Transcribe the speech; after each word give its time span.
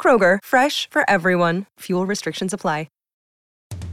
Kroger, 0.00 0.38
fresh 0.42 0.88
for 0.88 1.04
everyone. 1.08 1.66
Fuel 1.80 2.06
restrictions 2.06 2.54
apply. 2.54 2.86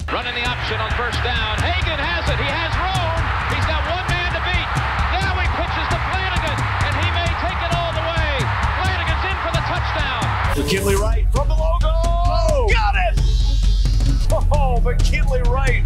Running 0.07 0.35
the 0.35 0.47
option 0.47 0.80
on 0.80 0.89
first 0.91 1.20
down. 1.21 1.59
Hagan 1.59 1.99
has 1.99 2.23
it. 2.31 2.39
He 2.39 2.47
has 2.47 2.71
room. 2.80 3.19
He's 3.52 3.67
got 3.67 3.83
one 3.91 4.08
man 4.08 4.31
to 4.31 4.39
beat. 4.47 4.69
Now 5.19 5.35
he 5.35 5.47
pitches 5.52 5.88
to 5.91 6.00
Flanagan, 6.08 6.58
and 6.88 6.94
he 6.95 7.08
may 7.11 7.28
take 7.44 7.59
it 7.59 7.72
all 7.75 7.91
the 7.91 8.05
way. 8.08 8.39
Flanagan's 8.80 9.23
in 9.28 9.38
for 9.44 9.52
the 9.52 9.63
touchdown. 9.67 10.23
McKinley 10.55 10.95
Wright 10.95 11.28
from 11.35 11.52
the 11.52 11.59
logo. 11.59 11.91
Oh, 11.91 12.72
got 12.72 12.95
it! 12.95 13.19
Oh, 14.55 14.80
McKinley 14.80 15.44
Wright. 15.52 15.83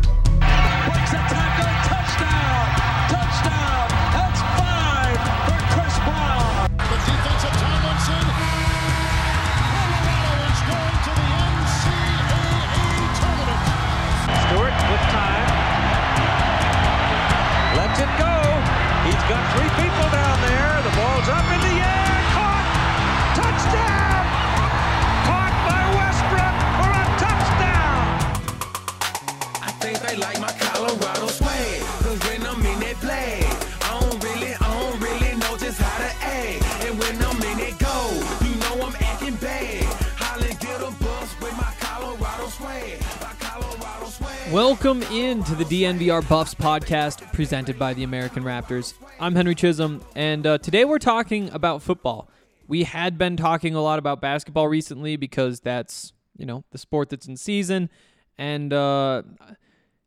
Welcome 44.52 45.02
into 45.03 45.55
the 45.55 45.63
DNVR 45.63 46.27
Buffs 46.27 46.53
podcast 46.53 47.31
presented 47.31 47.80
by 47.80 47.94
the 47.94 48.03
American 48.03 48.44
Raptors. 48.44 48.93
I'm 49.17 49.33
Henry 49.33 49.55
Chisholm, 49.55 50.03
and 50.13 50.45
uh, 50.45 50.58
today 50.58 50.83
we're 50.83 50.99
talking 50.99 51.49
about 51.53 51.81
football. 51.81 52.30
We 52.67 52.83
had 52.83 53.17
been 53.17 53.37
talking 53.37 53.76
a 53.76 53.81
lot 53.81 53.98
about 53.98 54.20
basketball 54.20 54.67
recently 54.67 55.15
because 55.15 55.61
that's, 55.61 56.11
you 56.36 56.45
know, 56.45 56.65
the 56.71 56.77
sport 56.77 57.09
that's 57.09 57.30
in 57.30 57.37
season. 57.37 57.89
And, 58.37 58.73
uh, 58.73 59.23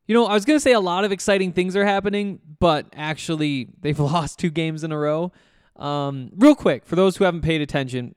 you 0.06 0.14
know, 0.14 0.26
I 0.26 0.34
was 0.34 0.44
going 0.44 0.56
to 0.56 0.62
say 0.62 0.74
a 0.74 0.80
lot 0.80 1.06
of 1.06 1.12
exciting 1.12 1.54
things 1.54 1.74
are 1.74 1.86
happening, 1.86 2.38
but 2.58 2.84
actually 2.92 3.70
they've 3.80 3.98
lost 3.98 4.38
two 4.38 4.50
games 4.50 4.84
in 4.84 4.92
a 4.92 4.98
row. 4.98 5.32
Um, 5.76 6.32
real 6.36 6.54
quick, 6.54 6.84
for 6.84 6.96
those 6.96 7.16
who 7.16 7.24
haven't 7.24 7.40
paid 7.40 7.62
attention, 7.62 8.14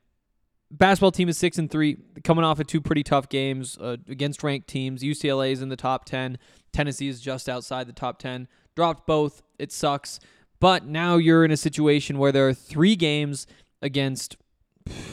basketball 0.71 1.11
team 1.11 1.29
is 1.29 1.37
six 1.37 1.57
and 1.57 1.69
three, 1.69 1.97
coming 2.23 2.43
off 2.43 2.59
of 2.59 2.67
two 2.67 2.81
pretty 2.81 3.03
tough 3.03 3.29
games 3.29 3.77
uh, 3.79 3.97
against 4.07 4.43
ranked 4.43 4.67
teams. 4.67 5.03
UCLA 5.03 5.51
is 5.51 5.61
in 5.61 5.69
the 5.69 5.75
top 5.75 6.05
ten. 6.05 6.37
Tennessee 6.71 7.07
is 7.07 7.21
just 7.21 7.47
outside 7.47 7.87
the 7.87 7.93
top 7.93 8.19
ten. 8.19 8.47
Dropped 8.75 9.07
both. 9.07 9.41
It 9.57 9.71
sucks. 9.71 10.19
But 10.59 10.85
now 10.85 11.17
you're 11.17 11.45
in 11.45 11.51
a 11.51 11.57
situation 11.57 12.17
where 12.17 12.31
there 12.31 12.47
are 12.47 12.53
three 12.53 12.95
games 12.95 13.45
against 13.81 14.37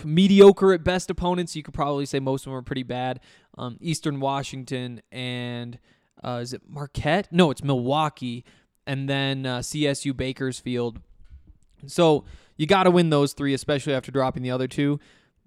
mediocre 0.05 0.73
at 0.73 0.85
best 0.85 1.11
opponents. 1.11 1.55
You 1.55 1.63
could 1.63 1.75
probably 1.75 2.07
say 2.07 2.21
most 2.21 2.43
of 2.43 2.51
them 2.51 2.55
are 2.55 2.63
pretty 2.63 2.83
bad. 2.83 3.21
Um, 3.57 3.77
Eastern 3.81 4.21
Washington 4.21 5.01
and 5.13 5.79
uh, 6.23 6.41
is 6.43 6.53
it 6.53 6.63
Marquette? 6.67 7.29
No, 7.31 7.51
it's 7.51 7.63
Milwaukee, 7.63 8.45
and 8.87 9.09
then 9.09 9.45
uh, 9.45 9.59
CSU 9.59 10.17
Bakersfield. 10.17 11.01
So 11.87 12.25
you 12.57 12.67
got 12.67 12.85
to 12.85 12.91
win 12.91 13.11
those 13.11 13.35
three, 13.35 13.53
especially 13.53 13.93
after 13.93 14.11
dropping 14.11 14.43
the 14.43 14.51
other 14.51 14.67
two. 14.67 14.99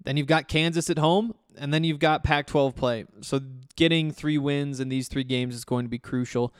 Then 0.08 0.16
you've 0.16 0.26
got 0.26 0.48
Kansas 0.48 0.88
at 0.88 0.96
home, 0.96 1.34
and 1.58 1.74
then 1.74 1.84
you've 1.84 1.98
got 1.98 2.24
Pac 2.24 2.46
12 2.46 2.74
play. 2.74 3.04
So 3.20 3.42
getting 3.76 4.10
three 4.10 4.38
wins 4.38 4.80
in 4.80 4.88
these 4.88 5.06
three 5.06 5.22
games 5.22 5.54
is 5.54 5.66
going 5.66 5.84
to 5.84 5.90
be 5.90 5.98
crucial. 5.98 6.54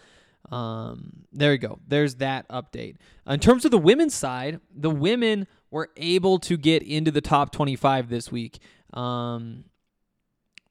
Um, 0.50 1.24
there 1.32 1.52
you 1.52 1.58
go. 1.58 1.78
There's 1.88 2.16
that 2.16 2.46
update. 2.50 2.96
In 3.26 3.40
terms 3.40 3.64
of 3.64 3.70
the 3.70 3.78
women's 3.78 4.12
side, 4.12 4.60
the 4.70 4.90
women 4.90 5.46
were 5.70 5.88
able 5.96 6.38
to 6.40 6.58
get 6.58 6.82
into 6.82 7.10
the 7.10 7.22
top 7.22 7.50
25 7.50 8.10
this 8.10 8.30
week. 8.30 8.58
Um, 8.92 9.64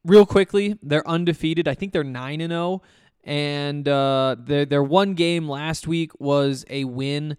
real 0.04 0.24
quickly, 0.24 0.78
they're 0.80 1.06
undefeated. 1.08 1.66
I 1.66 1.74
think 1.74 1.92
they're 1.92 2.04
9 2.04 2.40
and 2.40 2.52
0 2.52 2.80
and 3.24 3.88
uh, 3.88 4.36
their 4.38 4.64
their 4.64 4.84
one 4.84 5.14
game 5.14 5.48
last 5.48 5.88
week 5.88 6.12
was 6.20 6.64
a 6.70 6.84
win 6.84 7.36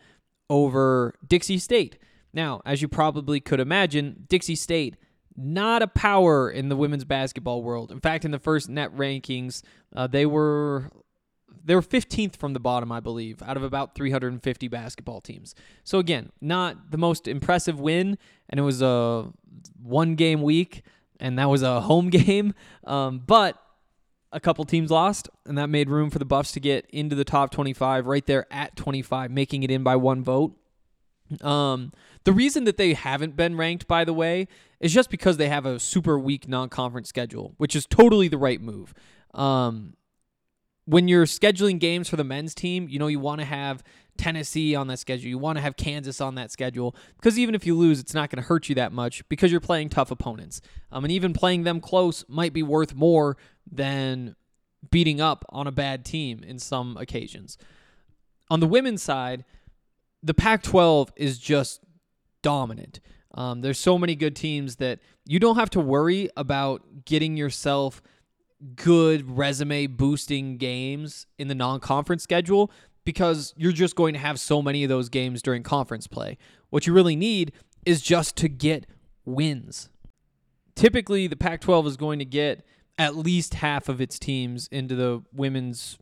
over 0.49 1.15
Dixie 1.25 1.59
State. 1.59 1.97
Now, 2.33 2.61
as 2.65 2.81
you 2.81 2.89
probably 2.89 3.39
could 3.39 3.61
imagine, 3.61 4.25
Dixie 4.27 4.55
State 4.55 4.97
not 5.39 5.81
a 5.81 5.87
power 5.87 6.49
in 6.49 6.69
the 6.69 6.75
women's 6.75 7.05
basketball 7.05 7.63
world. 7.63 7.91
In 7.91 7.99
fact, 7.99 8.25
in 8.25 8.31
the 8.31 8.39
first 8.39 8.69
net 8.69 8.95
rankings, 8.95 9.63
uh, 9.95 10.07
they 10.07 10.25
were 10.25 10.91
they 11.63 11.75
were 11.75 11.81
15th 11.81 12.35
from 12.35 12.53
the 12.53 12.59
bottom, 12.59 12.91
I 12.91 12.99
believe, 12.99 13.41
out 13.41 13.57
of 13.57 13.63
about 13.63 13.95
350 13.95 14.67
basketball 14.67 15.21
teams. 15.21 15.55
So 15.83 15.99
again, 15.99 16.31
not 16.41 16.91
the 16.91 16.97
most 16.97 17.27
impressive 17.27 17.79
win, 17.79 18.17
and 18.49 18.59
it 18.59 18.63
was 18.63 18.81
a 18.81 19.31
one 19.81 20.15
game 20.15 20.41
week, 20.41 20.83
and 21.19 21.37
that 21.37 21.49
was 21.49 21.61
a 21.61 21.81
home 21.89 22.09
game. 22.09 22.53
Um, 22.85 23.21
but 23.25 23.61
a 24.31 24.39
couple 24.39 24.63
teams 24.65 24.91
lost, 24.91 25.29
and 25.45 25.57
that 25.57 25.69
made 25.69 25.89
room 25.89 26.09
for 26.09 26.19
the 26.19 26.25
Buffs 26.25 26.51
to 26.53 26.59
get 26.59 26.85
into 26.91 27.15
the 27.15 27.23
top 27.23 27.51
25, 27.51 28.05
right 28.05 28.25
there 28.25 28.45
at 28.51 28.75
25, 28.75 29.31
making 29.31 29.63
it 29.63 29.71
in 29.71 29.83
by 29.83 29.95
one 29.95 30.23
vote. 30.23 30.55
Um, 31.41 31.93
the 32.23 32.33
reason 32.33 32.63
that 32.63 32.77
they 32.77 32.93
haven't 32.93 33.35
been 33.35 33.55
ranked, 33.55 33.87
by 33.87 34.03
the 34.03 34.13
way, 34.13 34.47
is 34.79 34.93
just 34.93 35.09
because 35.09 35.37
they 35.37 35.49
have 35.49 35.65
a 35.65 35.79
super 35.79 36.17
weak 36.17 36.47
non-conference 36.47 37.09
schedule, 37.09 37.53
which 37.57 37.75
is 37.75 37.85
totally 37.85 38.27
the 38.27 38.37
right 38.37 38.61
move. 38.61 38.93
Um, 39.33 39.93
when 40.85 41.07
you're 41.07 41.25
scheduling 41.25 41.79
games 41.79 42.09
for 42.09 42.15
the 42.15 42.23
men's 42.23 42.55
team, 42.55 42.87
you 42.89 42.97
know 42.97 43.07
you 43.07 43.19
want 43.19 43.39
to 43.41 43.45
have 43.45 43.83
Tennessee 44.17 44.75
on 44.75 44.87
that 44.87 44.99
schedule. 44.99 45.29
You 45.29 45.37
want 45.37 45.57
to 45.57 45.61
have 45.61 45.77
Kansas 45.77 46.19
on 46.19 46.35
that 46.35 46.51
schedule 46.51 46.95
because 47.17 47.37
even 47.37 47.55
if 47.55 47.65
you 47.65 47.75
lose, 47.75 47.99
it's 47.99 48.13
not 48.13 48.29
going 48.29 48.41
to 48.41 48.47
hurt 48.47 48.69
you 48.69 48.75
that 48.75 48.91
much 48.91 49.27
because 49.29 49.51
you're 49.51 49.61
playing 49.61 49.89
tough 49.89 50.11
opponents. 50.11 50.61
Um, 50.91 51.05
and 51.05 51.11
even 51.11 51.33
playing 51.33 51.63
them 51.63 51.79
close 51.79 52.25
might 52.27 52.53
be 52.53 52.63
worth 52.63 52.95
more 52.95 53.37
than 53.71 54.35
beating 54.89 55.21
up 55.21 55.45
on 55.49 55.67
a 55.67 55.71
bad 55.71 56.05
team 56.05 56.43
in 56.43 56.59
some 56.59 56.97
occasions. 56.97 57.57
On 58.49 58.59
the 58.59 58.67
women's 58.67 59.03
side, 59.03 59.45
the 60.23 60.33
Pac 60.33 60.63
12 60.63 61.13
is 61.15 61.37
just 61.37 61.81
dominant. 62.41 62.99
Um, 63.33 63.61
there's 63.61 63.79
so 63.79 63.97
many 63.97 64.15
good 64.15 64.35
teams 64.35 64.77
that 64.77 64.99
you 65.25 65.39
don't 65.39 65.55
have 65.55 65.69
to 65.71 65.79
worry 65.79 66.29
about 66.35 67.05
getting 67.05 67.37
yourself 67.37 68.01
good 68.75 69.37
resume 69.37 69.87
boosting 69.87 70.57
games 70.57 71.27
in 71.37 71.47
the 71.47 71.55
non 71.55 71.79
conference 71.79 72.23
schedule 72.23 72.71
because 73.05 73.53
you're 73.57 73.71
just 73.71 73.95
going 73.95 74.13
to 74.13 74.19
have 74.19 74.39
so 74.39 74.61
many 74.61 74.83
of 74.83 74.89
those 74.89 75.09
games 75.09 75.41
during 75.41 75.63
conference 75.63 76.07
play. 76.07 76.37
What 76.69 76.85
you 76.85 76.93
really 76.93 77.15
need 77.15 77.53
is 77.85 78.01
just 78.01 78.35
to 78.37 78.49
get 78.49 78.85
wins. 79.25 79.89
Typically, 80.75 81.27
the 81.27 81.35
Pac 81.35 81.61
12 81.61 81.87
is 81.87 81.97
going 81.97 82.19
to 82.19 82.25
get 82.25 82.63
at 82.97 83.15
least 83.15 83.55
half 83.55 83.89
of 83.89 84.01
its 84.01 84.19
teams 84.19 84.67
into 84.67 84.95
the 84.95 85.23
women's 85.33 85.97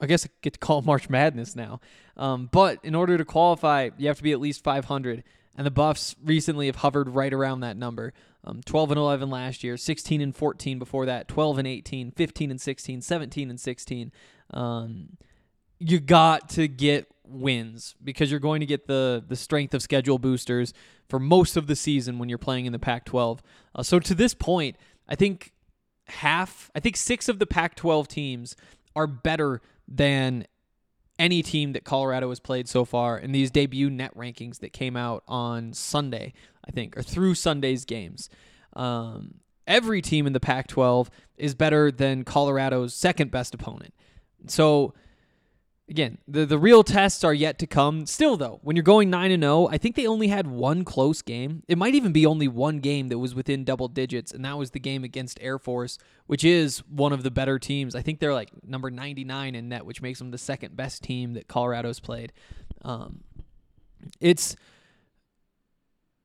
I 0.00 0.06
guess 0.06 0.26
I 0.26 0.28
get 0.42 0.52
to 0.52 0.58
call 0.58 0.82
March 0.82 1.08
Madness 1.08 1.56
now. 1.56 1.80
Um, 2.18 2.50
but 2.52 2.78
in 2.82 2.94
order 2.94 3.16
to 3.16 3.24
qualify, 3.24 3.90
you 3.96 4.08
have 4.08 4.18
to 4.18 4.22
be 4.22 4.32
at 4.32 4.40
least 4.40 4.62
500. 4.62 5.24
And 5.56 5.66
the 5.66 5.70
Buffs 5.70 6.14
recently 6.22 6.66
have 6.66 6.76
hovered 6.76 7.08
right 7.08 7.32
around 7.32 7.60
that 7.60 7.76
number. 7.76 8.12
Um, 8.44 8.60
12 8.64 8.92
and 8.92 8.98
11 8.98 9.30
last 9.30 9.64
year, 9.64 9.76
16 9.76 10.20
and 10.20 10.36
14 10.36 10.78
before 10.78 11.06
that, 11.06 11.26
12 11.28 11.58
and 11.58 11.66
18, 11.66 12.12
15 12.12 12.50
and 12.50 12.60
16, 12.60 13.00
17 13.00 13.50
and 13.50 13.60
16. 13.60 14.12
Um, 14.50 15.16
you 15.78 15.98
got 15.98 16.50
to 16.50 16.68
get 16.68 17.10
wins 17.24 17.94
because 18.02 18.30
you're 18.30 18.40
going 18.40 18.60
to 18.60 18.66
get 18.66 18.86
the 18.86 19.24
the 19.26 19.36
strength 19.36 19.74
of 19.74 19.82
schedule 19.82 20.18
boosters 20.18 20.72
for 21.08 21.18
most 21.18 21.56
of 21.56 21.66
the 21.66 21.76
season 21.76 22.18
when 22.18 22.28
you're 22.28 22.38
playing 22.38 22.66
in 22.66 22.72
the 22.72 22.78
Pac-12. 22.78 23.40
Uh, 23.74 23.82
so 23.82 23.98
to 23.98 24.14
this 24.14 24.34
point, 24.34 24.76
I 25.08 25.14
think 25.14 25.52
half, 26.08 26.70
I 26.74 26.80
think 26.80 26.96
six 26.96 27.28
of 27.28 27.38
the 27.38 27.46
Pac-12 27.46 28.06
teams 28.08 28.56
are 28.94 29.06
better 29.06 29.60
than 29.88 30.46
any 31.18 31.42
team 31.42 31.72
that 31.72 31.84
Colorado 31.84 32.28
has 32.28 32.40
played 32.40 32.68
so 32.68 32.84
far 32.84 33.18
in 33.18 33.32
these 33.32 33.50
debut 33.50 33.90
net 33.90 34.14
rankings 34.16 34.58
that 34.60 34.72
came 34.72 34.96
out 34.96 35.22
on 35.26 35.72
Sunday, 35.72 36.32
I 36.66 36.70
think, 36.70 36.96
or 36.96 37.02
through 37.02 37.34
Sunday's 37.34 37.84
games. 37.84 38.28
Um, 38.74 39.36
every 39.66 40.02
team 40.02 40.26
in 40.26 40.32
the 40.32 40.40
Pac 40.40 40.68
12 40.68 41.10
is 41.36 41.54
better 41.54 41.90
than 41.90 42.24
Colorado's 42.24 42.94
second 42.94 43.30
best 43.30 43.54
opponent. 43.54 43.94
So, 44.46 44.94
again, 45.88 46.18
the, 46.26 46.44
the 46.44 46.58
real 46.58 46.82
tests 46.82 47.22
are 47.24 47.34
yet 47.34 47.58
to 47.60 47.66
come. 47.66 48.06
Still, 48.06 48.36
though, 48.36 48.60
when 48.62 48.76
you're 48.76 48.82
going 48.82 49.10
9 49.10 49.30
and 49.30 49.42
0, 49.42 49.68
I 49.70 49.78
think 49.78 49.94
they 49.94 50.06
only 50.06 50.28
had 50.28 50.46
one 50.46 50.84
close 50.84 51.22
game. 51.22 51.62
It 51.68 51.78
might 51.78 51.94
even 51.94 52.12
be 52.12 52.26
only 52.26 52.48
one 52.48 52.78
game 52.78 53.08
that 53.08 53.18
was 53.18 53.34
within 53.34 53.64
double 53.64 53.88
digits, 53.88 54.32
and 54.32 54.44
that 54.44 54.58
was 54.58 54.72
the 54.72 54.80
game 54.80 55.04
against 55.04 55.38
Air 55.40 55.58
Force, 55.58 55.98
which 56.26 56.44
is 56.44 56.78
one 56.88 57.12
of 57.12 57.22
the 57.22 57.30
better 57.30 57.58
teams. 57.58 57.94
I 57.94 58.02
think 58.02 58.20
they're 58.20 58.34
like 58.34 58.50
number 58.64 58.90
99 58.90 59.54
in 59.54 59.68
net, 59.68 59.86
which 59.86 60.02
makes 60.02 60.18
them 60.18 60.30
the 60.30 60.38
second 60.38 60.76
best 60.76 61.02
team 61.02 61.34
that 61.34 61.48
Colorado's 61.48 62.00
played. 62.00 62.32
Um, 62.82 63.20
it's 64.20 64.56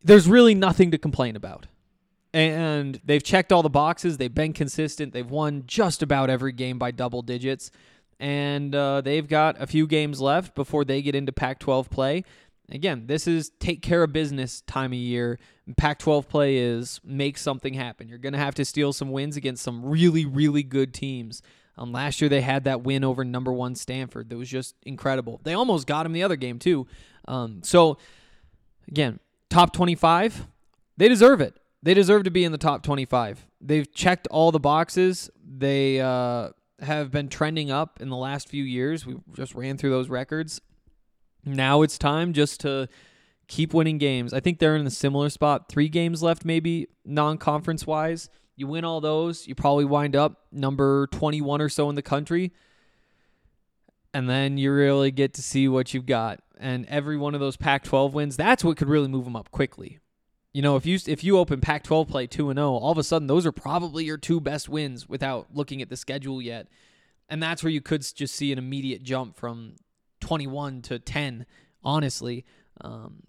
there's 0.03 0.27
really 0.27 0.55
nothing 0.55 0.91
to 0.91 0.97
complain 0.97 1.35
about. 1.35 1.67
And 2.33 2.99
they've 3.03 3.21
checked 3.21 3.51
all 3.51 3.61
the 3.61 3.69
boxes. 3.69 4.17
They've 4.17 4.33
been 4.33 4.53
consistent. 4.53 5.11
They've 5.11 5.29
won 5.29 5.63
just 5.65 6.01
about 6.01 6.29
every 6.29 6.53
game 6.53 6.79
by 6.79 6.91
double 6.91 7.21
digits. 7.21 7.71
And 8.21 8.75
uh, 8.75 9.01
they've 9.01 9.27
got 9.27 9.59
a 9.59 9.65
few 9.65 9.87
games 9.87 10.21
left 10.21 10.53
before 10.53 10.85
they 10.85 11.01
get 11.01 11.15
into 11.15 11.31
Pac 11.31 11.57
12 11.57 11.89
play. 11.89 12.23
Again, 12.69 13.07
this 13.07 13.25
is 13.25 13.49
take 13.59 13.81
care 13.81 14.03
of 14.03 14.13
business 14.13 14.61
time 14.61 14.91
of 14.91 14.99
year. 14.99 15.39
Pac 15.75 15.97
12 15.97 16.29
play 16.29 16.57
is 16.57 17.01
make 17.03 17.39
something 17.39 17.73
happen. 17.73 18.07
You're 18.07 18.19
going 18.19 18.33
to 18.33 18.39
have 18.39 18.53
to 18.55 18.63
steal 18.63 18.93
some 18.93 19.09
wins 19.09 19.37
against 19.37 19.63
some 19.63 19.83
really, 19.83 20.23
really 20.23 20.61
good 20.61 20.93
teams. 20.93 21.41
Um, 21.79 21.91
last 21.91 22.21
year 22.21 22.29
they 22.29 22.41
had 22.41 22.65
that 22.65 22.83
win 22.83 23.03
over 23.03 23.25
number 23.25 23.51
one 23.51 23.73
Stanford 23.73 24.29
that 24.29 24.37
was 24.37 24.49
just 24.49 24.75
incredible. 24.83 25.41
They 25.43 25.55
almost 25.55 25.87
got 25.87 26.05
him 26.05 26.13
the 26.13 26.21
other 26.21 26.35
game, 26.35 26.59
too. 26.59 26.85
Um, 27.27 27.61
so, 27.63 27.97
again, 28.87 29.19
top 29.49 29.73
25, 29.73 30.45
they 30.95 31.09
deserve 31.09 31.41
it. 31.41 31.57
They 31.81 31.95
deserve 31.95 32.25
to 32.25 32.31
be 32.31 32.43
in 32.43 32.51
the 32.51 32.59
top 32.59 32.83
25. 32.83 33.47
They've 33.59 33.91
checked 33.91 34.27
all 34.27 34.51
the 34.51 34.59
boxes. 34.59 35.31
They 35.43 35.99
uh, 35.99 36.49
have 36.81 37.11
been 37.11 37.29
trending 37.29 37.71
up 37.71 38.01
in 38.01 38.09
the 38.09 38.17
last 38.17 38.49
few 38.49 38.63
years. 38.63 39.05
We 39.05 39.15
just 39.33 39.53
ran 39.53 39.77
through 39.77 39.91
those 39.91 40.09
records. 40.09 40.61
Now 41.45 41.81
it's 41.81 41.97
time 41.97 42.33
just 42.33 42.59
to 42.61 42.87
keep 43.47 43.73
winning 43.73 43.97
games. 43.97 44.33
I 44.33 44.39
think 44.39 44.59
they're 44.59 44.75
in 44.75 44.87
a 44.87 44.91
similar 44.91 45.29
spot. 45.29 45.69
Three 45.69 45.89
games 45.89 46.23
left, 46.23 46.45
maybe 46.45 46.87
non 47.05 47.37
conference 47.37 47.85
wise. 47.85 48.29
You 48.55 48.67
win 48.67 48.85
all 48.85 49.01
those, 49.01 49.47
you 49.47 49.55
probably 49.55 49.85
wind 49.85 50.15
up 50.15 50.45
number 50.51 51.07
21 51.07 51.61
or 51.61 51.69
so 51.69 51.89
in 51.89 51.95
the 51.95 52.01
country. 52.01 52.51
And 54.13 54.29
then 54.29 54.57
you 54.57 54.71
really 54.71 55.09
get 55.09 55.33
to 55.35 55.41
see 55.41 55.67
what 55.67 55.93
you've 55.93 56.05
got. 56.05 56.41
And 56.59 56.85
every 56.87 57.17
one 57.17 57.33
of 57.33 57.39
those 57.39 57.57
Pac 57.57 57.83
12 57.83 58.13
wins, 58.13 58.37
that's 58.37 58.63
what 58.63 58.77
could 58.77 58.89
really 58.89 59.07
move 59.07 59.25
them 59.25 59.35
up 59.35 59.51
quickly. 59.51 60.00
You 60.53 60.61
know, 60.61 60.75
if 60.75 60.85
you 60.85 60.99
if 61.07 61.23
you 61.23 61.37
open 61.37 61.61
Pac-12 61.61 62.09
play 62.09 62.27
2 62.27 62.49
and 62.49 62.57
0, 62.57 62.71
all 62.71 62.91
of 62.91 62.97
a 62.97 63.03
sudden 63.03 63.27
those 63.27 63.45
are 63.45 63.53
probably 63.53 64.03
your 64.03 64.17
two 64.17 64.41
best 64.41 64.67
wins 64.67 65.07
without 65.07 65.47
looking 65.53 65.81
at 65.81 65.89
the 65.89 65.95
schedule 65.95 66.41
yet. 66.41 66.67
And 67.29 67.41
that's 67.41 67.63
where 67.63 67.71
you 67.71 67.79
could 67.79 68.01
just 68.13 68.35
see 68.35 68.51
an 68.51 68.57
immediate 68.57 69.03
jump 69.03 69.37
from 69.37 69.75
21 70.19 70.81
to 70.83 70.99
10, 70.99 71.45
honestly. 71.83 72.43
Um, 72.81 73.23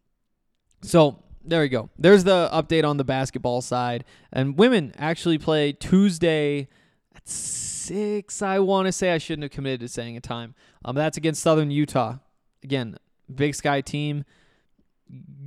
so 0.82 1.22
there 1.44 1.60
we 1.60 1.68
go. 1.68 1.90
There's 1.96 2.24
the 2.24 2.48
update 2.52 2.84
on 2.84 2.96
the 2.96 3.04
basketball 3.04 3.60
side. 3.60 4.04
And 4.32 4.58
women 4.58 4.92
actually 4.98 5.38
play 5.38 5.72
Tuesday 5.72 6.68
at 7.14 7.28
6, 7.28 8.42
I 8.42 8.58
want 8.58 8.86
to 8.86 8.92
say. 8.92 9.12
I 9.12 9.18
shouldn't 9.18 9.44
have 9.44 9.52
committed 9.52 9.80
to 9.80 9.88
saying 9.88 10.16
a 10.16 10.20
time. 10.20 10.54
Um, 10.84 10.96
that's 10.96 11.16
against 11.16 11.42
Southern 11.42 11.70
Utah. 11.70 12.16
Again, 12.64 12.96
Big 13.32 13.54
Sky 13.54 13.80
team 13.80 14.24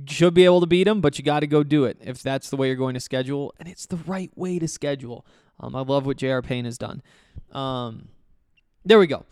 should 0.08 0.34
be 0.34 0.44
able 0.44 0.60
to 0.60 0.66
beat 0.66 0.84
them, 0.84 1.00
but 1.00 1.18
you 1.18 1.24
got 1.24 1.40
to 1.40 1.46
go 1.46 1.62
do 1.62 1.84
it 1.84 1.98
if 2.00 2.22
that's 2.22 2.50
the 2.50 2.56
way 2.56 2.68
you're 2.68 2.76
going 2.76 2.94
to 2.94 3.00
schedule, 3.00 3.54
and 3.58 3.68
it's 3.68 3.86
the 3.86 3.96
right 3.96 4.30
way 4.36 4.58
to 4.58 4.68
schedule. 4.68 5.26
Um, 5.60 5.74
I 5.74 5.80
love 5.80 6.06
what 6.06 6.16
J.R. 6.16 6.42
Payne 6.42 6.64
has 6.64 6.78
done. 6.78 7.02
Um, 7.52 8.08
there 8.84 8.98
we 8.98 9.06
go. 9.06 9.24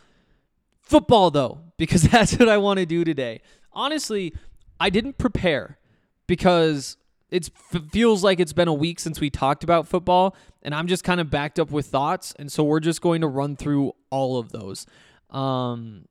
Football, 0.83 1.31
though, 1.31 1.59
because 1.77 2.03
that's 2.03 2.39
what 2.39 2.49
I 2.49 2.59
want 2.59 2.79
to 2.79 2.87
do 2.87 3.05
today. 3.05 3.41
Honestly, 3.73 4.33
I 4.81 4.91
didn't 4.91 5.19
prepare 5.19 5.79
because 6.27 6.97
it 7.31 7.51
feels 7.91 8.23
like 8.23 8.39
it's 8.41 8.53
been 8.53 8.69
a 8.69 8.75
week 8.75 9.01
since 9.01 9.21
we 9.21 9.31
talked 9.31 9.65
about 9.65 9.89
football, 9.89 10.37
and 10.63 10.75
I'm 10.75 10.87
just 10.87 11.05
kind 11.05 11.21
of 11.21 11.31
backed 11.31 11.59
up 11.59 11.71
with 11.71 11.87
thoughts, 11.87 12.35
and 12.39 12.51
so 12.51 12.63
we're 12.65 12.81
just 12.81 13.01
going 13.01 13.21
to 13.23 13.27
run 13.27 13.57
through 13.57 13.93
all 14.11 14.39
of 14.39 14.53
those. 14.53 14.87
Um, 15.31 16.07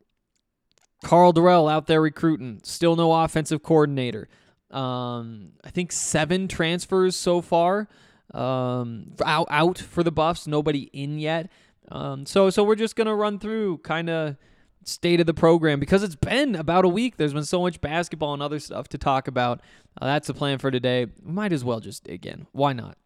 Karl 1.03 1.33
Dorrell 1.33 1.71
out 1.71 1.87
there 1.87 2.01
recruiting, 2.01 2.61
still 2.63 2.95
no 2.95 3.13
offensive 3.13 3.61
coordinator. 3.61 4.27
Um, 4.71 5.51
I 5.63 5.69
think 5.69 5.91
seven 5.91 6.47
transfers 6.47 7.15
so 7.15 7.41
far 7.41 7.87
um, 8.33 9.13
out 9.23 9.47
out 9.49 9.77
for 9.77 10.03
the 10.03 10.11
Buffs. 10.11 10.47
Nobody 10.47 10.89
in 10.93 11.19
yet. 11.19 11.51
Um, 11.91 12.25
so 12.25 12.49
so 12.49 12.63
we're 12.63 12.75
just 12.75 12.95
gonna 12.95 13.15
run 13.15 13.39
through 13.39 13.79
kind 13.79 14.09
of 14.09 14.37
state 14.85 15.19
of 15.19 15.25
the 15.25 15.33
program 15.33 15.79
because 15.79 16.03
it's 16.03 16.15
been 16.15 16.55
about 16.55 16.85
a 16.85 16.89
week. 16.89 17.17
There's 17.17 17.33
been 17.33 17.45
so 17.45 17.61
much 17.61 17.79
basketball 17.81 18.33
and 18.33 18.41
other 18.41 18.59
stuff 18.59 18.87
to 18.89 18.97
talk 18.97 19.27
about. 19.27 19.61
Uh, 20.01 20.07
that's 20.07 20.27
the 20.27 20.33
plan 20.33 20.57
for 20.57 20.71
today. 20.71 21.07
Might 21.21 21.53
as 21.53 21.63
well 21.63 21.79
just 21.79 22.03
dig 22.03 22.25
in. 22.25 22.47
Why 22.51 22.73
not? 22.73 22.97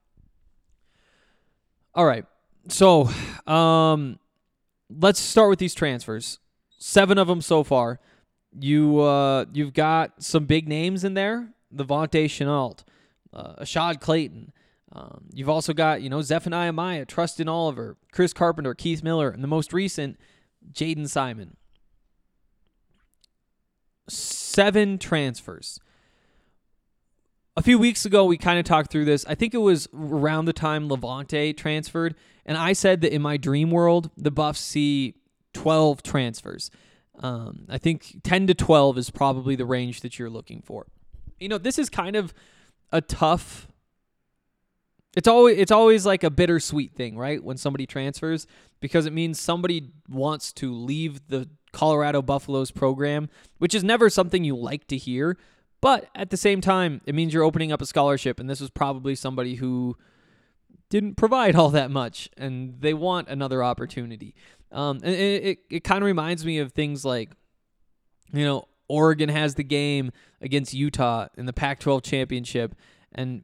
All 1.94 2.06
right. 2.06 2.26
So 2.70 3.10
um, 3.46 4.20
let's 4.90 5.20
start 5.20 5.50
with 5.50 5.60
these 5.60 5.74
transfers 5.74 6.40
seven 6.78 7.18
of 7.18 7.28
them 7.28 7.42
so 7.42 7.64
far. 7.64 8.00
You 8.60 9.00
uh, 9.00 9.46
you've 9.54 9.74
got 9.74 10.24
some 10.24 10.46
big 10.46 10.68
names 10.68 11.04
in 11.04 11.14
there: 11.14 11.50
La'Vontae 11.74 12.26
Shenault, 12.26 12.84
uh, 13.34 13.56
Ashaad 13.62 14.00
Clayton. 14.00 14.54
Um, 14.94 15.26
you've 15.34 15.50
also 15.50 15.74
got 15.74 16.02
you 16.02 16.10
know 16.10 16.22
Zephaniah 16.22 16.74
Maya, 16.74 17.06
Trustin 17.06 17.50
Oliver, 17.50 17.98
Chris 18.12 18.34
Carpenter, 18.34 18.74
Keith 18.74 19.04
Miller, 19.04 19.30
and 19.30 19.44
the 19.44 19.48
most 19.48 19.74
recent 19.74 20.18
Jaden 20.72 21.08
Simon. 21.08 21.58
Seven 24.08 24.98
transfers. 24.98 25.80
A 27.58 27.62
few 27.62 27.80
weeks 27.80 28.06
ago, 28.06 28.24
we 28.24 28.38
kind 28.38 28.60
of 28.60 28.66
talked 28.66 28.92
through 28.92 29.06
this. 29.06 29.26
I 29.28 29.36
think 29.36 29.54
it 29.54 29.58
was 29.58 29.90
around 29.94 30.46
the 30.46 30.54
time 30.54 30.88
Levante 30.88 31.54
transferred, 31.54 32.16
and 32.46 32.56
I 32.56 32.74
said 32.74 33.02
that 33.02 33.14
in 33.14 33.22
my 33.22 33.36
dream 33.36 33.72
world, 33.72 34.12
the 34.16 34.32
Buffs 34.32 34.60
see 34.60 35.16
12 35.58 36.04
transfers. 36.04 36.70
Um, 37.20 37.66
I 37.68 37.78
think 37.78 38.22
10 38.24 38.48
to 38.48 38.54
12 38.54 38.98
is 38.98 39.10
probably 39.10 39.56
the 39.56 39.66
range 39.66 40.02
that 40.02 40.20
you're 40.20 40.30
looking 40.30 40.62
for. 40.62 40.86
You 41.40 41.50
know, 41.50 41.58
this 41.58 41.80
is 41.80 41.90
kind 41.90 42.16
of 42.16 42.34
a 42.92 43.02
tough 43.02 43.68
it's 45.16 45.28
always 45.28 45.58
it's 45.58 45.72
always 45.72 46.06
like 46.06 46.24
a 46.24 46.30
bittersweet 46.30 46.94
thing, 46.94 47.18
right? 47.18 47.44
When 47.44 47.58
somebody 47.58 47.88
transfers 47.88 48.46
because 48.80 49.08
it 49.08 49.14
means 49.14 49.40
somebody 49.40 49.90
wants 50.08 50.54
to 50.54 50.72
leave 50.72 51.28
the 51.28 51.50
Colorado 51.72 52.22
Buffaloes 52.22 52.70
program, 52.70 53.28
which 53.58 53.74
is 53.74 53.84
never 53.84 54.12
something 54.12 54.44
you 54.44 54.56
like 54.56 54.86
to 54.88 54.98
hear, 54.98 55.36
but 55.82 56.08
at 56.14 56.30
the 56.30 56.38
same 56.38 56.62
time, 56.62 57.02
it 57.08 57.16
means 57.16 57.34
you're 57.34 57.44
opening 57.44 57.72
up 57.72 57.82
a 57.82 57.88
scholarship 57.88 58.40
and 58.40 58.48
this 58.48 58.62
was 58.62 58.70
probably 58.70 59.16
somebody 59.16 59.56
who 59.56 59.98
didn't 60.90 61.16
provide 61.16 61.56
all 61.56 61.70
that 61.70 61.90
much 61.90 62.30
and 62.38 62.80
they 62.82 62.94
want 62.94 63.28
another 63.28 63.64
opportunity. 63.64 64.36
Um, 64.72 65.00
and 65.04 65.16
it, 65.16 65.44
it, 65.44 65.60
it 65.70 65.84
kind 65.84 66.04
of 66.04 66.06
reminds 66.06 66.46
me 66.46 66.60
of 66.60 66.74
things 66.74 67.06
like, 67.06 67.32
you 68.34 68.44
know, 68.44 68.68
Oregon 68.88 69.30
has 69.30 69.56
the 69.56 69.64
game 69.64 70.12
against 70.42 70.74
Utah 70.74 71.28
in 71.38 71.46
the 71.46 71.54
Pac 71.54 71.80
12 71.80 72.04
championship, 72.04 72.76
and 73.14 73.44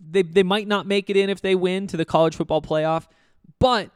they, 0.00 0.22
they 0.22 0.42
might 0.42 0.68
not 0.68 0.86
make 0.86 1.10
it 1.10 1.16
in 1.16 1.30
if 1.30 1.40
they 1.40 1.54
win 1.54 1.86
to 1.88 1.96
the 1.96 2.04
college 2.04 2.36
football 2.36 2.62
playoff, 2.62 3.06
but 3.58 3.90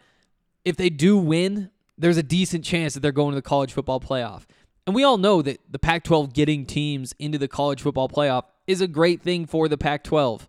if 0.65 0.77
they 0.77 0.91
do 0.91 1.17
win, 1.17 1.71
there's 1.97 2.17
a 2.17 2.23
decent 2.23 2.65
chance 2.65 2.95
that 2.95 3.01
they're 3.01 3.13
going 3.13 3.33
to 3.33 3.37
the 3.37 3.43
college 3.43 3.73
football 3.73 4.01
playoff. 4.01 4.45
And 4.87 4.95
we 4.95 5.05
all 5.05 5.19
know 5.19 5.43
that 5.43 5.61
the 5.71 5.79
Pac 5.79 6.05
12 6.05 6.33
getting 6.33 6.67
teams 6.67 7.15
into 7.19 7.39
the 7.39 7.49
college 7.49 7.83
football 7.83 8.09
playoff 8.09 8.45
is 8.67 8.81
a 8.81 8.89
great 8.89 9.23
thing 9.23 9.47
for 9.47 9.69
the 9.69 9.79
Pac 9.79 10.05
12. 10.05 10.49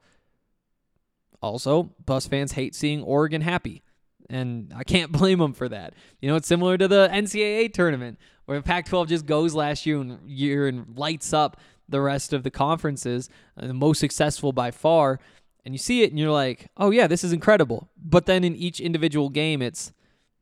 Also, 1.42 1.92
Buffs 2.06 2.28
fans 2.28 2.54
hate 2.54 2.76
seeing 2.76 3.02
Oregon 3.04 3.42
happy. 3.42 3.84
And 4.30 4.74
I 4.76 4.84
can't 4.84 5.12
blame 5.20 5.40
them 5.40 5.54
for 5.54 5.70
that. 5.70 5.94
You 6.22 6.30
know, 6.30 6.36
it's 6.36 6.48
similar 6.48 6.78
to 6.78 6.88
the 6.88 7.10
NCAA 7.12 7.74
tournament 7.74 8.20
where 8.46 8.62
Pac 8.62 8.86
12 8.88 9.10
just 9.10 9.26
goes 9.26 9.54
last 9.54 9.86
year 9.86 10.00
and, 10.00 10.20
year 10.30 10.68
and 10.68 10.98
lights 10.98 11.34
up 11.34 11.58
the 11.88 12.02
rest 12.02 12.34
of 12.34 12.44
the 12.44 12.52
conferences, 12.52 13.30
uh, 13.58 13.68
the 13.68 13.74
most 13.74 14.00
successful 14.00 14.52
by 14.52 14.72
far. 14.72 15.20
and 15.64 15.74
you 15.74 15.80
see 15.80 16.04
it 16.04 16.12
and 16.12 16.20
you're 16.20 16.32
like, 16.32 16.70
"Oh 16.78 16.92
yeah, 16.92 17.08
this 17.08 17.24
is 17.24 17.34
incredible." 17.34 17.90
But 17.98 18.28
then 18.28 18.44
in 18.44 18.56
each 18.56 18.80
individual 18.80 19.30
game 19.30 19.62
it's 19.62 19.94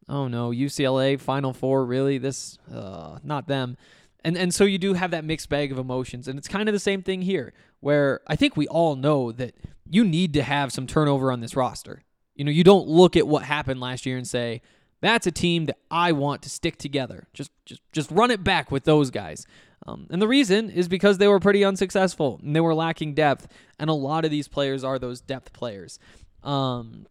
oh 0.09 0.27
no, 0.27 0.49
UCLA 0.51 1.19
Final 1.19 1.53
Four, 1.53 1.85
really? 1.85 2.17
This 2.17 2.57
uh, 2.73 3.19
not 3.23 3.47
them. 3.47 3.77
And 4.23 4.37
and 4.37 4.53
so 4.53 4.63
you 4.65 4.77
do 4.77 4.93
have 4.93 5.11
that 5.11 5.25
mixed 5.25 5.49
bag 5.49 5.71
of 5.71 5.77
emotions. 5.77 6.27
And 6.27 6.37
it's 6.37 6.47
kind 6.47 6.67
of 6.69 6.73
the 6.73 6.79
same 6.79 7.01
thing 7.01 7.21
here 7.21 7.53
where 7.79 8.21
I 8.27 8.35
think 8.35 8.55
we 8.55 8.67
all 8.67 8.95
know 8.95 9.31
that 9.33 9.55
you 9.89 10.03
need 10.05 10.33
to 10.33 10.43
have 10.43 10.71
some 10.71 10.87
turnover 10.87 11.31
on 11.31 11.41
this 11.41 11.55
roster. 11.55 12.03
You 12.35 12.45
know, 12.45 12.51
you 12.51 12.63
don't 12.63 12.87
look 12.87 13.15
at 13.15 13.27
what 13.27 13.43
happened 13.43 13.79
last 13.79 14.05
year 14.05 14.17
and 14.17 14.27
say, 14.27 14.61
that's 15.01 15.27
a 15.27 15.31
team 15.31 15.65
that 15.65 15.77
I 15.91 16.13
want 16.13 16.43
to 16.43 16.49
stick 16.49 16.77
together. 16.77 17.27
Just 17.33 17.51
just 17.65 17.81
just 17.91 18.09
run 18.09 18.31
it 18.31 18.43
back 18.43 18.71
with 18.71 18.85
those 18.85 19.11
guys. 19.11 19.45
Um, 19.85 20.07
and 20.09 20.21
the 20.21 20.27
reason 20.29 20.69
is 20.69 20.87
because 20.87 21.17
they 21.17 21.27
were 21.27 21.41
pretty 21.41 21.65
unsuccessful 21.65 22.39
and 22.41 22.55
they 22.55 22.61
were 22.61 22.73
lacking 22.73 23.13
depth. 23.13 23.47
And 23.77 23.89
a 23.89 23.93
lot 23.93 24.23
of 24.23 24.31
these 24.31 24.47
players 24.47 24.83
are 24.85 24.97
those 24.97 25.19
depth 25.19 25.51
players. 25.51 25.99
Um, 26.41 27.05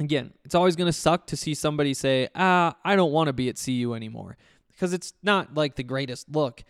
again, 0.00 0.32
it's 0.44 0.56
always 0.56 0.74
going 0.74 0.88
to 0.88 0.92
suck 0.92 1.28
to 1.28 1.36
see 1.36 1.54
somebody 1.54 1.94
say, 1.94 2.28
ah, 2.34 2.74
I 2.84 2.96
don't 2.96 3.12
want 3.12 3.28
to 3.28 3.32
be 3.32 3.48
at 3.48 3.62
CU 3.64 3.94
anymore 3.94 4.36
because 4.72 4.92
it's 4.92 5.12
not 5.22 5.54
like 5.54 5.76
the 5.76 5.84
greatest 5.84 6.28
look, 6.34 6.64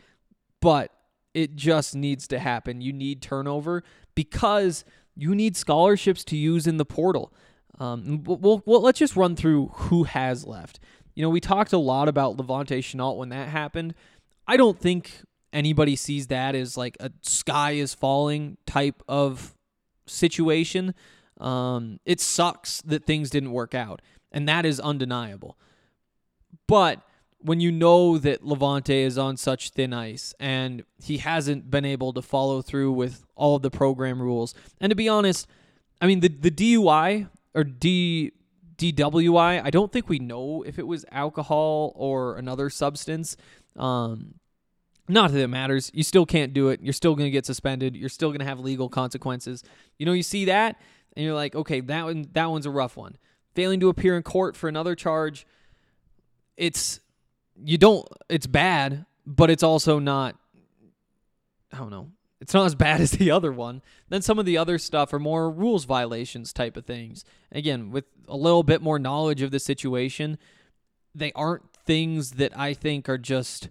but 0.61 0.93
it 1.33 1.57
just 1.57 1.95
needs 1.95 2.29
to 2.29 2.39
happen. 2.39 2.83
You 2.83 2.93
need 2.93 3.23
turnover 3.23 3.83
because 4.15 4.85
you 5.17 5.35
need 5.35 5.57
scholarships 5.57 6.25
to 6.25 6.37
use 6.37 6.67
in 6.67 6.77
the 6.77 6.85
portal. 6.85 7.33
Um, 7.81 8.23
we'll, 8.25 8.63
let's 8.67 8.99
just 8.99 9.17
run 9.17 9.35
through 9.35 9.69
who 9.69 10.05
has 10.05 10.47
left. 10.47 10.79
You 11.15 11.23
know, 11.23 11.31
we 11.31 11.41
talked 11.41 11.73
a 11.73 11.79
lot 11.79 12.09
about 12.09 12.37
La'Vontae 12.37 12.79
Shenault 12.79 13.17
when 13.17 13.31
that 13.31 13.49
happened. 13.49 13.95
I 14.47 14.57
don't 14.59 14.79
think 14.79 15.23
anybody 15.53 15.97
sees 15.97 16.27
that 16.29 16.55
as 16.55 16.77
like 16.77 16.97
a 17.01 17.11
sky 17.23 17.73
is 17.73 17.95
falling 17.95 18.59
type 18.67 19.03
of 19.09 19.55
situation. 20.07 20.95
Um, 21.41 22.01
it 22.05 22.21
sucks 22.21 22.83
that 22.83 23.07
things 23.07 23.31
didn't 23.31 23.53
work 23.53 23.75
out, 23.75 24.03
and 24.31 24.47
that 24.47 24.67
is 24.67 24.79
undeniable. 24.79 25.57
But 26.67 27.01
when 27.39 27.61
you 27.61 27.73
know 27.73 28.19
that 28.19 28.45
La'Vontae 28.45 29.07
is 29.07 29.17
on 29.17 29.39
such 29.39 29.71
thin 29.71 29.95
ice 29.95 30.35
and 30.39 30.85
he 31.03 31.17
hasn't 31.17 31.71
been 31.71 31.87
able 31.87 32.13
to 32.13 32.21
follow 32.21 32.61
through 32.61 32.93
with 32.93 33.25
all 33.35 33.57
of 33.57 33.63
the 33.63 33.71
program 33.71 34.21
rules, 34.21 34.55
and 34.81 34.91
to 34.91 34.97
be 34.97 35.09
honest, 35.09 35.47
I 35.99 36.07
mean 36.07 36.21
the 36.21 36.29
the 36.29 36.51
DUI 36.51 37.29
or 37.55 37.65
D 37.65 38.33
DWI, 38.77 39.63
I 39.63 39.71
don't 39.71 39.93
think 39.93 40.09
we 40.09 40.19
know 40.19 40.63
if 40.63 40.79
it 40.79 40.87
was 40.87 41.05
alcohol 41.13 41.93
or 41.97 42.37
another 42.37 42.71
substance. 42.71 43.37
Um, 43.77 44.37
not 45.07 45.33
that 45.33 45.41
it 45.41 45.49
matters. 45.49 45.91
You 45.93 46.03
still 46.03 46.25
can't 46.25 46.55
do 46.55 46.69
it. 46.69 46.81
You're 46.83 46.95
still 46.95 47.15
going 47.15 47.27
to 47.27 47.31
get 47.31 47.45
suspended. 47.45 47.95
You're 47.95 48.09
still 48.09 48.31
going 48.31 48.41
to 48.41 48.47
have 48.47 48.61
legal 48.61 48.89
consequences. 48.89 49.63
You 49.99 50.07
know, 50.07 50.13
you 50.13 50.23
see 50.23 50.47
that 50.47 50.81
and 51.15 51.25
you're 51.25 51.35
like, 51.35 51.55
okay, 51.55 51.81
that 51.81 52.05
one 52.05 52.27
that 52.33 52.51
one's 52.51 52.67
a 52.67 52.71
rough 52.71 52.97
one. 52.97 53.17
Failing 53.55 53.81
to 53.81 53.89
appear 53.89 54.17
in 54.17 54.23
court 54.23 54.57
for 54.57 54.69
another 54.69 54.95
charge, 54.95 55.47
it's 56.57 57.01
you 57.63 57.77
don't 57.77 58.09
it's 58.29 58.47
bad, 58.47 59.05
but 59.27 59.51
it's 59.51 59.63
also 59.63 59.99
not 59.99 60.37
I 61.73 61.79
don't 61.79 61.91
know. 61.91 62.11
It's 62.41 62.55
not 62.55 62.67
as 62.67 62.75
bad 62.75 63.01
as 63.01 63.13
the 63.13 63.31
other 63.31 63.53
one. 63.53 63.83
Then 64.09 64.23
some 64.23 64.39
of 64.39 64.47
the 64.47 64.57
other 64.57 64.79
stuff 64.79 65.13
are 65.13 65.19
more 65.19 65.51
rules 65.51 65.85
violations 65.85 66.53
type 66.53 66.77
of 66.77 66.87
things. 66.87 67.25
Again, 67.53 67.91
with 67.91 68.05
a 68.29 68.37
little 68.37 68.63
bit 68.63 68.81
more 68.81 68.99
knowledge 68.99 69.43
of 69.43 69.51
the 69.51 69.59
situation, 69.59 70.39
they 71.15 71.33
aren't 71.33 71.63
things 71.85 72.33
that 72.33 72.57
I 72.57 72.75
think 72.75 73.09
are 73.09 73.19
just 73.19 73.69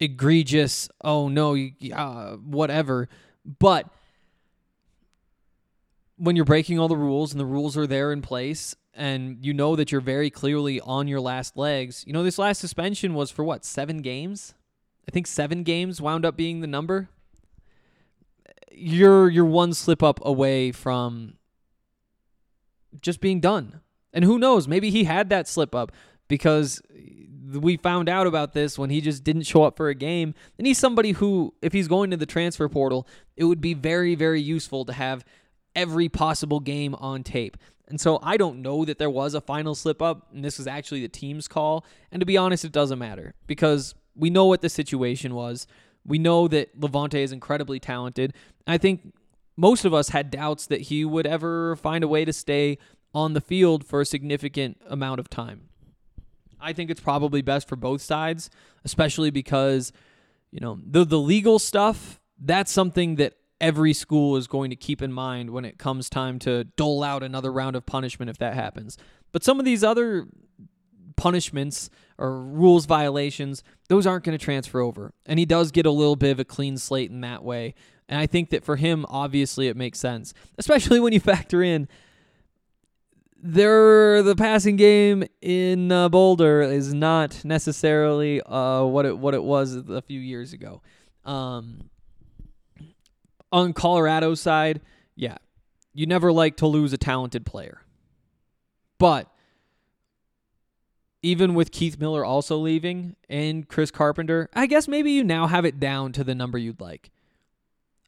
egregious. 0.00 0.88
Oh 1.02 1.28
no, 1.28 1.56
uh, 1.94 2.36
whatever. 2.36 3.08
But 3.58 3.88
when 6.16 6.36
you're 6.36 6.44
breaking 6.44 6.78
all 6.78 6.88
the 6.88 6.96
rules 6.96 7.32
and 7.32 7.40
the 7.40 7.46
rules 7.46 7.76
are 7.76 7.86
there 7.86 8.12
in 8.12 8.20
place 8.20 8.74
and 8.92 9.38
you 9.40 9.54
know 9.54 9.76
that 9.76 9.92
you're 9.92 10.00
very 10.00 10.28
clearly 10.28 10.80
on 10.80 11.08
your 11.08 11.20
last 11.20 11.56
legs. 11.56 12.04
You 12.06 12.12
know, 12.12 12.22
this 12.22 12.38
last 12.38 12.60
suspension 12.60 13.14
was 13.14 13.30
for 13.30 13.44
what, 13.44 13.64
seven 13.64 14.02
games? 14.02 14.54
I 15.08 15.12
think 15.12 15.26
seven 15.26 15.62
games 15.62 16.00
wound 16.00 16.26
up 16.26 16.36
being 16.36 16.60
the 16.60 16.66
number. 16.66 17.08
You're 18.70 19.28
you're 19.28 19.44
one 19.44 19.74
slip 19.74 20.02
up 20.02 20.20
away 20.24 20.72
from 20.72 21.34
just 23.00 23.20
being 23.20 23.40
done. 23.40 23.80
And 24.12 24.24
who 24.24 24.38
knows, 24.38 24.66
maybe 24.66 24.90
he 24.90 25.04
had 25.04 25.28
that 25.30 25.46
slip 25.46 25.74
up 25.74 25.92
because 26.28 26.82
we 27.52 27.76
found 27.76 28.08
out 28.08 28.26
about 28.26 28.52
this 28.52 28.78
when 28.78 28.90
he 28.90 29.00
just 29.00 29.24
didn't 29.24 29.42
show 29.42 29.62
up 29.64 29.76
for 29.76 29.88
a 29.88 29.94
game. 29.94 30.34
And 30.58 30.66
he's 30.66 30.78
somebody 30.78 31.12
who, 31.12 31.54
if 31.62 31.72
he's 31.72 31.88
going 31.88 32.10
to 32.10 32.16
the 32.16 32.26
transfer 32.26 32.68
portal, 32.68 33.06
it 33.36 33.44
would 33.44 33.60
be 33.60 33.74
very, 33.74 34.14
very 34.14 34.40
useful 34.40 34.84
to 34.84 34.92
have 34.92 35.24
every 35.74 36.08
possible 36.08 36.60
game 36.60 36.94
on 36.96 37.22
tape. 37.22 37.56
And 37.88 38.00
so 38.00 38.20
I 38.22 38.36
don't 38.36 38.62
know 38.62 38.84
that 38.84 38.98
there 38.98 39.10
was 39.10 39.34
a 39.34 39.40
final 39.40 39.74
slip 39.74 40.00
up, 40.00 40.28
and 40.32 40.44
this 40.44 40.58
was 40.58 40.68
actually 40.68 41.02
the 41.02 41.08
team's 41.08 41.48
call. 41.48 41.84
And 42.12 42.20
to 42.20 42.26
be 42.26 42.36
honest, 42.36 42.64
it 42.64 42.72
doesn't 42.72 42.98
matter 42.98 43.34
because 43.46 43.94
we 44.14 44.30
know 44.30 44.46
what 44.46 44.60
the 44.60 44.68
situation 44.68 45.34
was. 45.34 45.66
We 46.04 46.18
know 46.18 46.48
that 46.48 46.78
La'Vontae 46.78 47.22
is 47.22 47.32
incredibly 47.32 47.78
talented. 47.78 48.34
I 48.66 48.78
think 48.78 49.12
most 49.56 49.84
of 49.84 49.92
us 49.92 50.10
had 50.10 50.30
doubts 50.30 50.66
that 50.66 50.82
he 50.82 51.04
would 51.04 51.26
ever 51.26 51.76
find 51.76 52.02
a 52.02 52.08
way 52.08 52.24
to 52.24 52.32
stay 52.32 52.78
on 53.14 53.34
the 53.34 53.40
field 53.40 53.84
for 53.84 54.00
a 54.00 54.06
significant 54.06 54.80
amount 54.88 55.20
of 55.20 55.28
time. 55.28 55.68
I 56.60 56.72
think 56.72 56.90
it's 56.90 57.00
probably 57.00 57.42
best 57.42 57.68
for 57.68 57.76
both 57.76 58.02
sides, 58.02 58.50
especially 58.84 59.30
because, 59.30 59.92
you 60.50 60.60
know, 60.60 60.78
the 60.84 61.04
the 61.04 61.18
legal 61.18 61.58
stuff, 61.58 62.20
that's 62.38 62.70
something 62.70 63.16
that 63.16 63.34
every 63.60 63.92
school 63.92 64.36
is 64.36 64.46
going 64.46 64.70
to 64.70 64.76
keep 64.76 65.02
in 65.02 65.12
mind 65.12 65.50
when 65.50 65.64
it 65.64 65.78
comes 65.78 66.08
time 66.08 66.38
to 66.40 66.64
dole 66.64 67.02
out 67.02 67.22
another 67.22 67.52
round 67.52 67.76
of 67.76 67.84
punishment 67.84 68.30
if 68.30 68.38
that 68.38 68.54
happens. 68.54 68.96
But 69.32 69.44
some 69.44 69.58
of 69.58 69.64
these 69.64 69.84
other 69.84 70.26
punishments 71.16 71.90
or 72.20 72.42
rules 72.42 72.84
violations, 72.86 73.64
those 73.88 74.06
aren't 74.06 74.24
going 74.24 74.38
to 74.38 74.44
transfer 74.44 74.80
over. 74.80 75.12
And 75.26 75.38
he 75.38 75.46
does 75.46 75.72
get 75.72 75.86
a 75.86 75.90
little 75.90 76.16
bit 76.16 76.30
of 76.30 76.38
a 76.38 76.44
clean 76.44 76.76
slate 76.76 77.10
in 77.10 77.22
that 77.22 77.42
way. 77.42 77.74
And 78.08 78.20
I 78.20 78.26
think 78.26 78.50
that 78.50 78.62
for 78.62 78.76
him, 78.76 79.06
obviously, 79.08 79.68
it 79.68 79.76
makes 79.76 79.98
sense, 79.98 80.34
especially 80.58 81.00
when 81.00 81.12
you 81.12 81.20
factor 81.32 81.62
in 81.62 81.88
there 83.42 84.22
the 84.22 84.36
passing 84.36 84.76
game 84.76 85.24
in 85.40 85.90
uh, 85.90 86.10
Boulder 86.10 86.60
is 86.60 86.92
not 86.92 87.42
necessarily 87.44 88.42
uh, 88.42 88.84
what 88.84 89.06
it 89.06 89.16
what 89.16 89.34
it 89.34 89.42
was 89.42 89.74
a 89.76 90.02
few 90.02 90.20
years 90.20 90.52
ago. 90.52 90.82
Um, 91.24 91.88
on 93.52 93.72
Colorado's 93.72 94.40
side, 94.40 94.82
yeah, 95.16 95.38
you 95.94 96.06
never 96.06 96.32
like 96.32 96.58
to 96.58 96.66
lose 96.66 96.92
a 96.92 96.98
talented 96.98 97.46
player. 97.46 97.80
But 98.98 99.29
even 101.22 101.54
with 101.54 101.70
Keith 101.70 101.98
Miller 101.98 102.24
also 102.24 102.56
leaving 102.56 103.16
and 103.28 103.68
Chris 103.68 103.90
Carpenter, 103.90 104.48
I 104.54 104.66
guess 104.66 104.88
maybe 104.88 105.12
you 105.12 105.24
now 105.24 105.46
have 105.46 105.64
it 105.64 105.78
down 105.78 106.12
to 106.12 106.24
the 106.24 106.34
number 106.34 106.58
you'd 106.58 106.80
like. 106.80 107.10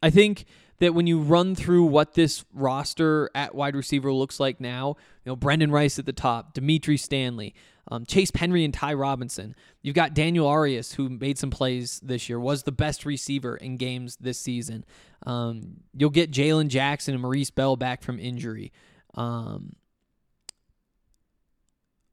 I 0.02 0.10
think 0.10 0.46
that 0.78 0.94
when 0.94 1.06
you 1.06 1.20
run 1.20 1.54
through 1.54 1.84
what 1.84 2.14
this 2.14 2.44
roster 2.52 3.30
at 3.34 3.54
wide 3.54 3.76
receiver 3.76 4.12
looks 4.12 4.40
like 4.40 4.60
now, 4.60 4.96
you 5.24 5.30
know, 5.30 5.36
Brenden 5.36 5.70
Rice 5.70 5.98
at 5.98 6.06
the 6.06 6.12
top, 6.12 6.54
Dimitri 6.54 6.96
Stanley, 6.96 7.54
um, 7.88 8.04
Chase 8.06 8.30
Penry 8.30 8.64
and 8.64 8.72
Ty 8.74 8.94
Robinson. 8.94 9.54
You've 9.82 9.94
got 9.94 10.14
Daniel 10.14 10.46
Arias, 10.46 10.94
who 10.94 11.08
made 11.08 11.38
some 11.38 11.50
plays 11.50 12.00
this 12.02 12.28
year, 12.28 12.40
was 12.40 12.62
the 12.62 12.72
best 12.72 13.04
receiver 13.04 13.56
in 13.56 13.76
games 13.76 14.16
this 14.16 14.38
season. 14.38 14.84
Um, 15.26 15.82
you'll 15.96 16.10
get 16.10 16.30
Jalen 16.30 16.68
Jackson 16.68 17.14
and 17.14 17.22
Maurice 17.22 17.50
Bell 17.50 17.76
back 17.76 18.02
from 18.02 18.18
injury. 18.18 18.72
Um, 19.14 19.76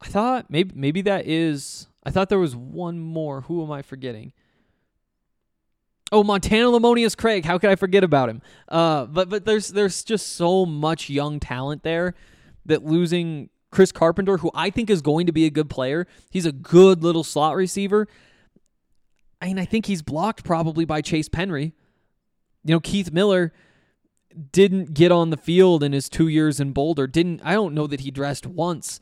I 0.00 0.06
thought 0.06 0.46
maybe 0.50 0.72
maybe 0.74 1.02
that 1.02 1.26
is. 1.26 1.88
I 2.04 2.10
thought 2.10 2.28
there 2.28 2.38
was 2.38 2.56
one 2.56 2.98
more. 2.98 3.42
Who 3.42 3.62
am 3.62 3.70
I 3.70 3.82
forgetting? 3.82 4.32
Oh, 6.12 6.24
Montana 6.24 6.66
Lemonious 6.66 7.16
Craig. 7.16 7.44
How 7.44 7.58
could 7.58 7.70
I 7.70 7.76
forget 7.76 8.02
about 8.02 8.28
him? 8.28 8.42
Uh, 8.68 9.06
but 9.06 9.28
but 9.28 9.44
there's 9.44 9.68
there's 9.68 10.02
just 10.02 10.34
so 10.34 10.66
much 10.66 11.08
young 11.08 11.38
talent 11.38 11.82
there 11.82 12.14
that 12.66 12.84
losing 12.84 13.50
Chris 13.70 13.92
Carpenter, 13.92 14.38
who 14.38 14.50
I 14.54 14.70
think 14.70 14.90
is 14.90 15.02
going 15.02 15.26
to 15.26 15.32
be 15.32 15.46
a 15.46 15.50
good 15.50 15.70
player. 15.70 16.06
He's 16.30 16.46
a 16.46 16.52
good 16.52 17.02
little 17.02 17.22
slot 17.22 17.54
receiver. 17.54 18.08
I 19.40 19.46
mean, 19.46 19.58
I 19.58 19.64
think 19.64 19.86
he's 19.86 20.02
blocked 20.02 20.44
probably 20.44 20.84
by 20.84 21.00
Chase 21.00 21.28
Penry. 21.28 21.72
You 22.64 22.74
know, 22.74 22.80
Keith 22.80 23.12
Miller 23.12 23.52
didn't 24.52 24.94
get 24.94 25.10
on 25.12 25.30
the 25.30 25.36
field 25.36 25.82
in 25.82 25.92
his 25.92 26.08
two 26.08 26.28
years 26.28 26.60
in 26.60 26.72
Boulder. 26.72 27.06
Didn't 27.06 27.40
I 27.44 27.52
don't 27.52 27.74
know 27.74 27.86
that 27.86 28.00
he 28.00 28.10
dressed 28.10 28.46
once. 28.46 29.00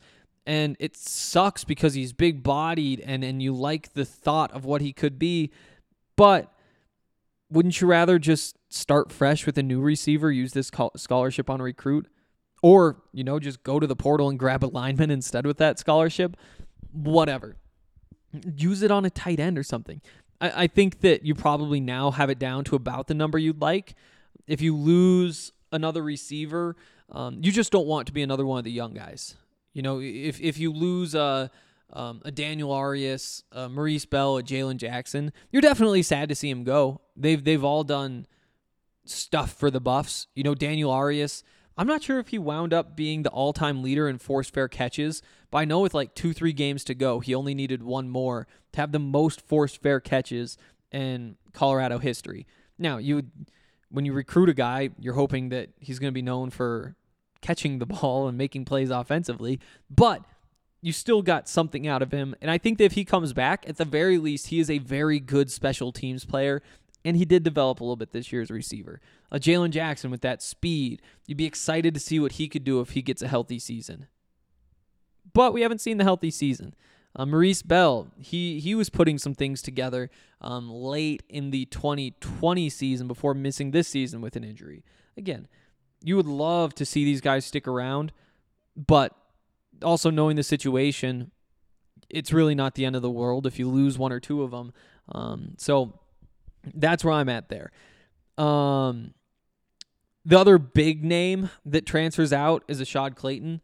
And 0.49 0.75
it 0.79 0.97
sucks 0.97 1.63
because 1.63 1.93
he's 1.93 2.11
big 2.11 2.41
bodied 2.41 3.01
and, 3.01 3.23
and 3.23 3.39
you 3.39 3.53
like 3.53 3.93
the 3.93 4.03
thought 4.03 4.51
of 4.51 4.65
what 4.65 4.81
he 4.81 4.91
could 4.91 5.19
be. 5.19 5.51
But 6.15 6.51
wouldn't 7.51 7.79
you 7.79 7.85
rather 7.85 8.17
just 8.17 8.57
start 8.67 9.11
fresh 9.11 9.45
with 9.45 9.59
a 9.59 9.63
new 9.63 9.79
receiver, 9.79 10.31
use 10.31 10.53
this 10.53 10.71
scholarship 10.95 11.51
on 11.51 11.61
a 11.61 11.63
recruit? 11.63 12.07
Or, 12.63 12.99
you 13.13 13.23
know, 13.23 13.37
just 13.37 13.61
go 13.61 13.79
to 13.79 13.85
the 13.85 13.95
portal 13.95 14.27
and 14.27 14.39
grab 14.39 14.63
a 14.63 14.65
lineman 14.65 15.11
instead 15.11 15.45
with 15.45 15.59
that 15.59 15.77
scholarship. 15.77 16.35
Whatever. 16.93 17.55
Use 18.55 18.81
it 18.81 18.89
on 18.89 19.05
a 19.05 19.11
tight 19.11 19.39
end 19.39 19.55
or 19.55 19.63
something. 19.63 20.01
I, 20.41 20.63
I 20.63 20.67
think 20.67 21.01
that 21.01 21.23
you 21.23 21.35
probably 21.35 21.79
now 21.79 22.09
have 22.09 22.31
it 22.31 22.39
down 22.39 22.63
to 22.63 22.75
about 22.75 23.05
the 23.05 23.13
number 23.13 23.37
you'd 23.37 23.61
like. 23.61 23.93
If 24.47 24.61
you 24.61 24.75
lose 24.75 25.51
another 25.71 26.01
receiver, 26.01 26.75
um, 27.11 27.37
you 27.43 27.51
just 27.51 27.71
don't 27.71 27.85
want 27.85 28.07
to 28.07 28.13
be 28.13 28.23
another 28.23 28.47
one 28.47 28.57
of 28.57 28.63
the 28.63 28.71
young 28.71 28.95
guys. 28.95 29.35
You 29.73 29.81
know, 29.81 29.99
if 30.01 30.39
if 30.41 30.57
you 30.57 30.73
lose 30.73 31.15
a 31.15 31.51
um, 31.91 32.21
a 32.23 32.31
Daniel 32.31 32.71
Arias, 32.71 33.43
a 33.51 33.67
Maurice 33.67 34.05
Bell, 34.05 34.37
a 34.37 34.43
Jalen 34.43 34.77
Jackson, 34.77 35.31
you're 35.51 35.61
definitely 35.61 36.03
sad 36.03 36.29
to 36.29 36.35
see 36.35 36.49
him 36.49 36.63
go. 36.63 37.01
They've 37.15 37.43
they've 37.43 37.63
all 37.63 37.83
done 37.83 38.27
stuff 39.05 39.53
for 39.53 39.71
the 39.71 39.81
Buffs. 39.81 40.27
You 40.35 40.43
know, 40.43 40.55
Daniel 40.55 40.91
Arias. 40.91 41.43
I'm 41.77 41.87
not 41.87 42.03
sure 42.03 42.19
if 42.19 42.27
he 42.27 42.37
wound 42.37 42.73
up 42.73 42.97
being 42.97 43.23
the 43.23 43.29
all-time 43.29 43.81
leader 43.81 44.09
in 44.09 44.17
forced 44.17 44.53
fair 44.53 44.67
catches, 44.67 45.21
but 45.49 45.59
I 45.59 45.65
know 45.65 45.79
with 45.79 45.93
like 45.93 46.13
two, 46.13 46.33
three 46.33 46.51
games 46.51 46.83
to 46.83 46.93
go, 46.93 47.21
he 47.21 47.33
only 47.33 47.55
needed 47.55 47.83
one 47.83 48.09
more 48.09 48.47
to 48.73 48.81
have 48.81 48.91
the 48.91 48.99
most 48.99 49.39
forced 49.39 49.81
fair 49.81 50.01
catches 50.01 50.57
in 50.91 51.37
Colorado 51.53 51.97
history. 51.99 52.45
Now, 52.77 52.97
you 52.97 53.23
when 53.89 54.05
you 54.05 54.11
recruit 54.11 54.49
a 54.49 54.53
guy, 54.53 54.89
you're 54.99 55.13
hoping 55.13 55.49
that 55.49 55.69
he's 55.79 55.99
going 55.99 56.09
to 56.11 56.13
be 56.13 56.21
known 56.21 56.49
for 56.49 56.95
catching 57.41 57.79
the 57.79 57.85
ball 57.87 58.27
and 58.27 58.37
making 58.37 58.65
plays 58.65 58.89
offensively, 58.89 59.59
but 59.89 60.23
you 60.81 60.93
still 60.93 61.21
got 61.21 61.49
something 61.49 61.87
out 61.87 62.01
of 62.01 62.11
him. 62.11 62.35
And 62.41 62.49
I 62.49 62.57
think 62.57 62.77
that 62.77 62.85
if 62.85 62.93
he 62.93 63.03
comes 63.03 63.33
back, 63.33 63.65
at 63.67 63.77
the 63.77 63.85
very 63.85 64.17
least, 64.17 64.47
he 64.47 64.59
is 64.59 64.69
a 64.69 64.77
very 64.77 65.19
good 65.19 65.51
special 65.51 65.91
teams 65.91 66.25
player. 66.25 66.61
And 67.05 67.15
he 67.15 67.25
did 67.25 67.43
develop 67.43 67.79
a 67.79 67.83
little 67.83 67.95
bit 67.95 68.11
this 68.11 68.31
year 68.31 68.41
as 68.41 68.49
a 68.49 68.53
receiver. 68.53 68.99
A 69.31 69.39
Jalen 69.39 69.71
Jackson 69.71 70.11
with 70.11 70.21
that 70.21 70.41
speed, 70.41 71.01
you'd 71.25 71.37
be 71.37 71.45
excited 71.45 71.93
to 71.93 71.99
see 71.99 72.19
what 72.19 72.33
he 72.33 72.47
could 72.49 72.63
do 72.63 72.81
if 72.81 72.91
he 72.91 73.01
gets 73.01 73.21
a 73.21 73.27
healthy 73.27 73.57
season. 73.57 74.07
But 75.33 75.53
we 75.53 75.61
haven't 75.61 75.79
seen 75.79 75.97
the 75.97 76.03
healthy 76.03 76.31
season. 76.31 76.75
Uh, 77.15 77.25
Maurice 77.25 77.61
Bell, 77.61 78.07
he 78.17 78.59
he 78.59 78.75
was 78.75 78.89
putting 78.89 79.17
some 79.17 79.33
things 79.33 79.61
together 79.61 80.09
um, 80.41 80.69
late 80.69 81.23
in 81.29 81.49
the 81.49 81.65
2020 81.65 82.69
season 82.69 83.07
before 83.07 83.33
missing 83.33 83.71
this 83.71 83.87
season 83.87 84.21
with 84.21 84.35
an 84.35 84.43
injury. 84.43 84.83
Again, 85.17 85.47
you 86.03 86.15
would 86.15 86.27
love 86.27 86.73
to 86.75 86.85
see 86.85 87.03
these 87.03 87.21
guys 87.21 87.45
stick 87.45 87.67
around, 87.67 88.11
but 88.75 89.15
also 89.83 90.09
knowing 90.09 90.35
the 90.35 90.43
situation, 90.43 91.31
it's 92.09 92.33
really 92.33 92.55
not 92.55 92.75
the 92.75 92.85
end 92.85 92.95
of 92.95 93.01
the 93.01 93.09
world 93.09 93.45
if 93.45 93.59
you 93.59 93.69
lose 93.69 93.97
one 93.97 94.11
or 94.11 94.19
two 94.19 94.43
of 94.43 94.51
them. 94.51 94.73
Um, 95.11 95.55
so 95.57 95.99
that's 96.73 97.03
where 97.03 97.13
I'm 97.13 97.29
at 97.29 97.49
there. 97.49 97.71
Um, 98.37 99.13
the 100.25 100.39
other 100.39 100.57
big 100.57 101.03
name 101.03 101.49
that 101.65 101.85
transfers 101.85 102.31
out 102.31 102.63
is 102.67 102.81
Ashaad 102.81 103.15
Clayton. 103.15 103.61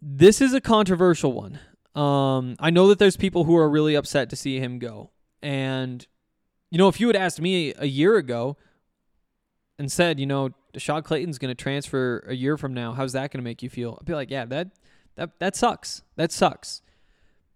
This 0.00 0.40
is 0.40 0.54
a 0.54 0.60
controversial 0.60 1.32
one. 1.32 1.58
Um, 1.94 2.56
I 2.60 2.70
know 2.70 2.88
that 2.88 2.98
there's 2.98 3.16
people 3.16 3.44
who 3.44 3.56
are 3.56 3.68
really 3.68 3.94
upset 3.94 4.30
to 4.30 4.36
see 4.36 4.60
him 4.60 4.78
go. 4.78 5.10
And, 5.42 6.06
you 6.70 6.78
know, 6.78 6.88
if 6.88 7.00
you 7.00 7.06
had 7.08 7.16
asked 7.16 7.40
me 7.40 7.74
a 7.76 7.86
year 7.86 8.16
ago 8.16 8.56
and 9.78 9.90
said, 9.90 10.20
you 10.20 10.26
know, 10.26 10.50
Deshaun 10.72 11.02
Clayton's 11.04 11.38
going 11.38 11.50
to 11.50 11.60
transfer 11.60 12.24
a 12.26 12.34
year 12.34 12.56
from 12.56 12.74
now, 12.74 12.92
how's 12.92 13.12
that 13.12 13.32
going 13.32 13.42
to 13.42 13.44
make 13.44 13.62
you 13.62 13.68
feel? 13.70 13.98
I'd 14.00 14.06
be 14.06 14.14
like, 14.14 14.30
yeah, 14.30 14.44
that, 14.46 14.68
that, 15.16 15.38
that 15.38 15.56
sucks. 15.56 16.02
That 16.16 16.32
sucks. 16.32 16.82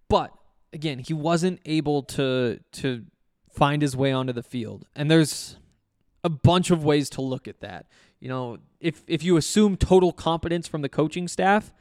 But 0.09 0.33
again, 0.73 0.99
he 0.99 1.15
wasn't 1.15 1.61
able 1.65 2.03
to, 2.03 2.61
to 2.73 3.05
find 3.51 3.83
his 3.83 3.97
way 3.97 4.13
onto 4.13 4.33
the 4.33 4.43
field. 4.43 4.87
And 4.95 5.11
there's 5.11 5.57
a 6.23 6.29
bunch 6.29 6.71
of 6.71 6.85
ways 6.85 7.09
to 7.11 7.21
look 7.23 7.47
at 7.47 7.61
that. 7.61 7.87
You 8.21 8.29
know, 8.29 8.59
if, 8.81 9.03
if 9.07 9.23
you 9.23 9.37
assume 9.37 9.77
total 9.77 10.13
competence 10.13 10.67
from 10.67 10.83
the 10.83 10.89
coaching 10.89 11.29
staff, 11.29 11.73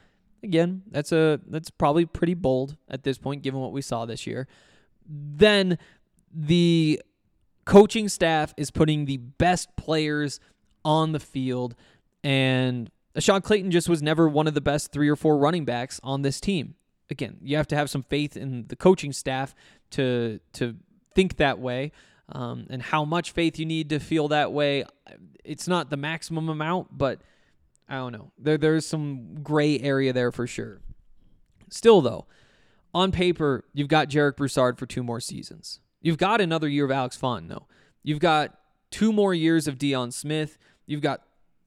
again, 0.43 0.83
that's 0.91 1.11
a 1.11 1.39
that's 1.47 1.69
probably 1.69 2.05
pretty 2.05 2.33
bold 2.33 2.75
at 2.89 3.03
this 3.03 3.17
point 3.17 3.41
given 3.41 3.61
what 3.61 3.71
we 3.71 3.81
saw 3.81 4.05
this 4.05 4.27
year. 4.27 4.47
Then 5.07 5.77
the 6.33 7.01
coaching 7.65 8.09
staff 8.09 8.53
is 8.57 8.69
putting 8.69 9.05
the 9.05 9.17
best 9.17 9.75
players 9.77 10.39
on 10.83 11.11
the 11.11 11.19
field 11.19 11.75
and 12.23 12.89
Ashaad 13.15 13.43
Clayton 13.43 13.71
just 13.71 13.87
was 13.87 14.01
never 14.01 14.27
one 14.27 14.47
of 14.47 14.53
the 14.53 14.61
best 14.61 14.91
3 14.91 15.07
or 15.07 15.15
4 15.15 15.37
running 15.37 15.65
backs 15.65 15.99
on 16.03 16.21
this 16.23 16.39
team. 16.39 16.75
Again, 17.09 17.37
you 17.41 17.57
have 17.57 17.67
to 17.67 17.75
have 17.75 17.89
some 17.89 18.03
faith 18.03 18.35
in 18.35 18.65
the 18.67 18.75
coaching 18.75 19.13
staff 19.13 19.53
to 19.91 20.39
to 20.53 20.75
think 21.13 21.37
that 21.37 21.59
way. 21.59 21.91
Um, 22.29 22.65
and 22.69 22.81
how 22.81 23.05
much 23.05 23.31
faith 23.31 23.59
you 23.59 23.65
need 23.65 23.89
to 23.89 23.99
feel 23.99 24.29
that 24.29 24.51
way, 24.51 24.85
it's 25.43 25.67
not 25.67 25.89
the 25.89 25.97
maximum 25.97 26.49
amount, 26.49 26.97
but 26.97 27.21
I 27.87 27.95
don't 27.95 28.13
know. 28.13 28.31
There 28.39 28.57
there's 28.57 28.85
some 28.85 29.43
gray 29.43 29.79
area 29.79 30.13
there 30.13 30.31
for 30.31 30.47
sure. 30.47 30.81
Still 31.69 32.01
though, 32.01 32.25
on 32.93 33.11
paper, 33.11 33.65
you've 33.73 33.89
got 33.89 34.09
Jarek 34.09 34.37
Broussard 34.37 34.79
for 34.79 34.85
two 34.85 35.03
more 35.03 35.19
seasons. 35.19 35.81
You've 36.01 36.17
got 36.17 36.41
another 36.41 36.67
year 36.67 36.85
of 36.85 36.91
Alex 36.91 37.17
Fontenot. 37.17 37.65
You've 38.01 38.19
got 38.19 38.57
two 38.89 39.13
more 39.13 39.33
years 39.33 39.67
of 39.67 39.77
Deion 39.77 40.11
Smith. 40.11 40.57
You've 40.85 41.01
got 41.01 41.21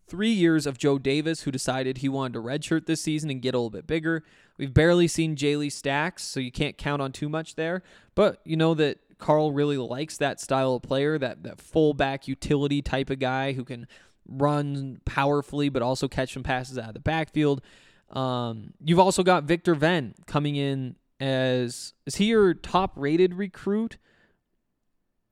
three 0.06 0.30
years 0.30 0.66
of 0.66 0.78
Joe 0.78 0.98
Davis, 0.98 1.42
who 1.42 1.50
decided 1.50 1.98
he 1.98 2.08
wanted 2.08 2.34
to 2.34 2.42
redshirt 2.42 2.86
this 2.86 3.02
season 3.02 3.30
and 3.30 3.42
get 3.42 3.54
a 3.54 3.58
little 3.58 3.70
bit 3.70 3.86
bigger. 3.86 4.22
We've 4.58 4.72
barely 4.72 5.08
seen 5.08 5.36
Jayle 5.36 5.70
Stacks, 5.70 6.22
so 6.22 6.40
you 6.40 6.52
can't 6.52 6.78
count 6.78 7.02
on 7.02 7.12
too 7.12 7.28
much 7.28 7.56
there. 7.56 7.82
But 8.14 8.40
you 8.44 8.56
know 8.56 8.74
that 8.74 8.98
Carl 9.18 9.52
really 9.52 9.78
likes 9.78 10.18
that 10.18 10.40
style 10.40 10.74
of 10.74 10.82
player, 10.82 11.18
that 11.18 11.42
that 11.42 11.60
fullback 11.60 12.28
utility 12.28 12.82
type 12.82 13.10
of 13.10 13.18
guy 13.18 13.52
who 13.52 13.64
can 13.64 13.86
run 14.28 15.00
powerfully, 15.04 15.68
but 15.68 15.82
also 15.82 16.08
catch 16.08 16.34
some 16.34 16.42
passes 16.42 16.78
out 16.78 16.88
of 16.88 16.94
the 16.94 17.00
backfield. 17.00 17.62
Um, 18.10 18.74
you've 18.84 18.98
also 18.98 19.22
got 19.22 19.44
Victor 19.44 19.74
Venn 19.74 20.14
coming 20.26 20.56
in 20.56 20.96
as 21.18 21.94
is 22.04 22.16
he 22.16 22.26
your 22.26 22.54
top 22.54 22.92
rated 22.96 23.34
recruit? 23.34 23.96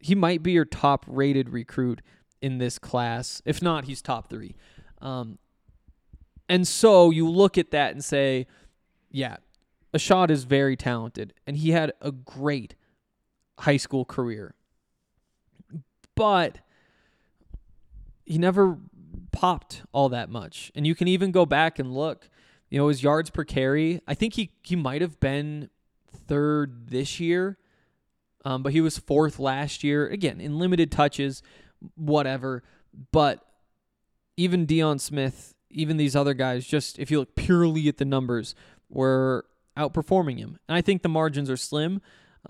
He 0.00 0.14
might 0.14 0.42
be 0.42 0.52
your 0.52 0.64
top 0.64 1.04
rated 1.06 1.50
recruit 1.50 2.02
in 2.44 2.58
this 2.58 2.78
class. 2.78 3.40
If 3.46 3.62
not, 3.62 3.86
he's 3.86 4.02
top 4.02 4.28
three. 4.28 4.54
Um, 5.00 5.38
and 6.46 6.68
so 6.68 7.10
you 7.10 7.26
look 7.26 7.56
at 7.56 7.70
that 7.70 7.92
and 7.92 8.04
say, 8.04 8.46
yeah, 9.10 9.36
Ashaad 9.94 10.30
is 10.30 10.44
very 10.44 10.76
talented, 10.76 11.32
and 11.46 11.56
he 11.56 11.70
had 11.70 11.94
a 12.02 12.12
great 12.12 12.74
high 13.60 13.78
school 13.78 14.04
career. 14.04 14.54
But 16.14 16.58
he 18.26 18.36
never 18.36 18.76
popped 19.32 19.82
all 19.92 20.10
that 20.10 20.28
much. 20.28 20.70
And 20.74 20.86
you 20.86 20.94
can 20.94 21.08
even 21.08 21.32
go 21.32 21.46
back 21.46 21.78
and 21.78 21.94
look, 21.94 22.28
you 22.68 22.78
know, 22.78 22.88
his 22.88 23.02
yards 23.02 23.30
per 23.30 23.44
carry. 23.44 24.02
I 24.06 24.12
think 24.12 24.34
he 24.34 24.50
he 24.62 24.76
might 24.76 25.00
have 25.00 25.18
been 25.18 25.70
third 26.28 26.88
this 26.88 27.18
year, 27.18 27.56
um, 28.44 28.62
but 28.62 28.72
he 28.72 28.82
was 28.82 28.98
fourth 28.98 29.38
last 29.38 29.82
year. 29.82 30.06
Again, 30.08 30.42
in 30.42 30.58
limited 30.58 30.92
touches, 30.92 31.42
whatever. 31.96 32.62
But 33.12 33.44
even 34.36 34.66
Deion 34.66 35.00
Smith, 35.00 35.54
even 35.70 35.96
these 35.96 36.16
other 36.16 36.34
guys, 36.34 36.66
just 36.66 36.98
if 36.98 37.10
you 37.10 37.18
look 37.18 37.34
purely 37.34 37.88
at 37.88 37.98
the 37.98 38.04
numbers, 38.04 38.54
were 38.88 39.46
outperforming 39.76 40.38
him. 40.38 40.58
And 40.68 40.76
I 40.76 40.80
think 40.80 41.02
the 41.02 41.08
margins 41.08 41.50
are 41.50 41.56
slim. 41.56 42.00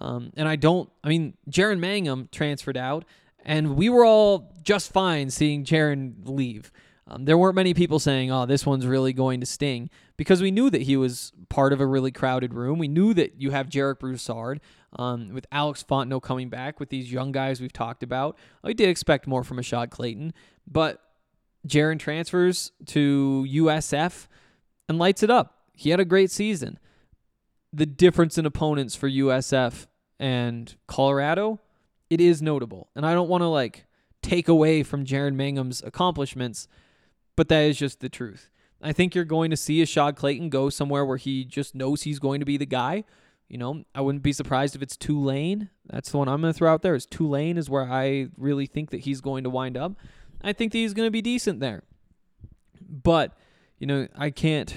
Um, 0.01 0.33
and 0.37 0.49
I 0.49 0.57
don't, 0.57 0.90
I 1.03 1.09
mean, 1.09 1.35
Jaren 1.49 1.79
Mangum 1.79 2.29
transferred 2.33 2.77
out, 2.77 3.05
and 3.44 3.77
we 3.77 3.88
were 3.88 4.05
all 4.05 4.53
just 4.62 4.92
fine 4.92 5.31
seeing 5.31 5.64
Jaren 5.64 6.14
leave. 6.25 6.73
Um, 7.07 7.27
there 7.27 7.37
weren't 7.37 7.55
many 7.55 7.75
people 7.75 7.99
saying, 7.99 8.31
"Oh, 8.31 8.47
this 8.47 8.64
one's 8.64 8.87
really 8.87 9.12
going 9.12 9.40
to 9.40 9.47
sting," 9.47 9.90
because 10.17 10.40
we 10.40 10.51
knew 10.51 10.71
that 10.71 10.83
he 10.83 10.97
was 10.97 11.33
part 11.49 11.73
of 11.73 11.81
a 11.81 11.87
really 11.87 12.11
crowded 12.11 12.55
room. 12.55 12.79
We 12.79 12.88
knew 12.88 13.12
that 13.14 13.40
you 13.40 13.51
have 13.51 13.69
Jarek 13.69 13.99
Broussard 13.99 14.61
um, 14.99 15.35
with 15.35 15.47
Alex 15.53 15.85
Fontenot 15.88 16.23
coming 16.23 16.49
back 16.49 16.81
with 16.81 16.88
these 16.88 17.12
young 17.12 17.31
guys 17.31 17.61
we've 17.61 17.73
talked 17.73 18.03
about. 18.03 18.38
We 18.62 18.75
did 18.75 18.88
expect 18.88 19.27
more 19.27 19.45
from 19.45 19.59
Ashaad 19.59 19.90
Clayton, 19.90 20.33
but 20.67 21.03
Jaren 21.69 21.99
transfers 21.99 22.73
to 22.87 23.47
USF 23.49 24.27
and 24.88 24.99
lights 24.99 25.23
it 25.23 25.31
up. 25.31 25.64
He 25.75 25.90
had 25.90 26.01
a 26.01 26.05
great 26.05 26.31
season. 26.31 26.79
The 27.73 27.87
difference 27.87 28.38
in 28.38 28.47
opponents 28.47 28.95
for 28.95 29.11
USF 29.11 29.87
and 30.19 30.75
Colorado 30.87 31.61
it 32.11 32.21
is 32.21 32.43
notable. 32.43 32.88
And 32.95 33.05
I 33.05 33.12
don't 33.12 33.29
want 33.29 33.43
to 33.43 33.49
like 33.49 33.87
take 34.23 34.49
away 34.49 34.83
from 34.83 35.05
Jaren 35.05 35.35
Mangum's 35.35 35.83
accomplishments, 35.83 36.69
but 37.37 37.49
that 37.49 37.61
is 37.61 37.79
just 37.79 38.01
the 38.01 38.09
truth. 38.09 38.51
I 38.83 38.92
think 38.92 39.14
you're 39.14 39.25
going 39.25 39.51
to 39.51 39.57
see 39.57 39.83
Ashaad 39.83 40.16
Clayton 40.16 40.51
go 40.51 40.68
somewhere 40.68 41.05
where 41.05 41.16
he 41.16 41.44
just 41.44 41.75
knows 41.75 42.03
he's 42.03 42.18
going 42.18 42.40
to 42.40 42.47
be 42.47 42.57
the 42.57 42.66
guy. 42.66 43.05
You 43.49 43.59
know, 43.59 43.85
I 43.94 44.01
wouldn't 44.01 44.23
be 44.23 44.33
surprised 44.33 44.75
if 44.75 44.83
it's 44.83 44.97
Tulane. 44.97 45.70
That's 45.87 46.11
the 46.11 46.18
one 46.18 46.29
I'm 46.29 46.40
going 46.40 46.53
to 46.53 46.57
throw 46.59 46.73
out 46.73 46.83
there. 46.83 46.94
Is 46.94 47.07
Tulane 47.07 47.57
is 47.57 47.70
where 47.70 47.90
I 47.90 48.29
really 48.37 48.66
think 48.66 48.90
that 48.90 49.01
he's 49.01 49.20
going 49.20 49.44
to 49.44 49.51
wind 49.51 49.77
up. 49.77 49.92
I 50.42 50.53
think 50.53 50.73
that 50.73 50.79
he's 50.79 50.94
going 50.94 51.07
to 51.07 51.11
be 51.11 51.23
decent 51.23 51.61
there. 51.61 51.85
But, 52.81 53.37
you 53.79 53.87
know, 53.87 54.09
I 54.16 54.31
can't 54.31 54.75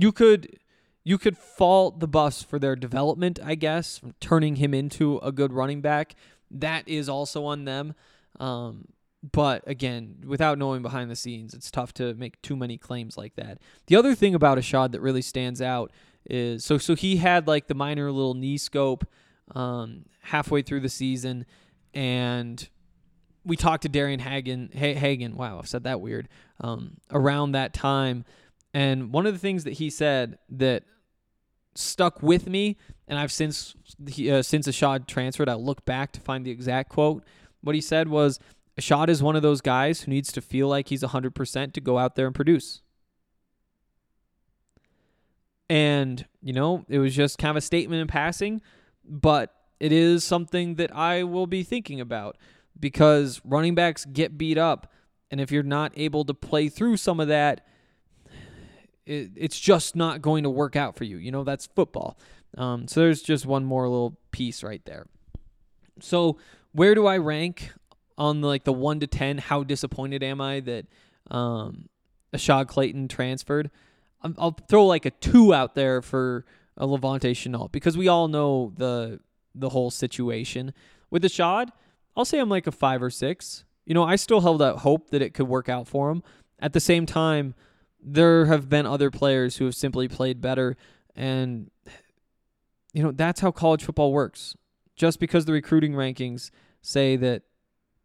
you 0.00 0.12
could 0.12 0.58
you 1.04 1.18
could 1.18 1.36
fault 1.36 2.00
the 2.00 2.08
Buffs 2.08 2.42
for 2.42 2.58
their 2.58 2.76
development, 2.76 3.38
I 3.42 3.54
guess, 3.54 3.98
from 3.98 4.14
turning 4.20 4.56
him 4.56 4.74
into 4.74 5.18
a 5.18 5.32
good 5.32 5.52
running 5.52 5.80
back. 5.80 6.14
That 6.50 6.88
is 6.88 7.08
also 7.08 7.44
on 7.44 7.64
them. 7.64 7.94
Um, 8.38 8.88
but 9.22 9.62
again, 9.66 10.24
without 10.26 10.58
knowing 10.58 10.82
behind 10.82 11.10
the 11.10 11.16
scenes, 11.16 11.52
it's 11.52 11.70
tough 11.70 11.92
to 11.94 12.14
make 12.14 12.40
too 12.42 12.56
many 12.56 12.78
claims 12.78 13.16
like 13.18 13.34
that. 13.36 13.58
The 13.86 13.96
other 13.96 14.14
thing 14.14 14.34
about 14.34 14.58
Ashaad 14.58 14.92
that 14.92 15.00
really 15.00 15.22
stands 15.22 15.60
out 15.60 15.92
is 16.26 16.64
so 16.64 16.78
so 16.78 16.94
he 16.94 17.16
had 17.16 17.46
like 17.46 17.66
the 17.66 17.74
minor 17.74 18.10
little 18.10 18.34
knee 18.34 18.58
scope 18.58 19.04
um, 19.54 20.04
halfway 20.20 20.62
through 20.62 20.80
the 20.80 20.88
season, 20.88 21.44
and 21.92 22.68
we 23.44 23.56
talked 23.56 23.82
to 23.82 23.88
Darian 23.88 24.20
Hagan, 24.20 24.70
Ha- 24.74 24.94
Hagan. 24.94 25.36
Wow, 25.36 25.58
I've 25.58 25.68
said 25.68 25.84
that 25.84 26.00
weird. 26.00 26.28
Um, 26.60 26.98
around 27.10 27.52
that 27.52 27.74
time, 27.74 28.24
and 28.72 29.12
one 29.12 29.26
of 29.26 29.32
the 29.32 29.38
things 29.38 29.64
that 29.64 29.74
he 29.74 29.90
said 29.90 30.38
that 30.50 30.84
stuck 31.74 32.22
with 32.22 32.48
me, 32.48 32.76
and 33.08 33.18
I've 33.18 33.32
since 33.32 33.74
he, 34.08 34.30
uh, 34.30 34.42
since 34.42 34.66
Ashaad 34.66 35.06
transferred, 35.06 35.48
I 35.48 35.54
look 35.54 35.84
back 35.84 36.12
to 36.12 36.20
find 36.20 36.44
the 36.44 36.50
exact 36.50 36.90
quote. 36.90 37.24
What 37.62 37.74
he 37.74 37.80
said 37.80 38.08
was, 38.08 38.38
Ashaad 38.80 39.08
is 39.08 39.22
one 39.22 39.36
of 39.36 39.42
those 39.42 39.60
guys 39.60 40.02
who 40.02 40.10
needs 40.10 40.32
to 40.32 40.40
feel 40.40 40.66
like 40.66 40.88
he's 40.88 41.02
100% 41.02 41.72
to 41.72 41.80
go 41.80 41.98
out 41.98 42.16
there 42.16 42.26
and 42.26 42.34
produce. 42.34 42.80
And, 45.68 46.26
you 46.42 46.52
know, 46.52 46.84
it 46.88 46.98
was 46.98 47.14
just 47.14 47.38
kind 47.38 47.50
of 47.50 47.56
a 47.56 47.60
statement 47.60 48.00
in 48.00 48.08
passing, 48.08 48.62
but 49.04 49.54
it 49.78 49.92
is 49.92 50.24
something 50.24 50.76
that 50.76 50.94
I 50.96 51.22
will 51.24 51.46
be 51.46 51.62
thinking 51.62 52.00
about 52.00 52.38
because 52.78 53.40
running 53.44 53.74
backs 53.74 54.06
get 54.06 54.38
beat 54.38 54.58
up. 54.58 54.90
And 55.30 55.40
if 55.40 55.52
you're 55.52 55.62
not 55.62 55.92
able 55.94 56.24
to 56.24 56.34
play 56.34 56.68
through 56.68 56.96
some 56.96 57.20
of 57.20 57.28
that, 57.28 57.66
it, 59.06 59.30
it's 59.36 59.60
just 59.60 59.94
not 59.94 60.22
going 60.22 60.42
to 60.44 60.50
work 60.50 60.74
out 60.74 60.96
for 60.96 61.04
you. 61.04 61.18
You 61.18 61.30
know, 61.30 61.44
that's 61.44 61.66
football. 61.66 62.18
Um, 62.56 62.88
so 62.88 63.00
there's 63.00 63.22
just 63.22 63.46
one 63.46 63.64
more 63.64 63.88
little 63.88 64.16
piece 64.32 64.62
right 64.64 64.84
there. 64.86 65.06
So 66.00 66.38
where 66.72 66.94
do 66.94 67.06
I 67.06 67.18
rank 67.18 67.72
on 68.20 68.42
the, 68.42 68.46
like 68.46 68.64
the 68.64 68.72
one 68.72 69.00
to 69.00 69.06
ten? 69.06 69.38
How 69.38 69.64
disappointed 69.64 70.22
am 70.22 70.40
I 70.40 70.60
that 70.60 70.86
um, 71.30 71.88
Ashaad 72.32 72.68
Clayton 72.68 73.08
transferred? 73.08 73.70
I'll, 74.22 74.34
I'll 74.38 74.56
throw 74.68 74.86
like 74.86 75.06
a 75.06 75.10
two 75.10 75.54
out 75.54 75.74
there 75.74 76.02
for 76.02 76.44
a 76.76 76.86
La'Vontae 76.86 77.32
Shenault 77.32 77.72
because 77.72 77.96
we 77.96 78.06
all 78.06 78.28
know 78.28 78.72
the 78.76 79.20
the 79.54 79.70
whole 79.70 79.90
situation 79.90 80.72
with 81.10 81.24
Ashaad. 81.24 81.70
I'll 82.16 82.24
say 82.24 82.38
I'm 82.38 82.48
like 82.48 82.66
a 82.66 82.72
five 82.72 83.02
or 83.02 83.10
six. 83.10 83.64
You 83.86 83.94
know, 83.94 84.04
I 84.04 84.16
still 84.16 84.42
held 84.42 84.62
out 84.62 84.80
hope 84.80 85.10
that 85.10 85.22
it 85.22 85.34
could 85.34 85.48
work 85.48 85.68
out 85.68 85.88
for 85.88 86.10
him. 86.10 86.22
At 86.60 86.74
the 86.74 86.80
same 86.80 87.06
time, 87.06 87.54
there 88.02 88.46
have 88.46 88.68
been 88.68 88.86
other 88.86 89.10
players 89.10 89.56
who 89.56 89.64
have 89.64 89.74
simply 89.74 90.06
played 90.08 90.40
better, 90.40 90.76
and 91.16 91.70
you 92.92 93.02
know 93.02 93.12
that's 93.12 93.40
how 93.40 93.50
college 93.50 93.82
football 93.82 94.12
works. 94.12 94.54
Just 94.94 95.18
because 95.18 95.46
the 95.46 95.52
recruiting 95.52 95.94
rankings 95.94 96.50
say 96.82 97.16
that 97.16 97.42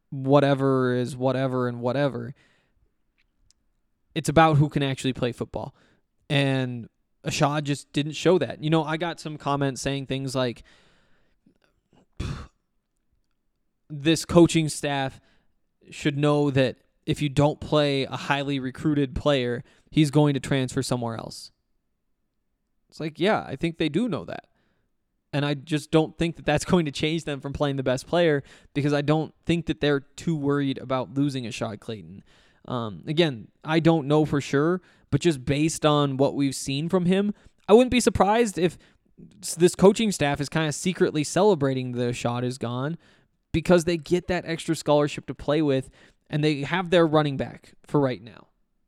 whatever 0.10 0.94
is 0.94 1.16
whatever 1.16 1.68
and 1.68 1.82
whatever, 1.82 2.34
it's 4.14 4.30
about 4.30 4.58
who 4.58 4.70
can 4.70 4.84
actually 4.84 5.14
play 5.14 5.32
football. 5.32 5.76
And 6.30 6.90
Ashaad 7.26 7.64
just 7.64 7.92
didn't 7.92 8.14
show 8.14 8.38
that. 8.38 8.64
You 8.64 8.70
know, 8.70 8.84
I 8.84 8.98
got 8.98 9.20
some 9.20 9.38
comments 9.38 9.82
saying 9.82 10.06
things 10.06 10.36
like 10.36 10.64
this 13.90 14.26
coaching 14.26 14.70
staff 14.70 15.20
should 15.92 16.18
know 16.18 16.50
that 16.52 16.78
if 17.06 17.22
you 17.22 17.30
don't 17.30 17.60
play 17.60 18.04
a 18.04 18.16
highly 18.16 18.60
recruited 18.60 19.16
player, 19.16 19.64
he's 19.92 20.12
going 20.12 20.34
to 20.34 20.40
transfer 20.40 20.82
somewhere 20.82 21.16
else. 21.16 21.52
It's 22.90 23.00
like, 23.00 23.20
yeah, 23.20 23.44
I 23.48 23.56
think 23.56 23.78
they 23.78 23.90
do 23.90 24.08
know 24.08 24.26
that. 24.26 24.48
And 25.36 25.46
I 25.46 25.54
just 25.54 25.92
don't 25.92 26.18
think 26.18 26.38
that 26.38 26.46
that's 26.46 26.64
going 26.72 26.86
to 26.86 26.92
change 26.94 27.26
them 27.26 27.42
from 27.42 27.52
playing 27.52 27.76
the 27.76 27.84
best 27.84 28.08
player 28.08 28.42
because 28.74 28.94
I 28.94 29.02
don't 29.02 29.34
think 29.46 29.66
that 29.66 29.82
they're 29.82 30.00
too 30.00 30.36
worried 30.36 30.78
about 30.78 31.14
losing 31.14 31.46
a 31.46 31.52
shot, 31.52 31.82
Clayton. 31.82 32.24
Um, 32.70 33.04
again, 33.06 33.50
I 33.62 33.82
don't 33.82 34.08
know 34.08 34.24
for 34.24 34.40
sure, 34.40 34.82
but 35.12 35.20
just 35.20 35.44
based 35.44 35.86
on 35.86 36.16
what 36.16 36.36
we've 36.36 36.56
seen 36.56 36.88
from 36.88 37.06
him, 37.06 37.34
I 37.68 37.74
wouldn't 37.74 37.92
be 37.92 38.00
surprised 38.00 38.58
if 38.58 38.78
this 39.58 39.76
coaching 39.76 40.14
staff 40.14 40.40
is 40.40 40.48
kind 40.48 40.70
of 40.70 40.74
secretly 40.74 41.26
celebrating 41.26 41.92
the 41.92 42.14
shot 42.14 42.46
is 42.46 42.58
gone 42.58 42.98
because 43.52 43.84
they 43.84 43.98
get 43.98 44.28
that 44.28 44.46
extra 44.46 44.74
scholarship 44.74 45.26
to 45.28 45.36
play 45.36 45.62
with 45.62 45.90
and 46.30 46.44
they 46.44 46.62
have 46.62 46.92
their 46.92 47.06
running 47.06 47.36
back 47.36 47.74
for 47.86 48.00
right 48.00 48.22
now. 48.22 48.48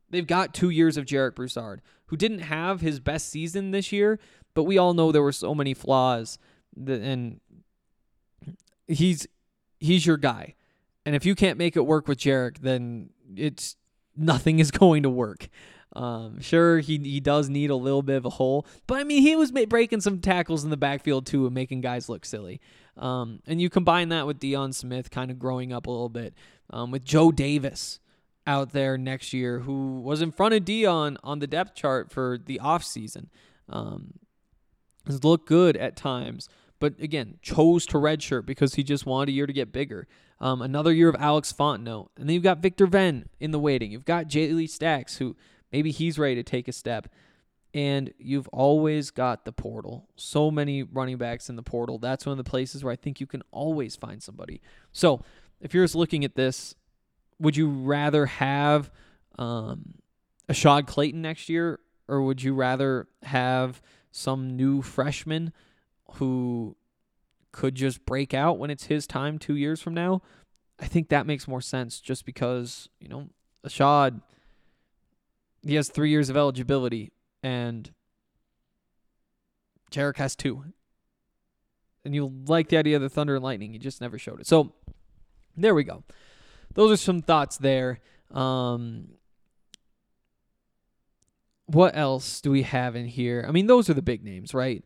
They've 0.10 0.26
got 0.26 0.54
two 0.54 0.70
years 0.70 0.96
of 0.96 1.06
Jarek 1.06 1.36
Broussard, 1.36 1.82
who 2.08 2.16
didn't 2.16 2.40
have 2.40 2.80
his 2.80 3.02
best 3.02 3.30
season 3.30 3.72
this 3.72 3.92
year, 3.92 4.20
but 4.58 4.64
we 4.64 4.80
all 4.80 4.96
know 4.96 5.12
there 5.12 5.22
were 5.22 5.32
so 5.32 5.54
many 5.54 5.76
flaws, 5.76 6.40
that, 6.76 7.00
and 7.00 7.40
he's 8.88 9.28
he's 9.80 10.04
your 10.04 10.18
guy. 10.18 10.56
And 11.06 11.16
if 11.16 11.28
you 11.28 11.36
can't 11.36 11.60
make 11.60 11.78
it 11.78 11.86
work 11.86 12.08
with 12.08 12.18
Jarek, 12.18 12.58
then 12.62 13.12
it's 13.36 13.76
nothing 14.16 14.58
is 14.58 14.72
going 14.84 15.04
to 15.04 15.12
work. 15.12 15.48
Um, 15.96 16.42
sure, 16.42 16.80
he 16.80 16.98
he 16.98 17.20
does 17.20 17.50
need 17.50 17.70
a 17.70 17.76
little 17.76 18.02
bit 18.02 18.16
of 18.16 18.26
a 18.26 18.32
hole, 18.32 18.66
but 18.88 18.98
I 18.98 19.04
mean, 19.04 19.22
he 19.22 19.36
was 19.36 19.52
breaking 19.52 20.02
some 20.02 20.22
tackles 20.22 20.64
in 20.64 20.72
the 20.72 20.76
backfield 20.76 21.28
too 21.28 21.46
and 21.46 21.54
making 21.54 21.82
guys 21.82 22.10
look 22.10 22.26
silly. 22.26 22.60
Um, 22.98 23.44
and 23.46 23.62
you 23.62 23.70
combine 23.70 24.10
that 24.10 24.26
with 24.26 24.40
Deion 24.40 24.74
Smith 24.74 25.12
kind 25.12 25.30
of 25.30 25.38
growing 25.38 25.72
up 25.72 25.86
a 25.86 25.92
little 25.92 26.10
bit, 26.10 26.34
um, 26.72 26.90
with 26.90 27.06
Joe 27.06 27.32
Davis 27.32 28.00
out 28.48 28.72
there 28.72 28.98
next 28.98 29.34
year, 29.34 29.60
who 29.60 30.02
was 30.02 30.20
in 30.20 30.32
front 30.32 30.56
of 30.56 30.66
Deion 30.66 31.18
on 31.24 31.38
the 31.38 31.46
depth 31.46 31.76
chart 31.76 32.12
for 32.12 32.40
the 32.44 32.60
offseason. 32.64 33.28
Um, 33.70 34.14
has 35.08 35.24
looked 35.24 35.48
good 35.48 35.76
at 35.78 35.96
times, 35.96 36.48
but 36.80 37.00
again, 37.00 37.38
chose 37.42 37.86
to 37.88 37.98
redshirt 37.98 38.46
because 38.46 38.76
he 38.76 38.84
just 38.84 39.06
wanted 39.06 39.30
a 39.30 39.32
year 39.34 39.48
to 39.48 39.54
get 39.54 39.72
bigger. 39.72 40.08
Um, 40.40 40.62
another 40.62 40.94
year 40.94 41.10
of 41.10 41.16
Alex 41.20 41.52
Fontenot. 41.52 42.10
And 42.18 42.28
then 42.28 42.34
you've 42.36 42.44
got 42.44 42.60
Victor 42.60 42.86
Venn 42.86 43.28
in 43.40 43.52
the 43.52 43.60
waiting. 43.60 43.92
You've 43.92 44.06
got 44.06 44.28
Jayle 44.28 44.70
Stacks, 44.70 45.18
who 45.18 45.36
maybe 45.72 45.92
he's 45.92 46.20
ready 46.20 46.36
to 46.36 46.44
take 46.44 46.68
a 46.68 46.72
step. 46.72 47.08
And 47.74 48.14
you've 48.18 48.48
always 48.50 49.12
got 49.12 49.46
the 49.46 49.52
portal. 49.52 50.08
So 50.16 50.52
many 50.52 50.84
running 50.84 51.18
backs 51.18 51.50
in 51.50 51.56
the 51.56 51.64
portal. 51.64 51.98
That's 51.98 52.26
one 52.26 52.32
of 52.32 52.44
the 52.44 52.50
places 52.50 52.84
where 52.84 52.94
I 52.94 52.96
think 52.96 53.20
you 53.20 53.28
can 53.28 53.42
always 53.52 53.96
find 53.96 54.22
somebody. 54.22 54.62
So 54.92 55.22
if 55.60 55.74
you're 55.74 55.84
just 55.84 55.96
looking 55.96 56.24
at 56.24 56.36
this, 56.36 56.76
would 57.40 57.58
you 57.58 57.70
rather 57.70 58.26
have 58.28 58.92
um, 59.38 59.96
Shad 60.52 60.88
Clayton 60.88 61.22
next 61.22 61.50
year, 61.50 61.80
or 62.08 62.22
would 62.22 62.42
you 62.42 62.54
rather 62.54 63.08
have 63.24 63.82
some 64.12 64.56
new 64.56 64.82
freshman 64.82 65.54
who 66.14 66.76
could 67.52 67.76
just 67.76 68.06
break 68.06 68.34
out 68.34 68.58
when 68.58 68.70
it's 68.70 68.86
his 68.86 69.08
time 69.08 69.40
two 69.40 69.56
years 69.56 69.82
from 69.82 69.94
now? 69.94 70.22
I 70.80 70.86
think 70.86 71.10
that 71.10 71.26
makes 71.26 71.48
more 71.48 71.62
sense 71.62 72.00
just 72.00 72.26
because, 72.26 72.88
you 73.00 73.08
know, 73.08 73.30
Ashaad, 73.66 74.22
he 75.66 75.76
has 75.76 75.90
three 75.90 76.10
years 76.10 76.30
of 76.30 76.38
eligibility 76.38 77.12
and 77.42 77.92
Jarek 79.92 80.18
has 80.18 80.36
two. 80.36 80.66
And 82.06 82.16
you 82.16 82.32
like 82.48 82.70
the 82.70 82.78
idea 82.78 82.96
of 82.96 83.02
the 83.02 83.10
Thunder 83.10 83.36
and 83.36 83.44
Lightning. 83.44 83.74
He 83.74 83.80
just 83.80 84.00
never 84.00 84.18
showed 84.18 84.40
it. 84.40 84.48
So 84.48 84.74
there 85.58 85.76
we 85.76 85.84
go. 85.84 86.04
Those 86.74 86.92
are 86.92 86.98
some 86.98 87.22
thoughts 87.22 87.58
there. 87.58 88.00
Um, 88.32 89.10
what 91.68 91.96
else 91.96 92.42
do 92.42 92.50
we 92.50 92.64
have 92.64 92.96
in 92.96 93.06
here? 93.06 93.46
I 93.48 93.52
mean, 93.52 93.68
those 93.68 93.90
are 93.90 93.94
the 93.94 94.02
big 94.02 94.24
names, 94.24 94.54
right? 94.54 94.84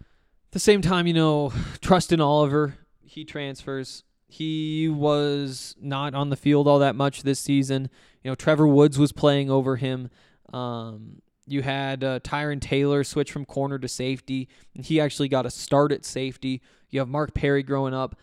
At 0.00 0.52
the 0.52 0.58
same 0.58 0.80
time, 0.80 1.06
you 1.06 1.14
know, 1.14 1.50
Trustin 1.80 2.20
Oliver, 2.20 2.78
he 3.04 3.24
transfers. 3.24 4.04
He 4.26 4.88
was 4.88 5.76
not 5.80 6.14
on 6.14 6.30
the 6.30 6.36
field 6.36 6.66
all 6.66 6.78
that 6.78 6.96
much 6.96 7.22
this 7.22 7.38
season. 7.38 7.90
You 8.22 8.30
know, 8.30 8.34
Trevor 8.34 8.66
Woods 8.66 8.98
was 8.98 9.12
playing 9.12 9.50
over 9.50 9.76
him. 9.76 10.08
Um, 10.52 11.20
you 11.46 11.62
had 11.62 12.02
uh, 12.02 12.20
Tyron 12.20 12.60
Taylor 12.60 13.04
switch 13.04 13.30
from 13.30 13.44
corner 13.44 13.78
to 13.78 13.88
safety, 13.88 14.48
and 14.74 14.84
he 14.84 15.00
actually 15.00 15.28
got 15.28 15.46
a 15.46 15.50
start 15.50 15.92
at 15.92 16.04
safety. 16.04 16.62
You 16.90 17.00
have 17.00 17.08
Mark 17.08 17.34
Perry 17.34 17.62
growing 17.62 17.92
up. 17.92 18.16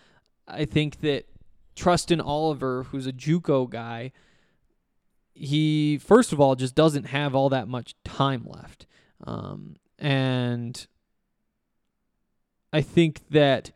I 0.47 0.65
think 0.65 1.01
that 1.01 1.25
Trustin 1.75 2.23
Oliver, 2.23 2.84
who's 2.84 3.06
a 3.06 3.13
JUCO 3.13 3.69
guy, 3.69 4.12
he 5.34 5.98
first 5.98 6.32
of 6.34 6.39
all 6.39 6.56
just 6.56 6.76
doesn't 6.76 7.06
have 7.06 7.36
all 7.36 7.50
that 7.50 7.67
much 7.67 7.96
time 8.04 8.46
left, 8.46 8.86
um, 9.26 9.76
and 9.98 10.88
I 12.74 12.82
think 12.82 13.22
that 13.30 13.72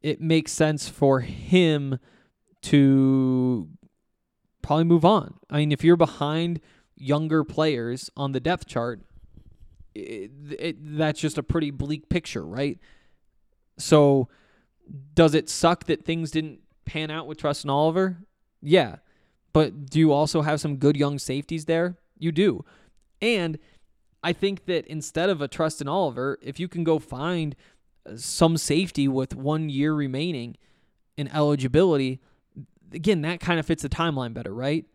it 0.00 0.20
makes 0.20 0.52
sense 0.52 0.88
for 0.88 1.20
him 1.20 1.98
to 2.62 3.68
probably 4.62 4.84
move 4.84 5.04
on. 5.04 5.34
I 5.50 5.58
mean, 5.58 5.72
if 5.72 5.84
you're 5.84 5.96
behind 5.96 6.60
younger 6.96 7.44
players 7.44 8.10
on 8.16 8.32
the 8.32 8.40
depth 8.40 8.66
chart, 8.66 9.00
it, 9.94 10.30
it, 10.58 10.96
that's 10.96 11.20
just 11.20 11.38
a 11.38 11.42
pretty 11.42 11.70
bleak 11.70 12.08
picture, 12.08 12.44
right? 12.44 12.78
So, 13.78 14.28
does 15.14 15.34
it 15.34 15.48
suck 15.48 15.84
that 15.86 16.04
things 16.04 16.30
didn't 16.30 16.60
pan 16.84 17.10
out 17.10 17.26
with 17.26 17.38
Trustin 17.38 17.70
Oliver? 17.70 18.18
Yeah. 18.60 18.96
But 19.52 19.86
do 19.86 19.98
you 19.98 20.12
also 20.12 20.42
have 20.42 20.60
some 20.60 20.76
good 20.76 20.96
young 20.96 21.18
safeties 21.18 21.66
there? 21.66 21.96
You 22.18 22.32
do. 22.32 22.64
And 23.20 23.58
I 24.22 24.32
think 24.32 24.66
that 24.66 24.86
instead 24.86 25.28
of 25.28 25.40
a 25.40 25.48
Trustin 25.48 25.88
Oliver, 25.88 26.38
if 26.42 26.60
you 26.60 26.68
can 26.68 26.84
go 26.84 26.98
find 26.98 27.54
uh, 28.06 28.16
some 28.16 28.56
safety 28.56 29.08
with 29.08 29.34
one 29.34 29.68
year 29.68 29.94
remaining 29.94 30.56
in 31.16 31.28
eligibility, 31.28 32.20
again, 32.92 33.22
that 33.22 33.40
kind 33.40 33.58
of 33.58 33.66
fits 33.66 33.82
the 33.82 33.88
timeline 33.88 34.32
better, 34.32 34.54
right? 34.54 34.86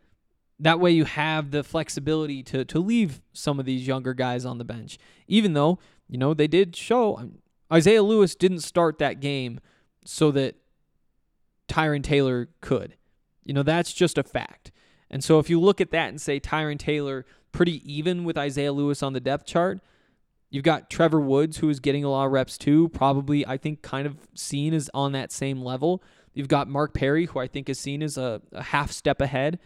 That 0.58 0.80
way 0.80 0.90
you 0.90 1.04
have 1.04 1.52
the 1.52 1.62
flexibility 1.62 2.42
to 2.44 2.64
to 2.64 2.80
leave 2.80 3.20
some 3.32 3.60
of 3.60 3.66
these 3.66 3.86
younger 3.86 4.12
guys 4.12 4.44
on 4.44 4.58
the 4.58 4.64
bench. 4.64 4.98
Even 5.28 5.52
though, 5.52 5.78
you 6.08 6.18
know, 6.18 6.34
they 6.34 6.48
did 6.48 6.74
show 6.74 7.16
um, 7.16 7.38
Isaiah 7.72 8.02
Lewis 8.02 8.34
didn't 8.34 8.60
start 8.60 8.98
that 8.98 9.20
game 9.20 9.60
so 10.04 10.30
that 10.32 10.56
Tyron 11.68 12.02
Taylor 12.02 12.48
could. 12.60 12.96
You 13.48 13.54
know, 13.54 13.62
that's 13.62 13.94
just 13.94 14.18
a 14.18 14.22
fact. 14.22 14.70
And 15.10 15.24
so 15.24 15.38
if 15.38 15.48
you 15.48 15.58
look 15.58 15.80
at 15.80 15.90
that 15.90 16.10
and 16.10 16.20
say 16.20 16.38
Tyron 16.38 16.78
Taylor 16.78 17.24
pretty 17.50 17.80
even 17.90 18.24
with 18.24 18.36
Isaiah 18.36 18.74
Lewis 18.74 19.02
on 19.02 19.14
the 19.14 19.20
depth 19.20 19.46
chart, 19.46 19.80
you've 20.50 20.64
got 20.64 20.90
Trevor 20.90 21.18
Woods 21.18 21.56
who 21.56 21.70
is 21.70 21.80
getting 21.80 22.04
a 22.04 22.10
lot 22.10 22.26
of 22.26 22.32
reps 22.32 22.58
too, 22.58 22.90
probably 22.90 23.46
I 23.46 23.56
think 23.56 23.80
kind 23.80 24.06
of 24.06 24.18
seen 24.34 24.74
as 24.74 24.90
on 24.92 25.12
that 25.12 25.32
same 25.32 25.62
level. 25.62 26.02
You've 26.34 26.48
got 26.48 26.68
Mark 26.68 26.92
Perry 26.92 27.24
who 27.24 27.38
I 27.38 27.46
think 27.46 27.70
is 27.70 27.80
seen 27.80 28.02
as 28.02 28.18
a, 28.18 28.42
a 28.52 28.64
half 28.64 28.92
step 28.92 29.22
ahead. 29.22 29.58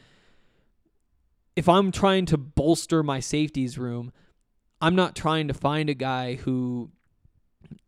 If 1.57 1.69
I'm 1.69 1.91
trying 1.91 2.27
to 2.27 2.39
bolster 2.39 3.03
my 3.03 3.19
safeties 3.19 3.79
room, 3.79 4.13
I'm 4.81 4.95
not 4.95 5.17
trying 5.17 5.49
to 5.49 5.55
find 5.55 5.91
a 5.91 5.95
guy 5.95 6.37
who 6.37 6.93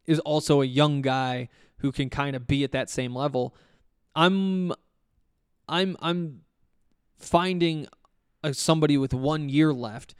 is 0.06 0.18
also 0.20 0.60
a 0.60 0.66
young 0.66 1.02
guy 1.02 1.50
who 1.78 1.92
can 1.92 2.10
kind 2.10 2.34
of 2.34 2.48
be 2.48 2.64
at 2.64 2.72
that 2.72 2.90
same 2.90 3.14
level. 3.14 3.54
I'm 4.16 4.72
I'm 5.68 5.96
I'm 6.00 6.40
finding 7.18 7.86
a, 8.42 8.52
somebody 8.54 8.98
with 8.98 9.14
1 9.14 9.48
year 9.48 9.72
left 9.72 10.14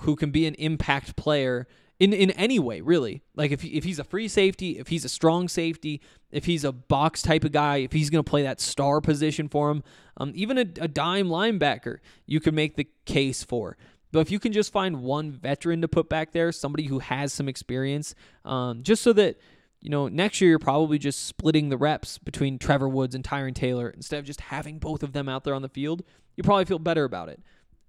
who 0.00 0.16
can 0.16 0.30
be 0.30 0.46
an 0.46 0.54
impact 0.54 1.16
player 1.16 1.66
in 1.98 2.12
in 2.12 2.30
any 2.32 2.58
way, 2.58 2.80
really. 2.80 3.22
Like 3.36 3.52
if 3.52 3.64
if 3.64 3.84
he's 3.84 3.98
a 3.98 4.04
free 4.04 4.28
safety, 4.28 4.78
if 4.78 4.88
he's 4.88 5.04
a 5.04 5.08
strong 5.08 5.48
safety, 5.48 6.00
if 6.30 6.46
he's 6.46 6.64
a 6.64 6.72
box 6.72 7.22
type 7.22 7.44
of 7.44 7.52
guy, 7.52 7.76
if 7.76 7.92
he's 7.92 8.10
going 8.10 8.24
to 8.24 8.28
play 8.28 8.42
that 8.42 8.60
star 8.60 9.00
position 9.00 9.48
for 9.48 9.70
him, 9.70 9.84
um, 10.16 10.32
even 10.34 10.58
a, 10.58 10.62
a 10.80 10.88
dime 10.88 11.28
linebacker, 11.28 11.98
you 12.26 12.40
can 12.40 12.54
make 12.54 12.76
the 12.76 12.88
case 13.04 13.44
for. 13.44 13.76
But 14.10 14.20
if 14.20 14.30
you 14.30 14.38
can 14.38 14.52
just 14.52 14.72
find 14.72 15.02
one 15.02 15.30
veteran 15.30 15.80
to 15.80 15.88
put 15.88 16.08
back 16.08 16.32
there, 16.32 16.52
somebody 16.52 16.84
who 16.84 16.98
has 16.98 17.32
some 17.32 17.48
experience, 17.48 18.14
um, 18.44 18.82
just 18.82 19.02
so 19.02 19.12
that 19.14 19.38
you 19.82 19.90
know 19.90 20.08
next 20.08 20.40
year 20.40 20.50
you're 20.50 20.58
probably 20.58 20.98
just 20.98 21.26
splitting 21.26 21.68
the 21.68 21.76
reps 21.76 22.16
between 22.18 22.58
Trevor 22.58 22.88
Woods 22.88 23.14
and 23.14 23.24
Tyron 23.24 23.54
Taylor 23.54 23.90
instead 23.90 24.18
of 24.18 24.24
just 24.24 24.42
having 24.42 24.78
both 24.78 25.02
of 25.02 25.12
them 25.12 25.28
out 25.28 25.44
there 25.44 25.54
on 25.54 25.62
the 25.62 25.68
field, 25.68 26.02
you 26.36 26.44
probably 26.44 26.64
feel 26.64 26.78
better 26.78 27.04
about 27.04 27.28
it. 27.28 27.40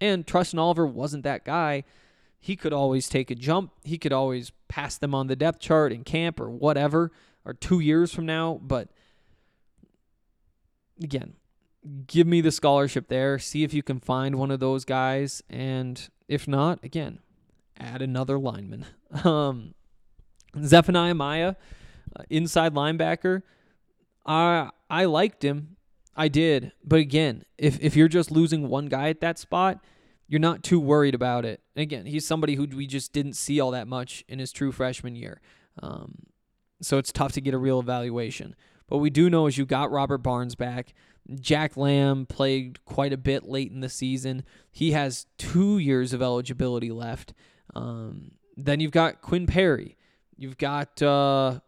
And 0.01 0.25
Trustin 0.25 0.59
Oliver 0.59 0.85
wasn't 0.85 1.23
that 1.23 1.45
guy. 1.45 1.83
He 2.39 2.57
could 2.57 2.73
always 2.73 3.07
take 3.07 3.31
a 3.31 3.35
jump. 3.35 3.71
He 3.83 3.97
could 3.97 4.11
always 4.11 4.51
pass 4.67 4.97
them 4.97 5.15
on 5.15 5.27
the 5.27 5.35
depth 5.35 5.59
chart 5.59 5.93
in 5.93 6.03
camp 6.03 6.41
or 6.41 6.49
whatever, 6.49 7.11
or 7.45 7.53
two 7.53 7.79
years 7.79 8.13
from 8.13 8.25
now. 8.25 8.59
But 8.61 8.89
again, 11.01 11.35
give 12.07 12.27
me 12.27 12.41
the 12.41 12.51
scholarship 12.51 13.07
there. 13.07 13.39
See 13.39 13.63
if 13.63 13.73
you 13.73 13.83
can 13.83 13.99
find 13.99 14.35
one 14.35 14.51
of 14.51 14.59
those 14.59 14.83
guys. 14.83 15.41
And 15.49 16.09
if 16.27 16.47
not, 16.47 16.83
again, 16.83 17.19
add 17.79 18.01
another 18.01 18.37
lineman. 18.37 18.85
Um, 19.23 19.75
Zephaniah 20.59 21.13
Maya, 21.13 21.53
inside 22.29 22.73
linebacker. 22.73 23.43
I 24.25 24.69
I 24.89 25.05
liked 25.05 25.43
him. 25.43 25.75
I 26.15 26.27
did. 26.27 26.71
But 26.83 26.99
again, 26.99 27.45
if 27.57 27.79
if 27.79 27.95
you're 27.95 28.07
just 28.07 28.31
losing 28.31 28.69
one 28.69 28.87
guy 28.87 29.09
at 29.09 29.21
that 29.21 29.37
spot, 29.39 29.83
you're 30.27 30.39
not 30.39 30.63
too 30.63 30.79
worried 30.79 31.15
about 31.15 31.45
it. 31.45 31.61
again, 31.75 32.05
he's 32.05 32.25
somebody 32.25 32.55
who 32.55 32.65
we 32.65 32.87
just 32.87 33.13
didn't 33.13 33.33
see 33.33 33.59
all 33.59 33.71
that 33.71 33.87
much 33.87 34.23
in 34.27 34.39
his 34.39 34.51
true 34.51 34.71
freshman 34.71 35.15
year. 35.15 35.41
Um, 35.81 36.27
so 36.81 36.97
it's 36.97 37.11
tough 37.11 37.31
to 37.33 37.41
get 37.41 37.53
a 37.53 37.57
real 37.57 37.79
evaluation. 37.79 38.55
But 38.87 38.97
we 38.97 39.09
do 39.09 39.29
know 39.29 39.47
is 39.47 39.57
you 39.57 39.65
got 39.65 39.91
Robert 39.91 40.19
Barnes 40.19 40.55
back. 40.55 40.93
Jack 41.39 41.77
Lamb 41.77 42.25
played 42.25 42.83
quite 42.85 43.13
a 43.13 43.17
bit 43.17 43.43
late 43.47 43.71
in 43.71 43.79
the 43.79 43.89
season. 43.89 44.43
He 44.71 44.91
has 44.91 45.25
two 45.37 45.77
years 45.77 46.13
of 46.13 46.21
eligibility 46.21 46.91
left. 46.91 47.33
Um, 47.73 48.31
then 48.57 48.79
you've 48.79 48.91
got 48.91 49.21
Quinn 49.21 49.47
Perry. 49.47 49.97
You've 50.35 50.57
got 50.57 51.01
uh, 51.01 51.59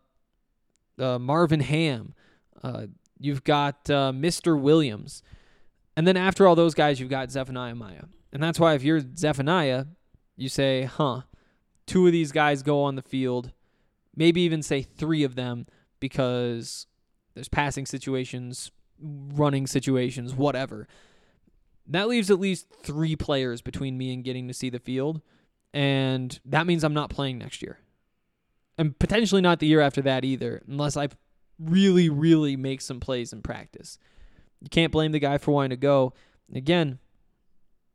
uh, 1.00 1.20
Marvin 1.20 1.60
Ham. 1.62 2.14
Uh, 2.64 2.88
you've 3.20 3.44
got 3.44 3.90
uh, 3.90 4.12
Mr. 4.12 4.60
Williams. 4.60 5.24
And 5.98 6.08
then 6.08 6.18
after 6.18 6.48
all 6.48 6.56
those 6.56 6.74
guys, 6.74 7.00
you've 7.00 7.10
got 7.10 7.32
Zephaniah 7.32 7.76
Maya. 7.76 8.04
And 8.34 8.44
that's 8.44 8.60
why 8.60 8.74
if 8.74 8.84
you're 8.84 9.02
Zephaniah, 9.16 9.86
you 10.36 10.50
say, 10.50 10.84
huh, 10.84 11.22
two 11.86 12.06
of 12.06 12.12
these 12.12 12.32
guys 12.32 12.64
go 12.64 12.84
on 12.84 12.96
the 12.96 13.02
field, 13.02 13.52
maybe 14.16 14.42
even 14.42 14.62
say 14.62 14.82
three 14.82 15.24
of 15.24 15.36
them 15.36 15.68
because 16.00 16.88
there's 17.34 17.48
passing 17.48 17.86
situations, 17.86 18.72
running 19.00 19.68
situations, 19.68 20.34
whatever. 20.34 20.88
That 21.88 22.08
leaves 22.08 22.32
at 22.32 22.40
least 22.40 22.68
three 22.84 23.16
players 23.16 23.62
between 23.62 23.98
me 23.98 24.14
and 24.14 24.24
getting 24.24 24.48
to 24.48 24.54
see 24.54 24.70
the 24.70 24.80
field. 24.80 25.22
And 25.74 26.38
that 26.46 26.66
means 26.66 26.84
I'm 26.84 26.94
not 26.94 27.10
playing 27.10 27.38
next 27.38 27.62
year. 27.62 27.80
And 28.78 28.98
potentially 29.00 29.42
not 29.42 29.60
the 29.60 29.68
year 29.68 29.82
after 29.82 30.02
that 30.02 30.26
either, 30.26 30.62
unless 30.68 30.98
I 30.98 31.10
really, 31.60 32.10
really 32.10 32.56
make 32.56 32.82
some 32.82 33.00
plays 33.00 33.32
in 33.32 33.42
practice. 33.42 33.98
You 34.62 34.70
can't 34.70 34.92
blame 34.92 35.12
the 35.12 35.20
guy 35.20 35.38
for 35.38 35.52
wanting 35.52 35.70
to 35.72 35.78
go. 35.78 36.14
Again, 36.54 37.00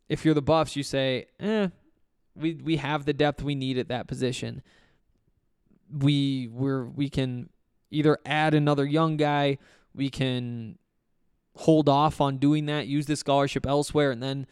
if 0.09 0.25
you're 0.25 0.35
the 0.35 0.43
Buffs, 0.43 0.77
you 0.77 0.83
say, 0.83 1.27
eh, 1.39 1.69
we 2.35 2.55
we 2.55 2.77
have 2.77 3.05
the 3.05 3.13
depth 3.13 3.43
we 3.43 3.55
need 3.55 3.79
at 3.79 3.89
that 3.89 4.09
position. 4.09 4.63
We 5.93 6.49
we're 6.51 6.85
we 6.85 7.09
can 7.09 7.51
either 7.91 8.19
add 8.25 8.55
another 8.55 8.85
young 8.85 9.17
guy, 9.17 9.59
we 9.95 10.11
can 10.11 10.79
hold 11.57 11.89
off 11.89 12.21
on 12.21 12.39
doing 12.39 12.67
that, 12.67 12.87
use 12.87 13.07
the 13.07 13.17
scholarship 13.17 13.67
elsewhere, 13.67 14.11
and 14.11 14.23
then 14.23 14.47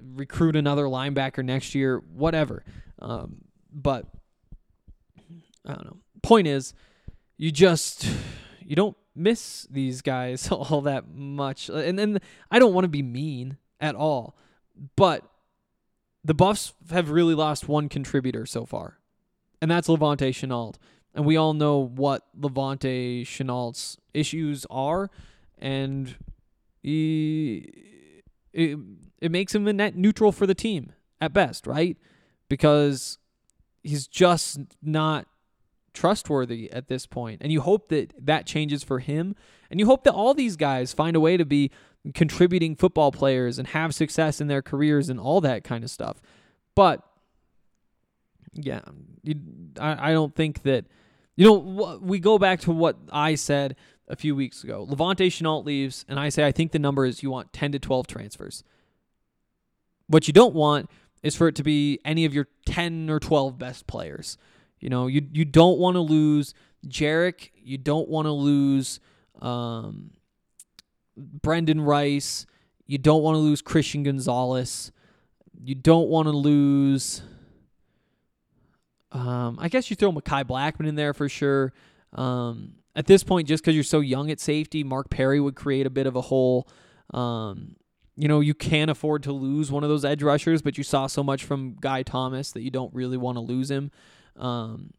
recruit 0.00 0.56
another 0.56 0.84
linebacker 0.84 1.44
next 1.44 1.74
year, 1.74 2.02
whatever. 2.12 2.64
Um, 2.98 3.42
but 3.72 4.06
I 5.66 5.74
don't 5.74 5.84
know. 5.84 5.96
Point 6.22 6.46
is, 6.46 6.74
you 7.36 7.50
just 7.50 8.08
you 8.60 8.76
don't 8.76 8.96
miss 9.14 9.66
these 9.70 10.02
guys 10.02 10.48
all 10.52 10.82
that 10.82 11.08
much, 11.12 11.70
uh, 11.70 11.76
and 11.76 11.98
then 11.98 12.20
I 12.50 12.58
don't 12.58 12.74
want 12.74 12.84
to 12.84 12.88
be 12.88 13.02
mean 13.02 13.56
at 13.80 13.94
all, 13.94 14.36
but 14.96 15.24
the 16.22 16.34
Buffs 16.34 16.74
have 16.90 17.10
really 17.10 17.34
lost 17.34 17.68
one 17.68 17.88
contributor 17.88 18.46
so 18.46 18.64
far, 18.64 18.98
and 19.60 19.70
that's 19.70 19.88
La'Vontae 19.88 20.30
Shenault. 20.30 20.76
And 21.12 21.24
we 21.24 21.36
all 21.36 21.54
know 21.54 21.78
what 21.78 22.24
La'Vontae 22.38 23.22
Shenault's 23.22 23.96
issues 24.14 24.64
are, 24.70 25.10
and 25.58 26.14
he, 26.82 27.68
it, 28.52 28.78
it 29.20 29.30
makes 29.30 29.54
him 29.54 29.66
a 29.66 29.72
net 29.72 29.96
neutral 29.96 30.30
for 30.30 30.46
the 30.46 30.54
team 30.54 30.92
at 31.20 31.32
best, 31.32 31.66
right? 31.66 31.96
Because 32.48 33.18
he's 33.82 34.06
just 34.06 34.60
not 34.82 35.26
trustworthy 35.92 36.70
at 36.72 36.88
this 36.88 37.06
point. 37.06 37.40
And 37.42 37.52
you 37.52 37.60
hope 37.60 37.88
that 37.88 38.12
that 38.18 38.46
changes 38.46 38.82
for 38.82 38.98
him. 38.98 39.34
And 39.70 39.78
you 39.80 39.86
hope 39.86 40.04
that 40.04 40.12
all 40.12 40.34
these 40.34 40.56
guys 40.56 40.92
find 40.92 41.16
a 41.16 41.20
way 41.20 41.36
to 41.36 41.44
be 41.44 41.70
contributing 42.14 42.74
football 42.76 43.12
players 43.12 43.58
and 43.58 43.68
have 43.68 43.94
success 43.94 44.40
in 44.40 44.48
their 44.48 44.62
careers 44.62 45.08
and 45.08 45.20
all 45.20 45.40
that 45.42 45.64
kind 45.64 45.84
of 45.84 45.90
stuff. 45.90 46.20
But 46.74 47.02
yeah, 48.54 48.80
you, 49.22 49.34
I, 49.78 50.10
I 50.10 50.12
don't 50.12 50.34
think 50.34 50.62
that 50.62 50.86
you 51.36 51.46
know 51.46 51.98
we 52.02 52.18
go 52.18 52.38
back 52.38 52.60
to 52.60 52.72
what 52.72 52.96
I 53.12 53.34
said 53.34 53.76
a 54.08 54.16
few 54.16 54.34
weeks 54.34 54.64
ago. 54.64 54.86
La'Vontae 54.90 55.28
Shenault 55.28 55.64
leaves, 55.64 56.04
and 56.08 56.18
I 56.18 56.28
say 56.28 56.44
I 56.44 56.52
think 56.52 56.72
the 56.72 56.78
number 56.78 57.06
is 57.06 57.22
you 57.22 57.30
want 57.30 57.52
ten 57.52 57.72
to 57.72 57.78
twelve 57.78 58.06
transfers. 58.06 58.64
What 60.06 60.26
you 60.26 60.32
don't 60.32 60.54
want 60.54 60.90
is 61.22 61.36
for 61.36 61.48
it 61.48 61.54
to 61.56 61.62
be 61.62 62.00
any 62.04 62.24
of 62.24 62.34
your 62.34 62.48
ten 62.66 63.08
or 63.10 63.20
twelve 63.20 63.58
best 63.58 63.86
players. 63.86 64.36
You 64.80 64.88
know, 64.88 65.06
you 65.06 65.26
you 65.32 65.44
don't 65.44 65.78
want 65.78 65.96
to 65.96 66.00
lose 66.00 66.54
Jarek. 66.86 67.50
You 67.54 67.78
don't 67.78 68.08
want 68.08 68.26
to 68.26 68.32
lose 68.32 69.00
um, 69.40 70.12
Brenden 71.18 71.84
Rice. 71.84 72.46
You 72.86 72.98
don't 72.98 73.22
want 73.22 73.36
to 73.36 73.38
lose 73.38 73.62
Christian 73.62 74.02
Gonzalez. 74.02 74.90
You 75.62 75.74
don't 75.74 76.08
want 76.08 76.26
to 76.26 76.32
lose. 76.32 77.22
Um, 79.12 79.58
I 79.60 79.68
guess 79.68 79.90
you 79.90 79.96
throw 79.96 80.12
Mekhi 80.12 80.46
Blackman 80.46 80.88
in 80.88 80.94
there 80.94 81.12
for 81.12 81.28
sure. 81.28 81.72
Um, 82.12 82.74
at 82.96 83.06
this 83.06 83.22
point, 83.22 83.48
just 83.48 83.62
because 83.62 83.74
you're 83.74 83.84
so 83.84 84.00
young 84.00 84.30
at 84.30 84.40
safety, 84.40 84.82
Mark 84.82 85.10
Perry 85.10 85.40
would 85.40 85.54
create 85.54 85.86
a 85.86 85.90
bit 85.90 86.06
of 86.06 86.16
a 86.16 86.20
hole. 86.20 86.68
Um, 87.12 87.76
you 88.16 88.28
know, 88.28 88.40
you 88.40 88.54
can't 88.54 88.90
afford 88.90 89.22
to 89.24 89.32
lose 89.32 89.70
one 89.70 89.82
of 89.82 89.90
those 89.90 90.04
edge 90.04 90.22
rushers, 90.22 90.62
but 90.62 90.76
you 90.76 90.84
saw 90.84 91.06
so 91.06 91.22
much 91.22 91.44
from 91.44 91.76
Guy 91.80 92.02
Thomas 92.02 92.52
that 92.52 92.62
you 92.62 92.70
don't 92.70 92.92
really 92.94 93.16
want 93.16 93.36
to 93.36 93.40
lose 93.40 93.70
him. 93.70 93.90
Um, 94.36 94.92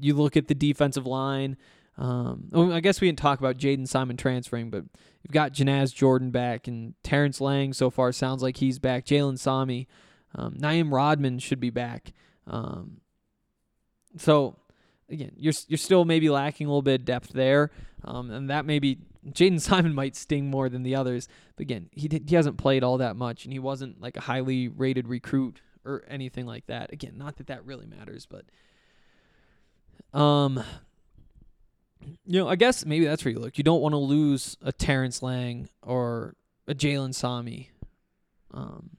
you 0.00 0.14
look 0.14 0.36
at 0.36 0.48
the 0.48 0.54
defensive 0.54 1.06
line. 1.06 1.56
Um, 1.98 2.50
I 2.72 2.80
guess 2.80 3.00
we 3.00 3.08
didn't 3.08 3.18
talk 3.18 3.38
about 3.38 3.58
Jaden 3.58 3.86
Simon 3.86 4.16
transferring, 4.16 4.70
but 4.70 4.84
you've 5.22 5.32
got 5.32 5.52
Janaz 5.52 5.94
Jordan 5.94 6.30
back, 6.30 6.66
and 6.66 6.94
Terrence 7.02 7.40
Lang 7.40 7.72
so 7.72 7.90
far 7.90 8.12
sounds 8.12 8.42
like 8.42 8.56
he's 8.56 8.78
back. 8.78 9.04
Jalen 9.04 9.38
Sami, 9.38 9.86
um, 10.34 10.56
Rodman 10.92 11.38
should 11.38 11.60
be 11.60 11.70
back. 11.70 12.12
Um, 12.46 13.02
so 14.16 14.56
again, 15.10 15.32
you're 15.36 15.52
you're 15.68 15.78
still 15.78 16.04
maybe 16.04 16.30
lacking 16.30 16.66
a 16.66 16.70
little 16.70 16.82
bit 16.82 17.00
of 17.00 17.04
depth 17.04 17.28
there, 17.32 17.70
um, 18.04 18.30
and 18.30 18.50
that 18.50 18.64
maybe 18.64 18.98
Jaden 19.28 19.60
Simon 19.60 19.94
might 19.94 20.16
sting 20.16 20.50
more 20.50 20.68
than 20.68 20.82
the 20.82 20.94
others. 20.94 21.28
But 21.56 21.62
again, 21.62 21.88
he 21.92 22.08
did, 22.08 22.28
he 22.28 22.34
hasn't 22.34 22.56
played 22.56 22.82
all 22.82 22.98
that 22.98 23.16
much, 23.16 23.44
and 23.44 23.52
he 23.52 23.58
wasn't 23.58 24.00
like 24.00 24.16
a 24.16 24.20
highly 24.20 24.68
rated 24.68 25.08
recruit 25.08 25.60
or 25.84 26.04
anything 26.08 26.46
like 26.46 26.66
that. 26.66 26.92
Again, 26.92 27.14
not 27.16 27.36
that 27.36 27.48
that 27.48 27.64
really 27.64 27.86
matters, 27.86 28.26
but 28.26 28.46
um, 30.12 30.62
you 32.26 32.40
know, 32.40 32.48
I 32.48 32.56
guess 32.56 32.84
maybe 32.84 33.04
that's 33.04 33.24
where 33.24 33.32
you 33.32 33.38
look. 33.38 33.58
You 33.58 33.64
don't 33.64 33.80
want 33.80 33.92
to 33.92 33.98
lose 33.98 34.56
a 34.62 34.72
Terrence 34.72 35.22
Lang 35.22 35.68
or 35.82 36.34
a 36.66 36.74
Jalen 36.74 37.14
Sami. 37.14 37.70
Um, 38.52 38.90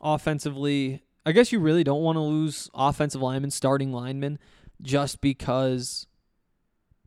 offensively, 0.00 1.02
I 1.24 1.32
guess 1.32 1.52
you 1.52 1.58
really 1.58 1.84
don't 1.84 2.02
want 2.02 2.16
to 2.16 2.22
lose 2.22 2.70
offensive 2.74 3.20
linemen, 3.20 3.50
starting 3.50 3.92
linemen, 3.92 4.38
just 4.80 5.20
because 5.20 6.06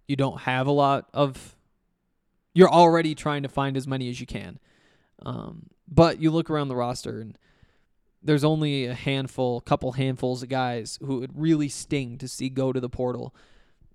you 0.07 0.15
don't 0.15 0.41
have 0.41 0.67
a 0.67 0.71
lot 0.71 1.09
of. 1.13 1.55
You're 2.53 2.69
already 2.69 3.15
trying 3.15 3.43
to 3.43 3.49
find 3.49 3.77
as 3.77 3.87
many 3.87 4.09
as 4.09 4.19
you 4.19 4.25
can. 4.25 4.59
Um, 5.23 5.67
but 5.87 6.21
you 6.21 6.31
look 6.31 6.49
around 6.49 6.67
the 6.67 6.75
roster 6.75 7.21
and 7.21 7.37
there's 8.21 8.43
only 8.43 8.85
a 8.85 8.93
handful, 8.93 9.61
couple 9.61 9.93
handfuls 9.93 10.43
of 10.43 10.49
guys 10.49 10.99
who 11.01 11.19
would 11.19 11.39
really 11.39 11.69
sting 11.69 12.17
to 12.17 12.27
see 12.27 12.49
go 12.49 12.73
to 12.73 12.79
the 12.79 12.89
portal. 12.89 13.33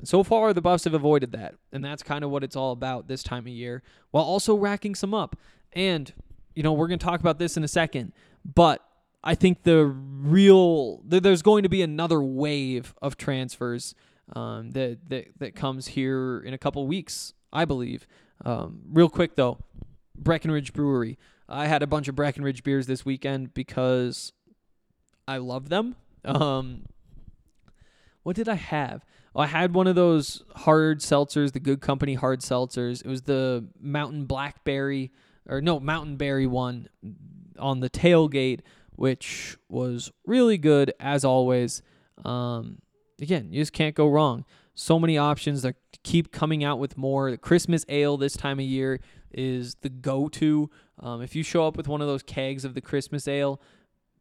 So 0.02 0.22
far, 0.22 0.52
the 0.52 0.60
Buffs 0.60 0.84
have 0.84 0.94
avoided 0.94 1.32
that, 1.32 1.54
and 1.72 1.84
that's 1.84 2.02
kind 2.02 2.24
of 2.24 2.30
what 2.30 2.42
it's 2.42 2.56
all 2.56 2.72
about 2.72 3.06
this 3.06 3.22
time 3.22 3.44
of 3.44 3.48
year, 3.48 3.82
while 4.10 4.24
also 4.24 4.54
racking 4.54 4.94
some 4.94 5.14
up. 5.14 5.36
And 5.72 6.12
you 6.54 6.62
know, 6.62 6.72
we're 6.72 6.88
going 6.88 6.98
to 6.98 7.04
talk 7.04 7.20
about 7.20 7.38
this 7.38 7.56
in 7.56 7.64
a 7.64 7.68
second, 7.68 8.12
but 8.44 8.84
I 9.22 9.34
think 9.34 9.62
the 9.62 9.86
real 9.86 11.00
there's 11.04 11.42
going 11.42 11.62
to 11.62 11.68
be 11.68 11.82
another 11.82 12.22
wave 12.22 12.94
of 13.00 13.16
transfers 13.16 13.94
um, 14.34 14.72
that 14.72 14.98
that 15.08 15.26
that 15.38 15.54
comes 15.54 15.88
here 15.88 16.40
in 16.40 16.54
a 16.54 16.58
couple 16.58 16.86
weeks, 16.86 17.34
I 17.52 17.64
believe. 17.64 18.06
Um, 18.44 18.82
real 18.92 19.08
quick 19.08 19.36
though, 19.36 19.58
Breckenridge 20.16 20.72
Brewery. 20.72 21.18
I 21.48 21.66
had 21.66 21.82
a 21.82 21.86
bunch 21.86 22.08
of 22.08 22.14
Breckenridge 22.14 22.62
beers 22.62 22.86
this 22.86 23.04
weekend 23.04 23.54
because 23.54 24.32
I 25.28 25.38
love 25.38 25.68
them. 25.68 25.96
Um, 26.24 26.86
what 28.22 28.36
did 28.36 28.48
I 28.48 28.54
have? 28.54 29.04
Oh, 29.34 29.40
I 29.40 29.46
had 29.46 29.74
one 29.74 29.86
of 29.86 29.94
those 29.94 30.42
hard 30.56 31.00
seltzers, 31.00 31.52
the 31.52 31.60
Good 31.60 31.80
Company 31.80 32.14
hard 32.14 32.40
seltzers. 32.40 33.04
It 33.04 33.08
was 33.08 33.22
the 33.22 33.66
Mountain 33.80 34.26
Blackberry, 34.26 35.12
or 35.48 35.60
no, 35.60 35.80
Mountain 35.80 36.16
Berry 36.16 36.46
one 36.46 36.88
on 37.58 37.80
the 37.80 37.90
tailgate, 37.90 38.60
which 38.96 39.58
was 39.68 40.12
really 40.26 40.56
good 40.56 40.92
as 41.00 41.24
always. 41.24 41.82
Um, 42.24 42.78
again, 43.20 43.52
you 43.52 43.60
just 43.60 43.72
can't 43.72 43.94
go 43.94 44.08
wrong. 44.08 44.44
So 44.74 44.98
many 44.98 45.18
options. 45.18 45.62
They 45.62 45.74
keep 46.02 46.32
coming 46.32 46.64
out 46.64 46.78
with 46.78 46.96
more. 46.96 47.30
The 47.30 47.38
Christmas 47.38 47.84
ale 47.88 48.16
this 48.16 48.36
time 48.36 48.58
of 48.58 48.64
year 48.64 49.00
is 49.34 49.76
the 49.82 49.88
go-to. 49.88 50.70
Um, 50.98 51.22
if 51.22 51.34
you 51.34 51.42
show 51.42 51.66
up 51.66 51.76
with 51.76 51.88
one 51.88 52.00
of 52.00 52.06
those 52.06 52.22
kegs 52.22 52.64
of 52.64 52.74
the 52.74 52.80
Christmas 52.80 53.28
ale, 53.28 53.60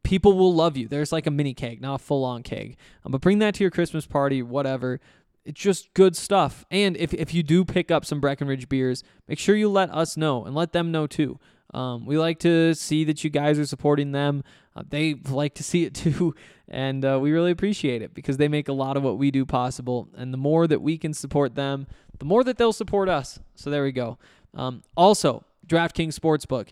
people 0.02 0.34
will 0.34 0.54
love 0.54 0.76
you. 0.76 0.86
There's 0.86 1.12
like 1.12 1.26
a 1.26 1.30
mini 1.30 1.54
keg, 1.54 1.80
not 1.80 1.94
a 1.96 1.98
full-on 1.98 2.42
keg. 2.42 2.76
Um, 3.04 3.12
but 3.12 3.20
bring 3.20 3.38
that 3.40 3.54
to 3.54 3.64
your 3.64 3.70
Christmas 3.70 4.06
party, 4.06 4.42
whatever. 4.42 5.00
It's 5.44 5.60
just 5.60 5.92
good 5.94 6.16
stuff. 6.16 6.64
And 6.70 6.96
if 6.96 7.12
if 7.12 7.34
you 7.34 7.42
do 7.42 7.64
pick 7.64 7.90
up 7.90 8.04
some 8.04 8.20
Breckenridge 8.20 8.68
beers, 8.68 9.02
make 9.28 9.38
sure 9.38 9.56
you 9.56 9.68
let 9.68 9.90
us 9.90 10.16
know 10.16 10.44
and 10.44 10.54
let 10.54 10.72
them 10.72 10.90
know 10.90 11.06
too. 11.06 11.38
Um, 11.74 12.06
we 12.06 12.16
like 12.16 12.38
to 12.40 12.74
see 12.74 13.04
that 13.04 13.24
you 13.24 13.30
guys 13.30 13.58
are 13.58 13.66
supporting 13.66 14.12
them. 14.12 14.44
Uh, 14.76 14.84
they 14.88 15.14
like 15.14 15.54
to 15.54 15.64
see 15.64 15.84
it 15.84 15.94
too, 15.94 16.34
and 16.68 17.04
uh, 17.04 17.18
we 17.20 17.32
really 17.32 17.50
appreciate 17.50 18.00
it 18.00 18.14
because 18.14 18.36
they 18.36 18.48
make 18.48 18.68
a 18.68 18.72
lot 18.72 18.96
of 18.96 19.02
what 19.02 19.18
we 19.18 19.30
do 19.30 19.44
possible. 19.44 20.08
And 20.16 20.32
the 20.32 20.38
more 20.38 20.66
that 20.66 20.80
we 20.80 20.96
can 20.96 21.12
support 21.12 21.56
them, 21.56 21.86
the 22.18 22.24
more 22.24 22.44
that 22.44 22.58
they'll 22.58 22.72
support 22.72 23.08
us. 23.08 23.40
So 23.56 23.70
there 23.70 23.82
we 23.82 23.92
go. 23.92 24.18
Um, 24.54 24.82
also, 24.96 25.44
DraftKings 25.66 26.18
Sportsbook. 26.18 26.68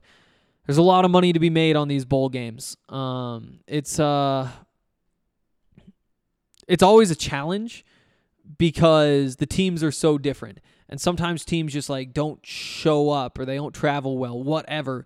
There's 0.67 0.79
a 0.79 0.83
lot 0.83 1.05
of 1.05 1.11
money 1.11 1.33
to 1.33 1.41
be 1.41 1.51
made 1.51 1.75
on 1.75 1.89
these 1.89 2.05
bowl 2.05 2.29
games. 2.29 2.77
Um, 2.89 3.61
it's 3.67 3.99
uh, 3.99 4.49
it's 6.69 6.83
always 6.83 7.11
a 7.11 7.17
challenge 7.17 7.85
because 8.59 9.37
the 9.37 9.47
teams 9.47 9.83
are 9.83 9.91
so 9.91 10.19
different, 10.19 10.61
and 10.89 11.01
sometimes 11.01 11.45
teams 11.45 11.73
just 11.73 11.91
like 11.91 12.13
don't 12.13 12.45
show 12.47 13.11
up 13.11 13.39
or 13.39 13.45
they 13.45 13.57
don't 13.57 13.75
travel 13.75 14.19
well, 14.19 14.41
whatever. 14.41 15.05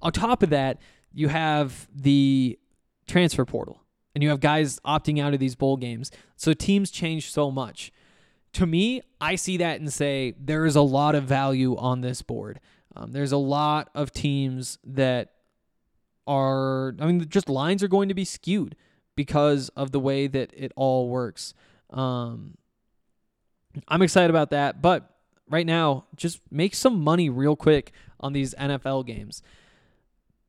On 0.00 0.12
top 0.12 0.42
of 0.42 0.50
that, 0.50 0.80
you 1.12 1.28
have 1.28 1.88
the 1.94 2.58
transfer 3.06 3.44
portal, 3.44 3.82
and 4.14 4.22
you 4.22 4.30
have 4.30 4.40
guys 4.40 4.80
opting 4.80 5.20
out 5.20 5.34
of 5.34 5.40
these 5.40 5.54
bowl 5.54 5.76
games. 5.76 6.10
So 6.36 6.54
teams 6.54 6.90
change 6.90 7.30
so 7.30 7.50
much. 7.50 7.92
To 8.58 8.66
me, 8.66 9.02
I 9.20 9.36
see 9.36 9.58
that 9.58 9.78
and 9.78 9.92
say 9.92 10.34
there 10.36 10.66
is 10.66 10.74
a 10.74 10.80
lot 10.82 11.14
of 11.14 11.22
value 11.22 11.76
on 11.76 12.00
this 12.00 12.22
board. 12.22 12.58
Um, 12.96 13.12
there's 13.12 13.30
a 13.30 13.36
lot 13.36 13.88
of 13.94 14.12
teams 14.12 14.80
that 14.82 15.30
are, 16.26 16.92
I 16.98 17.06
mean, 17.06 17.28
just 17.28 17.48
lines 17.48 17.84
are 17.84 17.88
going 17.88 18.08
to 18.08 18.16
be 18.16 18.24
skewed 18.24 18.74
because 19.14 19.68
of 19.76 19.92
the 19.92 20.00
way 20.00 20.26
that 20.26 20.52
it 20.56 20.72
all 20.74 21.08
works. 21.08 21.54
Um, 21.90 22.56
I'm 23.86 24.02
excited 24.02 24.30
about 24.30 24.50
that, 24.50 24.82
but 24.82 25.08
right 25.48 25.64
now, 25.64 26.06
just 26.16 26.40
make 26.50 26.74
some 26.74 27.00
money 27.00 27.30
real 27.30 27.54
quick 27.54 27.92
on 28.18 28.32
these 28.32 28.56
NFL 28.56 29.06
games. 29.06 29.40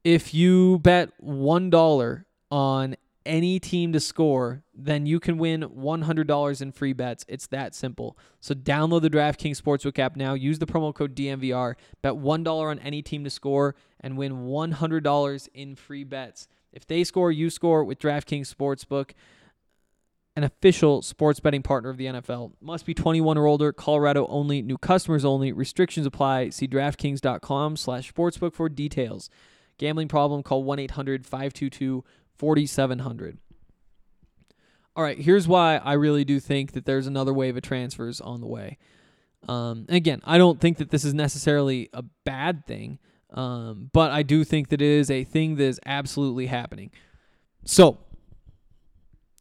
If 0.04 0.34
you 0.34 0.80
bet 0.80 1.12
$1 1.24 2.24
on 2.50 2.96
any 3.26 3.60
team 3.60 3.94
to 3.94 4.00
score, 4.00 4.64
then 4.74 5.06
you 5.06 5.20
can 5.20 5.38
win 5.38 5.62
$100 5.62 6.62
in 6.62 6.72
free 6.72 6.94
bets. 6.94 7.26
It's 7.28 7.48
that 7.48 7.76
simple. 7.76 8.18
So 8.40 8.54
download 8.54 9.02
the 9.02 9.10
DraftKings 9.10 9.62
Sportsbook 9.62 10.00
app 10.00 10.16
now. 10.16 10.34
Use 10.34 10.60
the 10.60 10.66
promo 10.66 10.94
code 10.94 11.16
DMVR. 11.16 11.76
Bet 12.02 12.14
$1 12.14 12.48
on 12.48 12.80
any 12.80 13.02
team 13.02 13.24
to 13.24 13.30
score 13.30 13.76
and 14.00 14.18
win 14.18 14.46
$100 14.46 15.48
in 15.54 15.76
free 15.76 16.04
bets. 16.04 16.48
If 16.72 16.86
they 16.86 17.04
score, 17.04 17.32
you 17.32 17.50
score 17.50 17.84
with 17.84 18.00
DraftKings 18.00 18.54
Sportsbook, 18.54 19.12
an 20.36 20.44
official 20.44 21.02
sports 21.02 21.40
betting 21.40 21.64
partner 21.64 21.90
of 21.90 21.98
the 21.98 22.06
NFL. 22.06 22.54
Must 22.62 22.86
be 22.86 22.94
21 22.94 23.38
or 23.38 23.46
older. 23.46 23.74
Colorado 23.74 24.26
only. 24.28 24.62
New 24.62 24.78
customers 24.78 25.26
only. 25.26 25.52
Restrictions 25.52 26.06
apply. 26.06 26.50
See 26.50 26.68
DraftKings.com 26.68 27.76
slash 27.76 28.14
sportsbook 28.14 28.54
for 28.54 28.70
details. 28.70 29.30
Gambling 29.78 30.08
problem? 30.08 30.44
Call 30.44 30.64
1-800-522 30.64 32.04
4,700. 32.40 33.38
All 34.96 35.04
right, 35.04 35.20
here's 35.20 35.48
why 35.48 35.78
I 35.78 35.94
really 35.94 36.26
do 36.26 36.40
think 36.40 36.72
that 36.72 36.86
there's 36.86 37.06
another 37.06 37.34
wave 37.34 37.56
of 37.56 37.64
transfers 37.64 38.20
on 38.20 38.42
the 38.42 38.48
way. 38.48 38.78
Um, 39.48 39.86
again, 39.88 40.22
I 40.26 40.38
don't 40.38 40.60
think 40.60 40.78
that 40.78 40.90
this 40.90 41.06
is 41.06 41.14
necessarily 41.14 41.90
a 41.94 42.04
bad 42.26 42.66
thing, 42.66 43.00
um, 43.34 43.90
but 43.94 44.12
I 44.12 44.24
do 44.24 44.44
think 44.44 44.70
that 44.70 44.82
it 44.82 44.90
is 44.90 45.12
a 45.12 45.24
thing 45.24 45.56
that 45.56 45.64
is 45.64 45.80
absolutely 45.86 46.48
happening. 46.48 46.92
So, 47.66 48.00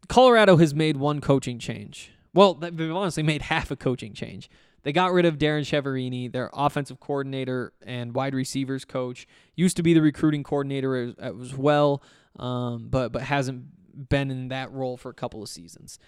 Colorado 0.09 0.57
has 0.57 0.75
made 0.75 0.97
one 0.97 1.21
coaching 1.21 1.59
change. 1.59 2.13
Well, 2.35 2.55
they've 2.55 2.93
honestly 2.93 3.23
made 3.23 3.43
half 3.43 3.71
a 3.71 3.77
coaching 3.77 4.13
change. 4.13 4.51
They 4.83 4.93
got 4.93 5.13
rid 5.13 5.25
of 5.25 5.39
Darren 5.39 5.63
Chiaverini, 5.63 6.31
their 6.31 6.51
offensive 6.53 7.01
coordinator 7.01 7.73
and 7.83 8.15
wide 8.15 8.35
receivers 8.35 8.85
coach. 8.85 9.27
Used 9.57 9.77
to 9.77 9.83
be 9.83 9.93
the 9.93 10.01
recruiting 10.01 10.43
coordinator 10.43 10.97
as, 10.97 11.15
as 11.19 11.55
well 11.55 12.03
um, 12.39 12.89
but 12.89 13.13
but 13.13 13.23
hasn't 13.23 14.09
been 14.09 14.31
in 14.31 14.49
that 14.49 14.73
role 14.73 14.97
for 14.97 15.11
a 15.11 15.15
couple 15.15 15.43
of 15.43 15.49
seasons. 15.49 15.99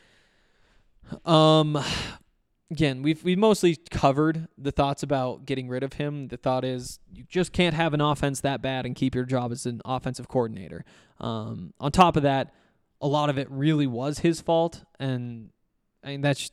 Um, 1.24 1.82
again, 2.70 3.02
we've 3.02 3.22
we've 3.24 3.38
mostly 3.38 3.76
covered 3.90 4.48
the 4.56 4.70
thoughts 4.70 5.02
about 5.02 5.44
getting 5.44 5.68
rid 5.68 5.82
of 5.82 5.94
him. 5.94 6.28
The 6.28 6.36
thought 6.36 6.64
is 6.64 7.00
you 7.12 7.24
just 7.28 7.52
can't 7.52 7.74
have 7.74 7.94
an 7.94 8.00
offense 8.00 8.40
that 8.40 8.62
bad 8.62 8.86
and 8.86 8.94
keep 8.94 9.14
your 9.14 9.24
job 9.24 9.52
as 9.52 9.66
an 9.66 9.80
offensive 9.84 10.28
coordinator. 10.28 10.84
Um, 11.18 11.74
on 11.80 11.92
top 11.92 12.16
of 12.16 12.22
that, 12.22 12.54
a 13.00 13.08
lot 13.08 13.30
of 13.30 13.38
it 13.38 13.50
really 13.50 13.86
was 13.86 14.20
his 14.20 14.40
fault, 14.40 14.84
and 14.98 15.50
I 16.04 16.08
mean 16.08 16.20
that's 16.20 16.50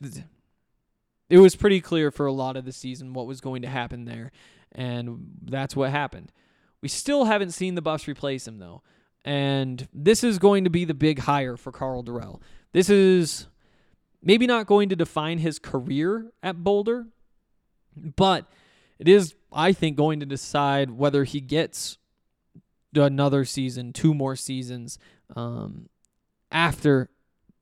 it 1.30 1.38
was 1.38 1.54
pretty 1.54 1.80
clear 1.80 2.10
for 2.10 2.26
a 2.26 2.32
lot 2.32 2.56
of 2.56 2.64
the 2.64 2.72
season 2.72 3.12
what 3.12 3.26
was 3.26 3.40
going 3.40 3.62
to 3.62 3.68
happen 3.68 4.04
there, 4.04 4.32
and 4.72 5.38
that's 5.42 5.76
what 5.76 5.90
happened. 5.90 6.32
We 6.80 6.88
still 6.88 7.24
haven't 7.24 7.50
seen 7.50 7.74
the 7.74 7.82
Buffs 7.82 8.08
replace 8.08 8.46
him 8.46 8.58
though. 8.58 8.82
And 9.24 9.88
this 9.92 10.24
is 10.24 10.38
going 10.38 10.64
to 10.64 10.70
be 10.70 10.84
the 10.84 10.94
big 10.94 11.20
hire 11.20 11.56
for 11.56 11.72
Karl 11.72 12.02
Dorrell. 12.02 12.40
This 12.72 12.88
is 12.88 13.48
maybe 14.22 14.46
not 14.46 14.66
going 14.66 14.88
to 14.88 14.96
define 14.96 15.38
his 15.38 15.58
career 15.58 16.32
at 16.42 16.62
Boulder, 16.62 17.06
but 18.16 18.46
it 18.98 19.08
is, 19.08 19.34
I 19.52 19.72
think, 19.72 19.96
going 19.96 20.20
to 20.20 20.26
decide 20.26 20.90
whether 20.90 21.24
he 21.24 21.40
gets 21.40 21.98
another 22.94 23.44
season, 23.44 23.92
two 23.92 24.14
more 24.14 24.36
seasons 24.36 24.98
um, 25.36 25.88
after 26.50 27.10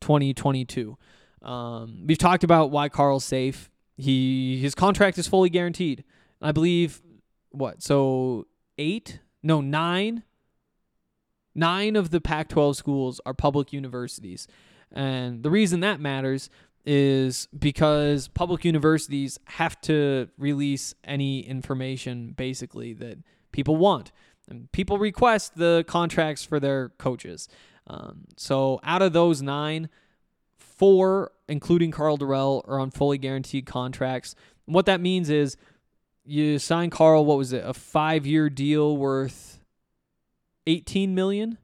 2022. 0.00 0.96
Um, 1.42 2.04
we've 2.07 2.18
talked 2.18 2.44
about 2.44 2.70
why 2.70 2.88
Karl's 2.88 3.24
safe. 3.24 3.70
He 3.96 4.59
his 4.61 4.74
contract 4.74 5.18
is 5.18 5.26
fully 5.26 5.48
guaranteed. 5.48 6.04
I 6.42 6.52
believe 6.52 7.00
what 7.50 7.82
so 7.82 8.46
eight 8.76 9.20
no 9.42 9.61
nine 9.61 10.22
Nine 11.57 11.96
of 11.96 12.11
the 12.11 12.20
Pac 12.20 12.48
12 12.50 12.76
schools 12.76 13.20
are 13.24 13.32
public 13.32 13.72
universities. 13.72 14.46
And 14.92 15.42
the 15.42 15.50
reason 15.50 15.80
that 15.80 16.00
matters 16.00 16.50
is 16.84 17.48
because 17.59 18.28
public 18.28 18.62
universities 18.64 19.38
have 19.46 19.80
to 19.80 20.28
release 20.38 20.94
any 21.02 21.40
information 21.40 22.34
basically 22.36 22.92
that 22.92 23.18
people 23.52 23.76
want. 23.76 24.12
And 24.48 24.70
people 24.70 24.98
request 24.98 25.57
the 25.57 25.82
contracts 25.88 26.44
for 26.44 26.61
their 26.61 26.90
coaches. 26.90 27.48
Um, 27.86 28.26
so 28.36 28.78
out 28.84 29.00
of 29.00 29.14
those 29.14 29.40
nine, 29.40 29.88
four, 30.59 31.32
including 31.48 31.90
Karl 31.90 32.18
Dorrell, 32.18 32.62
are 32.68 32.78
on 32.78 32.90
fully 32.90 33.16
guaranteed 33.16 33.64
contracts. 33.64 34.34
And 34.66 34.74
what 34.74 34.86
that 34.86 35.00
means 35.00 35.30
is 35.30 35.57
you 36.26 36.59
signed 36.59 36.92
Karl. 36.92 37.24
What 37.24 37.38
was 37.38 37.54
it? 37.54 37.64
A 37.64 37.72
five-year 37.72 38.50
deal 38.50 38.96
worth 38.96 39.55
eighteen 40.66 41.14
million. 41.14 41.58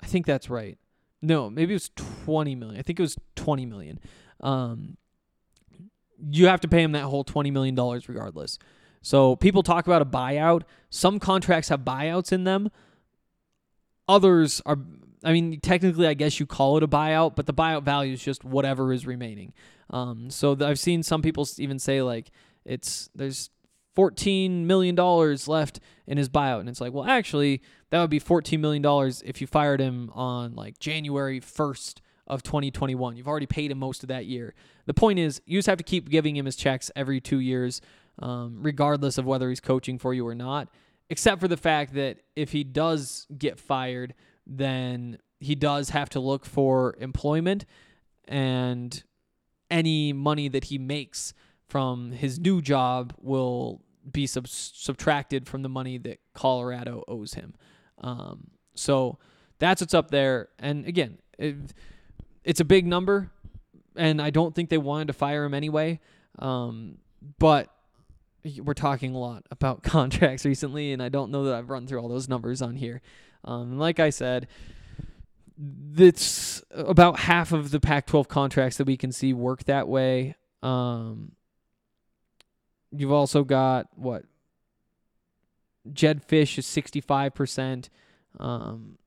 I 0.00 0.06
think 0.06 0.26
that's 0.26 0.50
right. 0.50 0.78
No, 1.22 1.48
maybe 1.48 1.72
it 1.72 1.76
was 1.76 1.90
twenty 1.96 2.54
million. 2.54 2.78
I 2.78 2.82
think 2.82 2.98
it 2.98 3.02
was 3.02 3.16
twenty 3.36 3.66
million. 3.66 3.98
Um, 4.40 4.96
you 6.30 6.46
have 6.46 6.60
to 6.60 6.68
pay 6.68 6.82
him 6.82 6.92
that 6.92 7.04
whole 7.04 7.24
twenty 7.24 7.50
million 7.50 7.74
dollars 7.74 8.08
regardless. 8.08 8.58
So 9.02 9.36
people 9.36 9.62
talk 9.62 9.86
about 9.86 10.02
a 10.02 10.06
buyout. 10.06 10.62
Some 10.90 11.18
contracts 11.18 11.68
have 11.68 11.80
buyouts 11.80 12.32
in 12.32 12.44
them. 12.44 12.70
Others 14.08 14.62
are. 14.66 14.78
I 15.22 15.32
mean, 15.32 15.58
technically, 15.60 16.06
I 16.06 16.12
guess 16.12 16.38
you 16.38 16.44
call 16.44 16.76
it 16.76 16.82
a 16.82 16.88
buyout, 16.88 17.34
but 17.34 17.46
the 17.46 17.54
buyout 17.54 17.82
value 17.82 18.12
is 18.12 18.22
just 18.22 18.44
whatever 18.44 18.92
is 18.92 19.06
remaining. 19.06 19.54
Um, 19.88 20.28
so 20.28 20.54
th- 20.54 20.68
I've 20.68 20.78
seen 20.78 21.02
some 21.02 21.22
people 21.22 21.48
even 21.58 21.78
say 21.78 22.02
like 22.02 22.30
it's 22.66 23.08
there's 23.14 23.48
fourteen 23.94 24.66
million 24.66 24.94
dollars 24.94 25.48
left 25.48 25.80
in 26.06 26.18
his 26.18 26.28
buyout, 26.28 26.60
and 26.60 26.68
it's 26.68 26.80
like, 26.80 26.92
well, 26.92 27.04
actually, 27.04 27.62
that 27.90 28.00
would 28.00 28.10
be 28.10 28.18
fourteen 28.18 28.60
million 28.60 28.82
dollars 28.82 29.22
if 29.24 29.40
you 29.40 29.46
fired 29.46 29.80
him 29.80 30.10
on 30.14 30.54
like 30.54 30.78
January 30.78 31.40
first 31.40 32.00
of 32.26 32.42
2021. 32.42 33.16
You've 33.16 33.28
already 33.28 33.46
paid 33.46 33.70
him 33.70 33.78
most 33.78 34.02
of 34.02 34.08
that 34.08 34.26
year. 34.26 34.54
The 34.86 34.94
point 34.94 35.18
is, 35.18 35.42
you 35.46 35.58
just 35.58 35.68
have 35.68 35.78
to 35.78 35.84
keep 35.84 36.08
giving 36.08 36.36
him 36.36 36.46
his 36.46 36.56
checks 36.56 36.90
every 36.96 37.20
two 37.20 37.38
years, 37.38 37.80
um, 38.18 38.58
regardless 38.62 39.18
of 39.18 39.26
whether 39.26 39.48
he's 39.48 39.60
coaching 39.60 39.98
for 39.98 40.14
you 40.14 40.26
or 40.26 40.34
not. 40.34 40.68
Except 41.10 41.40
for 41.40 41.48
the 41.48 41.56
fact 41.56 41.94
that 41.94 42.18
if 42.34 42.52
he 42.52 42.64
does 42.64 43.26
get 43.36 43.58
fired, 43.58 44.14
then 44.46 45.18
he 45.38 45.54
does 45.54 45.90
have 45.90 46.08
to 46.10 46.20
look 46.20 46.46
for 46.46 46.96
employment 46.98 47.66
and 48.26 49.04
any 49.70 50.12
money 50.12 50.48
that 50.48 50.64
he 50.64 50.78
makes 50.78 51.34
from 51.74 52.12
his 52.12 52.38
new 52.38 52.62
job 52.62 53.12
will 53.20 53.82
be 54.08 54.28
sub- 54.28 54.46
subtracted 54.46 55.48
from 55.48 55.62
the 55.62 55.68
money 55.68 55.98
that 55.98 56.20
Colorado 56.32 57.02
owes 57.08 57.34
him. 57.34 57.52
Um, 57.98 58.52
so 58.76 59.18
that's 59.58 59.80
what's 59.80 59.92
up 59.92 60.12
there. 60.12 60.50
And 60.60 60.86
again, 60.86 61.18
it, 61.36 61.56
it's 62.44 62.60
a 62.60 62.64
big 62.64 62.86
number, 62.86 63.32
and 63.96 64.22
I 64.22 64.30
don't 64.30 64.54
think 64.54 64.68
they 64.70 64.78
wanted 64.78 65.08
to 65.08 65.14
fire 65.14 65.42
him 65.42 65.52
anyway. 65.52 65.98
Um, 66.38 66.98
but 67.40 67.70
we're 68.62 68.74
talking 68.74 69.16
a 69.16 69.18
lot 69.18 69.42
about 69.50 69.82
contracts 69.82 70.44
recently, 70.44 70.92
and 70.92 71.02
I 71.02 71.08
don't 71.08 71.32
know 71.32 71.42
that 71.46 71.54
I've 71.56 71.70
run 71.70 71.88
through 71.88 71.98
all 71.98 72.08
those 72.08 72.28
numbers 72.28 72.62
on 72.62 72.76
here. 72.76 73.02
Um, 73.42 73.80
like 73.80 73.98
I 73.98 74.10
said, 74.10 74.46
it's 75.96 76.62
about 76.70 77.18
half 77.18 77.50
of 77.50 77.72
the 77.72 77.80
Pac-12 77.80 78.28
contracts 78.28 78.76
that 78.76 78.86
we 78.86 78.96
can 78.96 79.10
see 79.10 79.32
work 79.32 79.64
that 79.64 79.88
way. 79.88 80.36
Um, 80.62 81.32
you've 82.96 83.12
also 83.12 83.44
got 83.44 83.88
what 83.96 84.24
Jedd 85.92 86.26
Fisch 86.26 86.58
is 86.58 86.66
65%. 86.66 87.88
Um, 88.38 88.98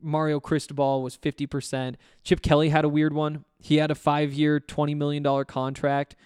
Mario 0.00 0.40
Cristobal 0.40 1.02
was 1.02 1.16
50%. 1.16 1.96
Chip 2.22 2.42
Kelly 2.42 2.68
had 2.68 2.84
a 2.84 2.88
weird 2.88 3.12
one. 3.12 3.44
He 3.58 3.76
had 3.76 3.90
a 3.90 3.94
five 3.94 4.32
year, 4.32 4.60
$20 4.60 4.96
million 4.96 5.44
contract, 5.44 6.16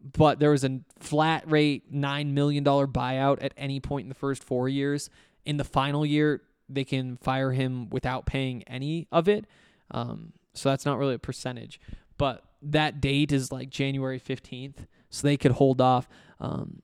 but 0.00 0.38
there 0.38 0.50
was 0.50 0.64
a 0.64 0.80
flat 0.98 1.50
rate 1.50 1.92
$9 1.92 2.32
million 2.32 2.64
buyout 2.64 3.42
at 3.42 3.52
any 3.56 3.80
point 3.80 4.04
in 4.04 4.08
the 4.08 4.14
first 4.14 4.44
four 4.44 4.68
years. 4.68 5.10
In 5.44 5.56
the 5.56 5.64
final 5.64 6.06
year, 6.06 6.42
they 6.68 6.84
can 6.84 7.16
fire 7.16 7.52
him 7.52 7.90
without 7.90 8.26
paying 8.26 8.62
any 8.64 9.08
of 9.12 9.28
it. 9.28 9.46
Um, 9.90 10.32
so 10.54 10.70
that's 10.70 10.86
not 10.86 10.98
really 10.98 11.14
a 11.14 11.18
percentage. 11.18 11.80
But 12.16 12.44
that 12.62 13.00
date 13.00 13.32
is 13.32 13.52
like 13.52 13.68
January 13.68 14.20
15th, 14.20 14.86
so 15.10 15.26
they 15.26 15.36
could 15.36 15.52
hold 15.52 15.80
off. 15.80 16.08
Um, 16.44 16.82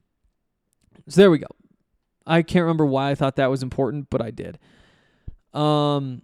so 1.09 1.21
there 1.21 1.31
we 1.31 1.39
go. 1.39 1.47
I 2.27 2.43
can't 2.43 2.63
remember 2.63 2.87
why 2.87 3.11
I 3.11 3.15
thought 3.15 3.37
that 3.37 3.51
was 3.51 3.63
important, 3.63 4.09
but 4.11 4.23
I 4.23 4.31
did. 4.31 4.59
Um, 5.53 6.23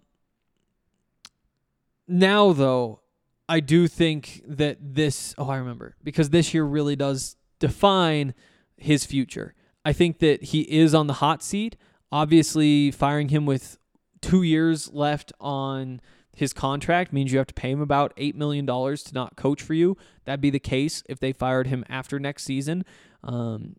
now, 2.07 2.53
though, 2.53 3.01
I 3.49 3.59
do 3.59 3.87
think 3.87 4.41
that 4.47 4.77
this, 4.81 5.35
oh, 5.37 5.49
I 5.49 5.57
remember, 5.57 5.95
because 6.03 6.29
this 6.29 6.53
year 6.53 6.63
really 6.63 6.95
does 6.95 7.35
define 7.59 8.33
his 8.77 9.05
future. 9.05 9.53
I 9.83 9.93
think 9.93 10.19
that 10.19 10.43
he 10.43 10.61
is 10.61 10.93
on 10.93 11.07
the 11.07 11.13
hot 11.13 11.43
seat. 11.43 11.75
Obviously, 12.11 12.91
firing 12.91 13.29
him 13.29 13.45
with 13.45 13.77
two 14.21 14.43
years 14.43 14.91
left 14.93 15.33
on 15.39 16.01
his 16.35 16.53
contract 16.53 17.11
means 17.11 17.31
you 17.31 17.39
have 17.39 17.47
to 17.47 17.53
pay 17.53 17.71
him 17.71 17.81
about 17.81 18.15
$8 18.15 18.35
million 18.35 18.65
to 18.65 19.09
not 19.13 19.35
coach 19.35 19.61
for 19.61 19.73
you. 19.73 19.97
That'd 20.25 20.39
be 20.39 20.49
the 20.49 20.59
case 20.59 21.03
if 21.09 21.19
they 21.19 21.33
fired 21.33 21.67
him 21.67 21.83
after 21.89 22.19
next 22.19 22.43
season. 22.43 22.85
Um, 23.23 23.75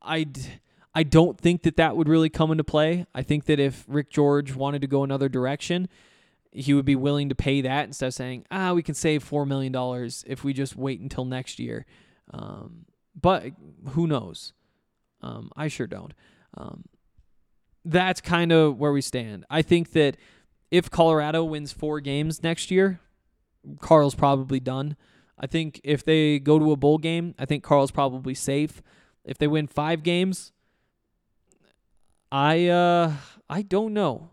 I'd. 0.00 0.38
I 0.94 1.04
don't 1.04 1.40
think 1.40 1.62
that 1.62 1.76
that 1.76 1.96
would 1.96 2.06
really 2.06 2.28
come 2.28 2.50
into 2.50 2.64
play. 2.64 3.06
I 3.14 3.22
think 3.22 3.46
that 3.46 3.58
if 3.58 3.82
Rick 3.88 4.10
George 4.10 4.54
wanted 4.54 4.82
to 4.82 4.86
go 4.86 5.04
another 5.04 5.30
direction, 5.30 5.88
he 6.50 6.74
would 6.74 6.84
be 6.84 6.96
willing 6.96 7.30
to 7.30 7.34
pay 7.34 7.62
that 7.62 7.86
instead 7.86 8.08
of 8.08 8.14
saying, 8.14 8.44
ah, 8.50 8.74
we 8.74 8.82
can 8.82 8.94
save 8.94 9.28
$4 9.28 9.46
million 9.46 9.74
if 10.26 10.44
we 10.44 10.52
just 10.52 10.76
wait 10.76 11.00
until 11.00 11.24
next 11.24 11.58
year. 11.58 11.86
Um, 12.30 12.84
but 13.18 13.44
who 13.90 14.06
knows? 14.06 14.52
Um, 15.22 15.50
I 15.56 15.68
sure 15.68 15.86
don't. 15.86 16.12
Um, 16.56 16.84
that's 17.84 18.20
kind 18.20 18.52
of 18.52 18.78
where 18.78 18.92
we 18.92 19.00
stand. 19.00 19.46
I 19.48 19.62
think 19.62 19.92
that 19.92 20.18
if 20.70 20.90
Colorado 20.90 21.42
wins 21.44 21.72
four 21.72 22.00
games 22.00 22.42
next 22.42 22.70
year, 22.70 23.00
Karl's 23.80 24.14
probably 24.14 24.60
done. 24.60 24.96
I 25.38 25.46
think 25.46 25.80
if 25.82 26.04
they 26.04 26.38
go 26.38 26.58
to 26.58 26.72
a 26.72 26.76
bowl 26.76 26.98
game, 26.98 27.34
I 27.38 27.44
think 27.44 27.62
Karl's 27.64 27.90
probably 27.90 28.34
safe. 28.34 28.82
If 29.24 29.38
they 29.38 29.46
win 29.46 29.66
five 29.66 30.02
games, 30.02 30.52
I 32.30 32.66
uh 32.68 33.14
I 33.48 33.62
don't 33.62 33.92
know. 33.92 34.30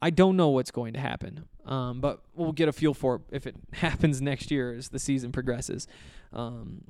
I 0.00 0.10
don't 0.10 0.36
know 0.36 0.48
what's 0.48 0.70
going 0.70 0.94
to 0.94 1.00
happen. 1.00 1.44
Um, 1.64 2.00
but 2.00 2.22
we'll 2.34 2.52
get 2.52 2.68
a 2.68 2.72
feel 2.72 2.92
for 2.92 3.16
it 3.16 3.22
if 3.30 3.46
it 3.46 3.54
happens 3.74 4.20
next 4.20 4.50
year 4.50 4.74
as 4.74 4.88
the 4.88 4.98
season 4.98 5.32
progresses. 5.32 5.86
Um, 6.32 6.82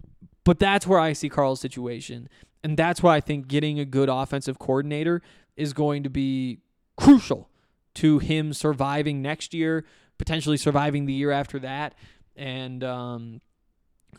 but 0.45 0.59
that's 0.59 0.87
where 0.87 0.99
I 0.99 1.13
see 1.13 1.29
Karl's 1.29 1.61
situation, 1.61 2.29
and 2.65 2.77
that's 2.77 3.03
why 3.03 3.17
I 3.17 3.21
think 3.21 3.47
getting 3.47 3.79
a 3.79 3.85
good 3.85 4.09
offensive 4.09 4.59
coordinator 4.59 5.23
is 5.57 5.73
going 5.73 6.03
to 6.03 6.11
be 6.11 6.59
crucial 6.97 7.49
to 7.95 8.19
him 8.19 8.53
surviving 8.53 9.23
next 9.23 9.55
year, 9.55 9.85
potentially 10.19 10.57
surviving 10.57 11.07
the 11.07 11.13
year 11.13 11.31
after 11.31 11.59
that. 11.61 11.95
And 12.37 12.83
um, 12.85 13.41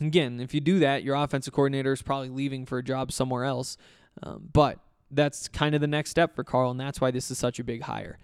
again, 0.00 0.40
if 0.40 0.54
you 0.54 0.60
do 0.60 0.78
that, 0.80 1.02
your 1.02 1.16
offensive 1.16 1.52
coordinator 1.52 1.92
is 1.92 2.02
probably 2.02 2.28
leaving 2.28 2.66
for 2.66 2.78
a 2.78 2.82
job 2.82 3.12
somewhere 3.12 3.44
else. 3.44 3.76
Um, 4.22 4.48
but 4.52 4.78
that's 5.10 5.48
kind 5.48 5.74
of 5.74 5.80
the 5.80 5.86
next 5.86 6.10
step 6.10 6.34
for 6.34 6.44
Karl, 6.44 6.70
and 6.70 6.80
that's 6.80 7.00
why 7.00 7.10
this 7.10 7.30
is 7.30 7.38
such 7.38 7.58
a 7.58 7.64
big 7.64 7.82
hire. 7.82 8.18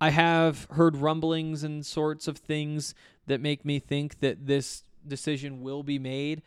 I 0.00 0.10
have 0.10 0.66
heard 0.72 0.96
rumblings 0.96 1.62
and 1.62 1.86
sorts 1.86 2.26
of 2.26 2.38
things 2.38 2.94
that 3.26 3.40
make 3.40 3.64
me 3.64 3.78
think 3.78 4.20
that 4.20 4.46
this 4.46 4.84
decision 5.06 5.62
will 5.62 5.82
be 5.82 5.98
made 5.98 6.42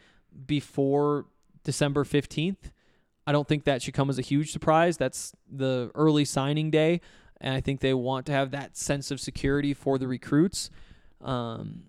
before 0.46 1.26
December 1.64 2.04
15th. 2.04 2.72
I 3.26 3.32
don't 3.32 3.48
think 3.48 3.64
that 3.64 3.82
should 3.82 3.94
come 3.94 4.10
as 4.10 4.20
a 4.20 4.22
huge 4.22 4.52
surprise. 4.52 4.98
That's 4.98 5.34
the 5.50 5.90
early 5.96 6.26
signing 6.26 6.70
day, 6.70 7.02
and 7.40 7.54
I 7.54 7.62
think 7.62 7.80
they 7.80 7.94
want 7.94 8.26
to 8.28 8.34
have 8.34 8.52
that 8.52 8.78
sense 8.78 9.10
of 9.10 9.20
security 9.20 9.74
for 9.74 9.98
the 9.98 10.08
recruits. 10.08 10.70
Um, 11.22 11.84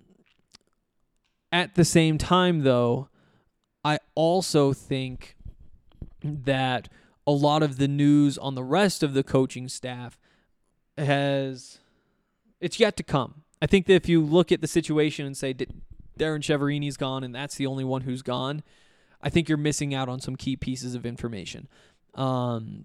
at 1.57 1.74
the 1.74 1.86
same 1.86 2.18
time, 2.18 2.64
though, 2.64 3.09
I 3.82 3.98
also 4.14 4.74
think 4.74 5.36
that 6.22 6.90
a 7.26 7.32
lot 7.32 7.62
of 7.62 7.78
the 7.78 7.88
news 7.88 8.36
on 8.36 8.54
the 8.54 8.62
rest 8.62 9.02
of 9.02 9.14
the 9.14 9.22
coaching 9.22 9.66
staff 9.66 10.18
has 10.98 11.78
it's 12.61 12.78
yet 12.78 12.94
to 12.98 13.02
come. 13.02 13.42
I 13.62 13.66
think 13.66 13.86
that 13.86 13.94
if 13.94 14.07
you 14.07 14.20
look 14.20 14.52
at 14.52 14.61
the 14.61 14.66
situation 14.66 15.24
and 15.24 15.34
say 15.34 15.54
Darren 15.54 16.42
Chiaverini's 16.42 16.98
gone 16.98 17.24
and 17.24 17.34
that's 17.34 17.54
the 17.54 17.66
only 17.66 17.84
one 17.84 18.02
who's 18.02 18.20
gone, 18.20 18.62
I 19.22 19.30
think 19.30 19.48
you're 19.48 19.57
missing 19.57 19.94
out 19.94 20.11
on 20.11 20.20
some 20.20 20.36
key 20.36 20.57
pieces 20.57 20.94
of 20.94 21.07
information. 21.07 21.68
Um, 22.14 22.84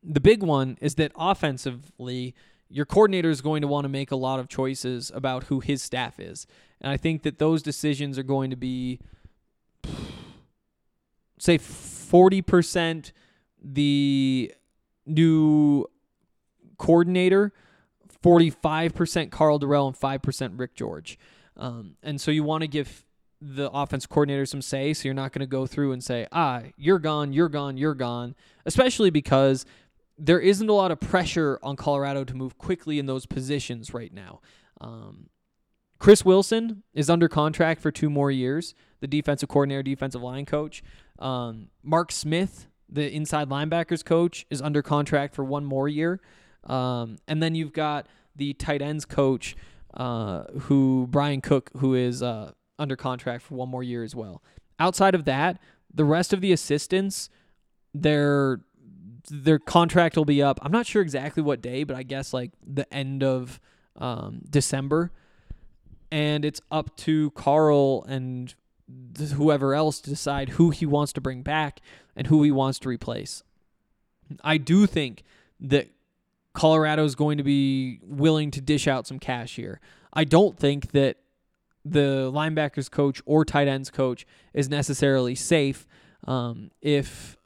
the 0.00 0.20
big 0.20 0.44
one 0.44 0.78
is 0.80 0.94
that 0.94 1.10
offensively, 1.16 2.36
your 2.72 2.86
coordinator 2.86 3.30
is 3.30 3.40
going 3.40 3.60
to 3.60 3.68
want 3.68 3.84
to 3.84 3.88
make 3.88 4.10
a 4.10 4.16
lot 4.16 4.40
of 4.40 4.48
choices 4.48 5.12
about 5.14 5.44
who 5.44 5.60
his 5.60 5.82
staff 5.82 6.18
is. 6.18 6.46
And 6.80 6.90
I 6.90 6.96
think 6.96 7.22
that 7.22 7.38
those 7.38 7.62
decisions 7.62 8.18
are 8.18 8.22
going 8.22 8.50
to 8.50 8.56
be, 8.56 8.98
say, 11.38 11.58
40% 11.58 13.12
the 13.62 14.52
new 15.06 15.86
coordinator, 16.78 17.52
45% 18.22 19.30
Karl 19.30 19.60
Dorrell, 19.60 19.86
and 19.88 19.96
5% 19.96 20.58
Rick 20.58 20.74
George. 20.74 21.18
Um, 21.56 21.96
and 22.02 22.20
so 22.20 22.30
you 22.30 22.42
want 22.42 22.62
to 22.62 22.68
give 22.68 23.04
the 23.40 23.70
offense 23.70 24.06
coordinator 24.06 24.46
some 24.46 24.62
say, 24.62 24.94
so 24.94 25.06
you're 25.06 25.14
not 25.14 25.32
going 25.32 25.40
to 25.40 25.46
go 25.46 25.66
through 25.66 25.92
and 25.92 26.02
say, 26.02 26.26
ah, 26.32 26.62
you're 26.76 27.00
gone, 27.00 27.32
you're 27.32 27.48
gone, 27.48 27.76
you're 27.76 27.94
gone, 27.94 28.34
especially 28.64 29.10
because 29.10 29.66
there 30.24 30.38
isn't 30.38 30.68
a 30.68 30.72
lot 30.72 30.92
of 30.92 31.00
pressure 31.00 31.58
on 31.64 31.74
Colorado 31.74 32.22
to 32.22 32.34
move 32.34 32.56
quickly 32.56 33.00
in 33.00 33.06
those 33.06 33.26
positions 33.26 33.92
right 33.92 34.14
now. 34.14 34.40
Um, 34.80 35.30
Chris 35.98 36.24
Wilson 36.24 36.84
is 36.94 37.10
under 37.10 37.28
contract 37.28 37.80
for 37.80 37.90
two 37.90 38.08
more 38.08 38.30
years. 38.30 38.74
the 39.00 39.08
defensive 39.08 39.48
coordinator, 39.48 39.82
defensive 39.82 40.22
line 40.22 40.46
coach. 40.46 40.80
Um, 41.18 41.70
Mark 41.82 42.12
Smith, 42.12 42.68
the 42.88 43.12
inside 43.12 43.48
linebackers 43.48 44.04
coach, 44.04 44.46
is 44.48 44.62
under 44.62 44.80
contract 44.80 45.34
for 45.34 45.44
one 45.44 45.64
more 45.64 45.88
year. 45.88 46.20
Um, 46.62 47.18
and 47.26 47.42
then 47.42 47.56
you've 47.56 47.72
got 47.72 48.06
the 48.36 48.52
tight 48.54 48.80
ends 48.80 49.04
coach, 49.04 49.56
uh, 49.94 50.44
who 50.60 51.08
Brian 51.10 51.40
Cook, 51.40 51.72
who 51.78 51.94
is 51.94 52.22
uh, 52.22 52.52
under 52.78 52.94
contract 52.94 53.42
for 53.42 53.56
one 53.56 53.68
more 53.68 53.82
year 53.82 54.04
as 54.04 54.14
well. 54.14 54.40
Outside 54.78 55.16
of 55.16 55.24
that, 55.24 55.58
the 55.92 56.04
rest 56.04 56.32
of 56.32 56.40
the 56.40 56.52
assistants, 56.52 57.28
their 57.92 58.60
their 59.30 59.58
contract 59.58 60.16
will 60.16 60.24
be 60.24 60.42
up. 60.42 60.58
I'm 60.62 60.72
not 60.72 60.86
sure 60.86 61.02
exactly 61.02 61.42
what 61.42 61.60
day, 61.60 61.84
but 61.84 61.96
I 61.96 62.02
guess 62.02 62.32
like 62.32 62.50
the 62.66 62.92
end 62.92 63.22
of 63.22 63.60
um, 63.96 64.42
December, 64.48 65.10
and 66.10 66.44
it's 66.44 66.60
up 66.70 66.96
to 66.98 67.30
Karl 67.32 68.04
and 68.04 68.54
whoever 69.34 69.74
else 69.74 70.00
to 70.00 70.10
decide 70.10 70.50
who 70.50 70.70
he 70.70 70.84
wants 70.84 71.12
to 71.14 71.20
bring 71.20 71.42
back 71.42 71.80
and 72.14 72.26
who 72.26 72.42
he 72.42 72.50
wants 72.50 72.78
to 72.80 72.88
replace. 72.88 73.42
I 74.44 74.58
do 74.58 74.86
think 74.86 75.22
that 75.60 75.88
Colorado 76.52 77.04
is 77.04 77.14
going 77.14 77.38
to 77.38 77.44
be 77.44 78.00
willing 78.02 78.50
to 78.50 78.60
dish 78.60 78.86
out 78.86 79.06
some 79.06 79.18
cash 79.18 79.56
here. 79.56 79.80
I 80.12 80.24
don't 80.24 80.58
think 80.58 80.92
that 80.92 81.16
the 81.84 82.30
linebackers 82.32 82.90
coach 82.90 83.22
or 83.24 83.44
tight 83.44 83.68
ends 83.68 83.90
coach 83.90 84.26
is 84.52 84.68
necessarily 84.68 85.34
safe 85.34 85.86
um, 86.26 86.70
if 86.80 87.36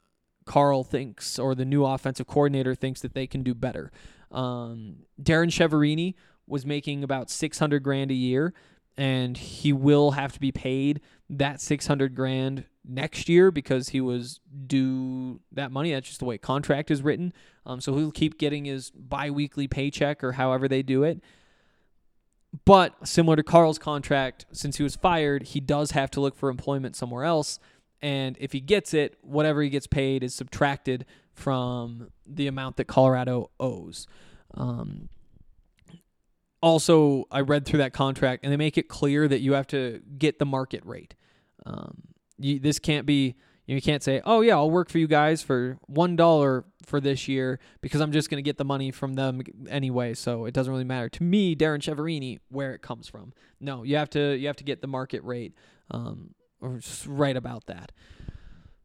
Karl 0.47 0.83
thinks 0.83 1.39
or 1.39 1.55
the 1.55 1.65
new 1.65 1.85
offensive 1.85 2.27
coordinator 2.27 2.75
thinks 2.75 3.03
that 3.03 3.13
they 3.13 3.27
can 3.27 3.43
do 3.43 3.55
better. 3.55 3.93
Um, 4.33 5.01
Darren 5.21 5.49
Chiaverini 5.49 6.15
was 6.47 6.65
making 6.65 7.05
about 7.05 7.29
600 7.29 7.83
grand 7.83 8.11
a 8.11 8.15
year 8.15 8.55
and 8.97 9.37
he 9.37 9.73
will 9.73 10.13
have 10.13 10.33
to 10.33 10.41
be 10.41 10.53
paid 10.53 11.01
that 11.29 11.61
600 11.61 12.15
grand 12.15 12.65
next 12.89 13.29
year 13.29 13.51
because 13.51 13.91
he 13.91 14.01
was 14.01 14.41
due 14.67 15.41
that 15.53 15.71
money. 15.71 15.93
That's 15.93 16.07
just 16.07 16.21
the 16.21 16.25
way 16.25 16.39
contract 16.39 16.91
is 16.91 17.03
written. 17.03 17.33
Um, 17.67 17.81
so 17.81 17.95
he'll 17.97 18.13
keep 18.13 18.39
getting 18.39 18.65
his 18.65 18.91
biweekly 18.91 19.69
paycheck 19.69 20.25
or 20.25 20.33
however 20.33 20.69
they 20.69 20.83
do 20.83 21.03
it. 21.03 21.21
But 22.65 23.07
similar 23.07 23.37
to 23.37 23.43
Karl's 23.43 23.79
contract, 23.79 24.47
since 24.53 24.77
he 24.79 24.83
was 24.83 24.97
fired, 24.97 25.43
he 25.49 25.61
does 25.61 25.91
have 25.91 26.11
to 26.13 26.21
look 26.21 26.37
for 26.37 26.49
employment 26.49 26.97
somewhere 26.97 27.25
else. 27.25 27.59
And 28.03 28.37
if 28.41 28.53
he 28.53 28.61
gets 28.61 28.95
it, 28.95 29.17
whatever 29.23 29.63
he 29.63 29.69
gets 29.69 29.87
paid 29.87 30.23
is 30.23 30.35
subtracted 30.35 31.07
from 31.33 32.11
the 32.27 32.47
amount 32.47 32.77
that 32.77 32.85
Colorado 32.85 33.51
owes. 33.59 34.07
Um, 34.55 35.09
also, 36.63 37.25
I 37.31 37.41
read 37.41 37.67
through 37.67 37.79
that 37.79 37.93
contract, 37.93 38.43
and 38.43 38.53
they 38.53 38.57
make 38.57 38.79
it 38.79 38.89
clear 38.89 39.29
that 39.29 39.41
you 39.41 39.53
have 39.53 39.67
to 39.69 40.01
get 40.19 40.39
the 40.39 40.47
market 40.47 40.85
rate. 40.85 41.15
Um, 41.65 42.03
you, 42.39 42.59
this 42.59 42.79
can't 42.79 43.07
be 43.07 43.37
you 43.67 43.83
can't 43.83 44.03
say, 44.03 44.23
"Oh 44.25 44.41
yeah, 44.41 44.55
I'll 44.55 44.71
work 44.71 44.89
for 44.89 44.99
you 44.99 45.09
guys 45.09 45.43
for 45.43 45.79
one 45.87 46.17
dollar 46.17 46.65
for 46.85 47.01
this 47.01 47.27
year 47.27 47.59
because 47.81 48.01
I'm 48.01 48.13
just 48.13 48.31
going 48.31 48.43
to 48.43 48.49
get 48.49 48.59
the 48.59 48.65
money 48.65 48.93
from 48.93 49.15
them 49.15 49.43
anyway, 49.69 50.15
so 50.15 50.45
it 50.45 50.55
doesn't 50.55 50.73
really 50.73 50.85
matter 50.85 51.09
to 51.09 51.23
me, 51.23 51.57
Darren 51.57 51.79
Chiaverini, 51.79 52.39
where 52.49 52.73
it 52.75 52.83
comes 52.83 53.09
from." 53.09 53.33
No, 53.61 53.83
you 53.83 53.97
have 53.97 54.11
to 54.11 54.37
you 54.37 54.47
have 54.47 54.57
to 54.57 54.65
get 54.65 54.83
the 54.83 54.87
market 54.87 55.23
rate, 55.25 55.55
um, 55.91 56.35
or 56.61 56.77
just 56.79 57.07
right 57.07 57.37
about 57.37 57.67
that. 57.67 57.93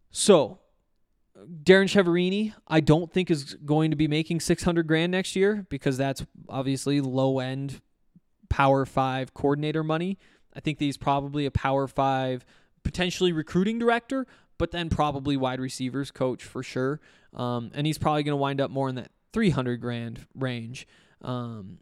So, 0.09 0.59
Darren 1.63 1.85
Chiaverini, 1.85 2.53
I 2.67 2.81
don't 2.81 3.11
think 3.11 3.31
is 3.31 3.55
going 3.65 3.91
to 3.91 3.97
be 3.97 4.07
making 4.07 4.41
600 4.41 4.85
grand 4.87 5.11
next 5.11 5.35
year 5.35 5.65
because 5.69 5.97
that's 5.97 6.25
obviously 6.49 7.01
low 7.01 7.39
end 7.39 7.81
Power 8.49 8.85
Five 8.85 9.33
coordinator 9.33 9.83
money. 9.83 10.19
I 10.53 10.59
think 10.59 10.79
he's 10.79 10.97
probably 10.97 11.45
a 11.45 11.51
Power 11.51 11.87
Five 11.87 12.45
potentially 12.83 13.31
recruiting 13.31 13.79
director, 13.79 14.27
but 14.57 14.71
then 14.71 14.89
probably 14.89 15.37
wide 15.37 15.59
receivers 15.59 16.11
coach 16.11 16.43
for 16.43 16.61
sure. 16.61 16.99
Um, 17.33 17.71
and 17.73 17.87
he's 17.87 17.97
probably 17.97 18.23
going 18.23 18.33
to 18.33 18.41
wind 18.41 18.59
up 18.59 18.69
more 18.69 18.89
in 18.89 18.95
that 18.95 19.11
300 19.33 19.79
grand 19.79 20.27
range. 20.35 20.87
Um, 21.21 21.79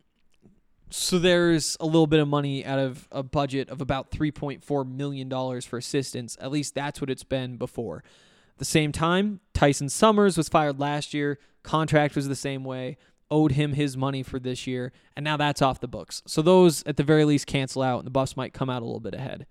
so 0.90 1.20
there's 1.20 1.78
a 1.80 1.86
little 1.86 2.08
bit 2.08 2.20
of 2.20 2.28
money 2.28 2.66
out 2.66 2.80
of 2.80 3.08
a 3.12 3.24
budget 3.24 3.70
of 3.70 3.82
about 3.82 4.12
3.4 4.12 4.90
million 4.90 5.30
dollars 5.30 5.66
for 5.66 5.78
assistance. 5.78 6.38
At 6.40 6.52
least 6.52 6.76
that's 6.76 7.00
what 7.00 7.10
it's 7.10 7.24
been 7.24 7.58
before. 7.58 7.98
At 7.98 8.58
the 8.58 8.66
same 8.66 8.92
time, 8.92 9.40
Tyson 9.54 9.90
Summers 9.90 10.38
was 10.38 10.50
fired 10.50 10.80
last 10.80 11.14
year. 11.14 11.40
Contract 11.64 12.16
was 12.16 12.28
the 12.28 12.36
same 12.36 12.64
way. 12.64 12.98
Owed 13.32 13.52
him 13.52 13.74
his 13.74 13.96
money 13.96 14.24
for 14.24 14.40
this 14.40 14.66
year, 14.66 14.92
and 15.16 15.24
now 15.24 15.38
that's 15.38 15.62
off 15.62 15.80
the 15.80 15.88
books. 15.88 16.24
So 16.26 16.42
those, 16.42 16.82
at 16.84 16.98
the 16.98 17.04
very 17.04 17.26
least, 17.26 17.46
cancel 17.46 17.84
out, 17.84 18.00
and 18.00 18.08
the 18.08 18.12
Buffs 18.12 18.36
might 18.36 18.54
come 18.54 18.72
out 18.72 18.82
a 18.82 18.86
little 18.86 19.00
bit 19.00 19.14
ahead. 19.14 19.46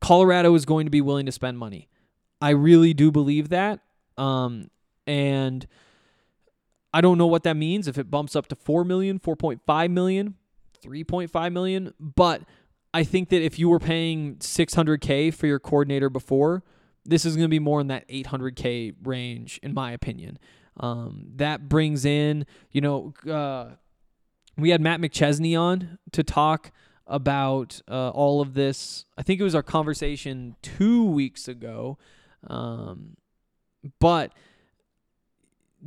Colorado 0.00 0.54
is 0.54 0.64
going 0.64 0.86
to 0.86 0.90
be 0.90 1.02
willing 1.02 1.26
to 1.26 1.32
spend 1.32 1.58
money. 1.58 1.88
I 2.40 2.50
really 2.50 2.94
do 2.94 3.10
believe 3.10 3.50
that. 3.50 3.80
Um, 4.16 4.70
and 5.06 5.66
I 6.96 7.02
don't 7.02 7.18
know 7.18 7.26
what 7.26 7.42
that 7.42 7.58
means 7.58 7.88
if 7.88 7.98
it 7.98 8.10
bumps 8.10 8.34
up 8.34 8.46
to 8.46 8.56
4 8.56 8.82
million, 8.82 9.18
4.5 9.18 9.90
million, 9.90 10.34
3.5 10.82 11.52
million, 11.52 11.92
but 12.00 12.40
I 12.94 13.04
think 13.04 13.28
that 13.28 13.42
if 13.42 13.58
you 13.58 13.68
were 13.68 13.78
paying 13.78 14.36
600k 14.36 15.34
for 15.34 15.46
your 15.46 15.58
coordinator 15.58 16.08
before, 16.08 16.62
this 17.04 17.26
is 17.26 17.36
going 17.36 17.44
to 17.44 17.50
be 17.50 17.58
more 17.58 17.82
in 17.82 17.88
that 17.88 18.08
800k 18.08 18.94
range 19.04 19.60
in 19.62 19.74
my 19.74 19.92
opinion. 19.92 20.38
Um, 20.80 21.32
that 21.36 21.68
brings 21.68 22.06
in, 22.06 22.46
you 22.72 22.80
know, 22.80 23.12
uh, 23.30 23.72
we 24.56 24.70
had 24.70 24.80
Matt 24.80 24.98
McChesney 24.98 25.54
on 25.54 25.98
to 26.12 26.24
talk 26.24 26.72
about 27.06 27.82
uh, 27.90 28.08
all 28.08 28.40
of 28.40 28.54
this. 28.54 29.04
I 29.18 29.22
think 29.22 29.38
it 29.38 29.44
was 29.44 29.54
our 29.54 29.62
conversation 29.62 30.56
two 30.62 31.04
weeks 31.04 31.46
ago, 31.46 31.98
um, 32.46 33.18
but 34.00 34.32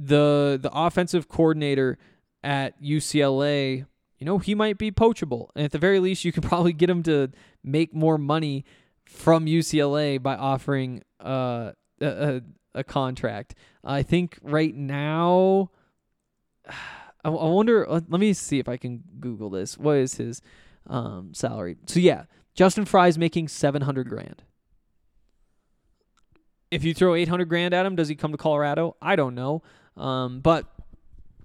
the 0.05 0.59
the 0.61 0.71
offensive 0.73 1.27
coordinator 1.27 1.97
at 2.43 2.81
UCLA, 2.81 3.85
you 4.17 4.25
know, 4.25 4.37
he 4.37 4.55
might 4.55 4.77
be 4.77 4.91
poachable, 4.91 5.51
and 5.55 5.65
at 5.65 5.71
the 5.71 5.77
very 5.77 5.99
least, 5.99 6.23
you 6.25 6.31
can 6.31 6.43
probably 6.49 6.73
get 6.73 6.89
him 6.89 7.03
to 7.03 7.29
make 7.63 7.93
more 7.93 8.17
money 8.17 8.65
from 9.05 9.45
UCLA 9.45 10.21
by 10.21 10.35
offering 10.35 11.03
uh, 11.23 11.71
a, 11.99 12.07
a, 12.07 12.41
a 12.75 12.83
contract. 12.83 13.55
I 13.83 14.03
think 14.03 14.37
right 14.41 14.75
now. 14.75 15.71
I 17.21 17.27
wonder. 17.27 17.85
Let 17.89 18.09
me 18.09 18.31
see 18.31 18.59
if 18.59 18.69
I 18.69 18.77
can 18.77 19.03
Google 19.19 19.49
this. 19.49 19.77
What 19.77 19.97
is 19.97 20.15
his? 20.15 20.41
um, 20.89 21.33
salary. 21.33 21.77
So 21.85 21.99
yeah, 21.99 22.23
Justin 22.53 22.85
Frye's 22.85 23.17
making 23.17 23.47
seven 23.47 23.83
hundred 23.83 24.09
grand. 24.09 24.43
If 26.71 26.83
you 26.83 26.93
throw 26.93 27.15
eight 27.15 27.27
hundred 27.27 27.49
grand 27.49 27.73
at 27.73 27.85
him, 27.85 27.95
does 27.95 28.09
he 28.09 28.15
come 28.15 28.31
to 28.31 28.37
Colorado? 28.37 28.95
I 29.01 29.15
don't 29.15 29.35
know, 29.35 29.61
um, 29.99 30.39
but 30.39 30.65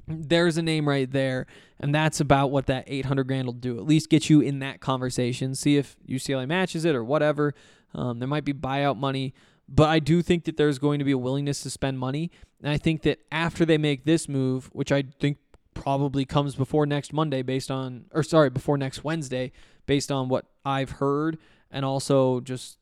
there's 0.06 0.56
a 0.56 0.62
name 0.62 0.88
right 0.88 1.10
there, 1.10 1.46
and 1.80 1.94
that's 1.94 2.20
about 2.20 2.50
what 2.50 2.66
that 2.66 2.84
eight 2.86 3.06
hundred 3.06 3.26
grand 3.26 3.46
will 3.46 3.52
do. 3.52 3.78
At 3.78 3.84
least 3.84 4.08
get 4.10 4.30
you 4.30 4.40
in 4.40 4.60
that 4.60 4.80
conversation. 4.80 5.54
See 5.54 5.76
if 5.76 5.96
UCLA 6.08 6.46
matches 6.46 6.84
it 6.84 6.94
or 6.94 7.04
whatever. 7.04 7.54
Um, 7.94 8.18
there 8.18 8.28
might 8.28 8.44
be 8.44 8.52
buyout 8.52 8.96
money. 8.96 9.34
But 9.68 9.88
I 9.88 9.98
do 9.98 10.20
think 10.22 10.44
that 10.44 10.56
there's 10.56 10.78
going 10.78 10.98
to 10.98 11.04
be 11.04 11.12
a 11.12 11.18
willingness 11.18 11.62
to 11.62 11.70
spend 11.70 11.98
money. 11.98 12.30
And 12.62 12.70
I 12.70 12.76
think 12.76 13.02
that 13.02 13.20
after 13.32 13.64
they 13.64 13.78
make 13.78 14.04
this 14.04 14.28
move, 14.28 14.68
which 14.72 14.92
I 14.92 15.04
think 15.20 15.38
probably 15.72 16.24
comes 16.24 16.54
before 16.54 16.86
next 16.86 17.12
Monday 17.12 17.42
based 17.42 17.70
on 17.70 18.04
or 18.12 18.22
sorry, 18.22 18.50
before 18.50 18.78
next 18.78 19.04
Wednesday 19.04 19.52
based 19.86 20.12
on 20.12 20.28
what 20.28 20.46
I've 20.64 20.92
heard 20.92 21.38
and 21.70 21.84
also 21.84 22.40
just 22.40 22.78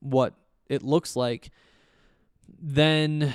what 0.00 0.34
it 0.68 0.82
looks 0.82 1.16
like, 1.16 1.50
then 2.60 3.34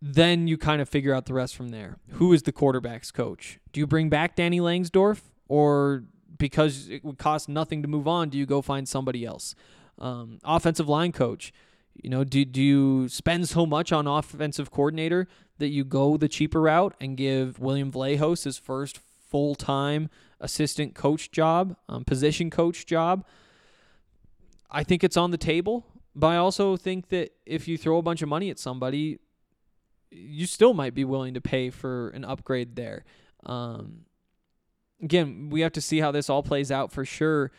then 0.00 0.46
you 0.46 0.56
kind 0.56 0.80
of 0.80 0.88
figure 0.88 1.14
out 1.14 1.26
the 1.26 1.34
rest 1.34 1.56
from 1.56 1.70
there. 1.70 1.96
Who 2.12 2.32
is 2.32 2.44
the 2.44 2.52
quarterback's 2.52 3.10
coach? 3.10 3.58
Do 3.72 3.80
you 3.80 3.86
bring 3.86 4.08
back 4.08 4.36
Danny 4.36 4.60
Langsdorf 4.60 5.20
or 5.48 6.04
because 6.38 6.88
it 6.88 7.04
would 7.04 7.18
cost 7.18 7.48
nothing 7.48 7.82
to 7.82 7.88
move 7.88 8.06
on, 8.06 8.28
do 8.28 8.38
you 8.38 8.46
go 8.46 8.62
find 8.62 8.88
somebody 8.88 9.24
else? 9.24 9.54
Um, 9.98 10.38
offensive 10.44 10.88
line 10.88 11.12
coach. 11.12 11.52
You 12.00 12.10
know, 12.10 12.22
do, 12.22 12.44
do 12.44 12.62
you 12.62 13.08
spend 13.08 13.48
so 13.48 13.66
much 13.66 13.90
on 13.90 14.06
offensive 14.06 14.70
coordinator 14.70 15.26
that 15.58 15.68
you 15.68 15.84
go 15.84 16.16
the 16.16 16.28
cheaper 16.28 16.60
route 16.60 16.94
and 17.00 17.16
give 17.16 17.58
William 17.58 17.90
Vlahos 17.90 18.44
his 18.44 18.56
first 18.56 18.98
full 18.98 19.56
time 19.56 20.08
assistant 20.40 20.94
coach 20.94 21.32
job, 21.32 21.76
um, 21.88 22.04
position 22.04 22.50
coach 22.50 22.86
job? 22.86 23.24
I 24.70 24.84
think 24.84 25.02
it's 25.02 25.16
on 25.16 25.32
the 25.32 25.38
table, 25.38 25.86
but 26.14 26.28
I 26.28 26.36
also 26.36 26.76
think 26.76 27.08
that 27.08 27.32
if 27.44 27.66
you 27.66 27.76
throw 27.76 27.98
a 27.98 28.02
bunch 28.02 28.22
of 28.22 28.28
money 28.28 28.50
at 28.50 28.60
somebody, 28.60 29.18
you 30.10 30.46
still 30.46 30.74
might 30.74 30.94
be 30.94 31.04
willing 31.04 31.34
to 31.34 31.40
pay 31.40 31.70
for 31.70 32.08
an 32.10 32.24
upgrade 32.24 32.76
there. 32.76 33.04
Um, 33.44 34.04
again, 35.02 35.48
we 35.50 35.60
have 35.60 35.72
to 35.72 35.80
see 35.80 36.00
how 36.00 36.10
this 36.10 36.28
all 36.30 36.42
plays 36.42 36.70
out 36.70 36.92
for 36.92 37.04
sure. 37.04 37.50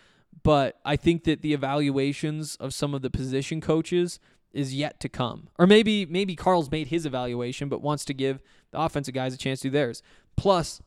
But 0.44 0.80
I 0.86 0.96
think 0.96 1.24
that 1.26 1.42
the 1.42 1.54
evaluations 1.54 2.56
of 2.58 2.74
some 2.74 2.94
of 2.94 3.02
the 3.02 3.10
position 3.10 3.62
coaches 3.62 4.20
is 4.52 4.74
yet 4.74 5.00
to 5.02 5.10
come. 5.10 5.50
Or 5.58 5.68
maybe 5.68 6.06
maybe 6.06 6.36
Karl's 6.36 6.72
made 6.72 6.88
his 6.88 7.06
evaluation 7.06 7.70
but 7.70 7.82
wants 7.82 8.06
to 8.06 8.14
give 8.14 8.42
the 8.72 8.80
offensive 8.80 9.14
guys 9.14 9.34
a 9.34 9.38
chance 9.38 9.62
to 9.62 9.68
do 9.68 9.72
theirs. 9.72 10.02
Plus 10.36 10.82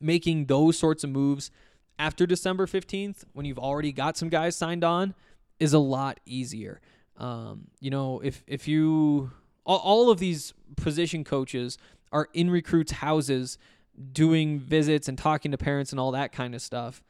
making 0.00 0.46
those 0.46 0.78
sorts 0.78 1.04
of 1.04 1.10
moves 1.10 1.50
after 1.98 2.26
December 2.26 2.66
15th 2.66 3.24
when 3.32 3.46
you've 3.46 3.58
already 3.58 3.92
got 3.92 4.16
some 4.16 4.28
guys 4.28 4.54
signed 4.54 4.84
on 4.84 5.14
is 5.58 5.72
a 5.72 5.78
lot 5.78 6.20
easier. 6.26 6.80
Um, 7.16 7.68
you 7.80 7.90
know, 7.90 8.20
if 8.20 8.44
if 8.46 8.68
you 8.68 9.32
all, 9.68 9.78
all 9.78 10.10
of 10.10 10.18
these 10.18 10.54
position 10.76 11.22
coaches 11.22 11.78
are 12.10 12.28
in 12.32 12.50
recruits' 12.50 12.92
houses 12.92 13.58
doing 14.12 14.58
visits 14.58 15.08
and 15.08 15.18
talking 15.18 15.52
to 15.52 15.58
parents 15.58 15.92
and 15.92 16.00
all 16.00 16.10
that 16.12 16.32
kind 16.32 16.54
of 16.54 16.62
stuff. 16.62 17.02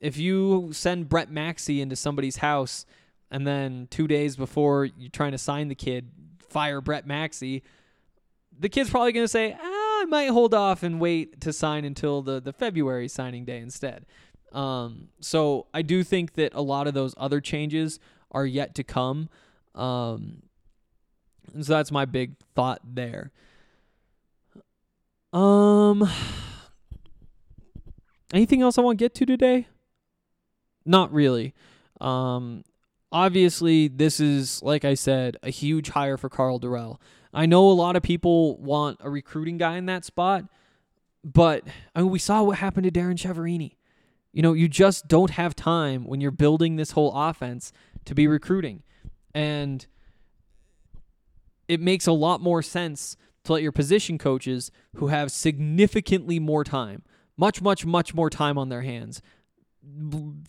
If 0.00 0.16
you 0.16 0.70
send 0.72 1.08
Brett 1.08 1.30
Maxie 1.30 1.80
into 1.80 1.94
somebody's 1.94 2.38
house 2.38 2.86
and 3.30 3.46
then 3.46 3.86
two 3.90 4.08
days 4.08 4.34
before 4.34 4.86
you're 4.86 5.10
trying 5.10 5.32
to 5.32 5.38
sign 5.38 5.68
the 5.68 5.74
kid, 5.74 6.10
fire 6.48 6.80
Brett 6.80 7.06
Maxie, 7.06 7.62
the 8.58 8.68
kid's 8.68 8.90
probably 8.90 9.12
going 9.12 9.24
to 9.24 9.28
say, 9.28 9.56
ah, 9.60 10.02
I 10.02 10.06
might 10.08 10.28
hold 10.28 10.54
off 10.54 10.82
and 10.82 11.00
wait 11.00 11.40
to 11.42 11.52
sign 11.52 11.84
until 11.84 12.22
the, 12.22 12.40
the 12.40 12.52
February 12.52 13.08
signing 13.08 13.44
day 13.44 13.58
instead. 13.58 14.06
Um, 14.52 15.08
so 15.20 15.66
I 15.74 15.82
do 15.82 16.02
think 16.02 16.34
that 16.34 16.54
a 16.54 16.62
lot 16.62 16.86
of 16.86 16.94
those 16.94 17.14
other 17.18 17.40
changes 17.40 18.00
are 18.30 18.46
yet 18.46 18.74
to 18.76 18.84
come. 18.84 19.28
Um, 19.74 20.42
and 21.54 21.64
so 21.64 21.72
that's 21.72 21.90
my 21.90 22.04
big 22.04 22.36
thought 22.54 22.80
there. 22.84 23.30
Um, 25.32 26.08
anything 28.32 28.62
else 28.62 28.78
I 28.78 28.82
want 28.82 28.98
to 28.98 29.04
get 29.04 29.14
to 29.16 29.26
today? 29.26 29.68
Not 30.84 31.12
really. 31.12 31.54
Um, 32.00 32.64
obviously, 33.12 33.88
this 33.88 34.20
is 34.20 34.62
like 34.62 34.84
I 34.84 34.94
said, 34.94 35.36
a 35.42 35.50
huge 35.50 35.90
hire 35.90 36.16
for 36.16 36.28
Karl 36.28 36.58
Dorrell. 36.58 36.98
I 37.32 37.46
know 37.46 37.70
a 37.70 37.72
lot 37.72 37.96
of 37.96 38.02
people 38.02 38.56
want 38.58 38.98
a 39.00 39.10
recruiting 39.10 39.58
guy 39.58 39.76
in 39.76 39.86
that 39.86 40.04
spot, 40.04 40.44
but 41.22 41.62
I 41.94 42.00
mean, 42.00 42.10
we 42.10 42.18
saw 42.18 42.42
what 42.42 42.58
happened 42.58 42.84
to 42.84 42.90
Darren 42.90 43.14
Chiaverini. 43.14 43.76
You 44.32 44.42
know, 44.42 44.52
you 44.52 44.68
just 44.68 45.08
don't 45.08 45.30
have 45.30 45.54
time 45.54 46.04
when 46.04 46.20
you're 46.20 46.30
building 46.30 46.76
this 46.76 46.92
whole 46.92 47.12
offense 47.14 47.72
to 48.04 48.14
be 48.14 48.26
recruiting. 48.26 48.82
And 49.34 49.86
it 51.70 51.80
makes 51.80 52.08
a 52.08 52.12
lot 52.12 52.40
more 52.40 52.62
sense 52.62 53.16
to 53.44 53.52
let 53.52 53.62
your 53.62 53.70
position 53.70 54.18
coaches 54.18 54.72
who 54.96 55.06
have 55.06 55.30
significantly 55.30 56.40
more 56.40 56.64
time, 56.64 57.04
much, 57.36 57.62
much, 57.62 57.86
much 57.86 58.12
more 58.12 58.28
time 58.28 58.58
on 58.58 58.70
their 58.70 58.82
hands. 58.82 59.22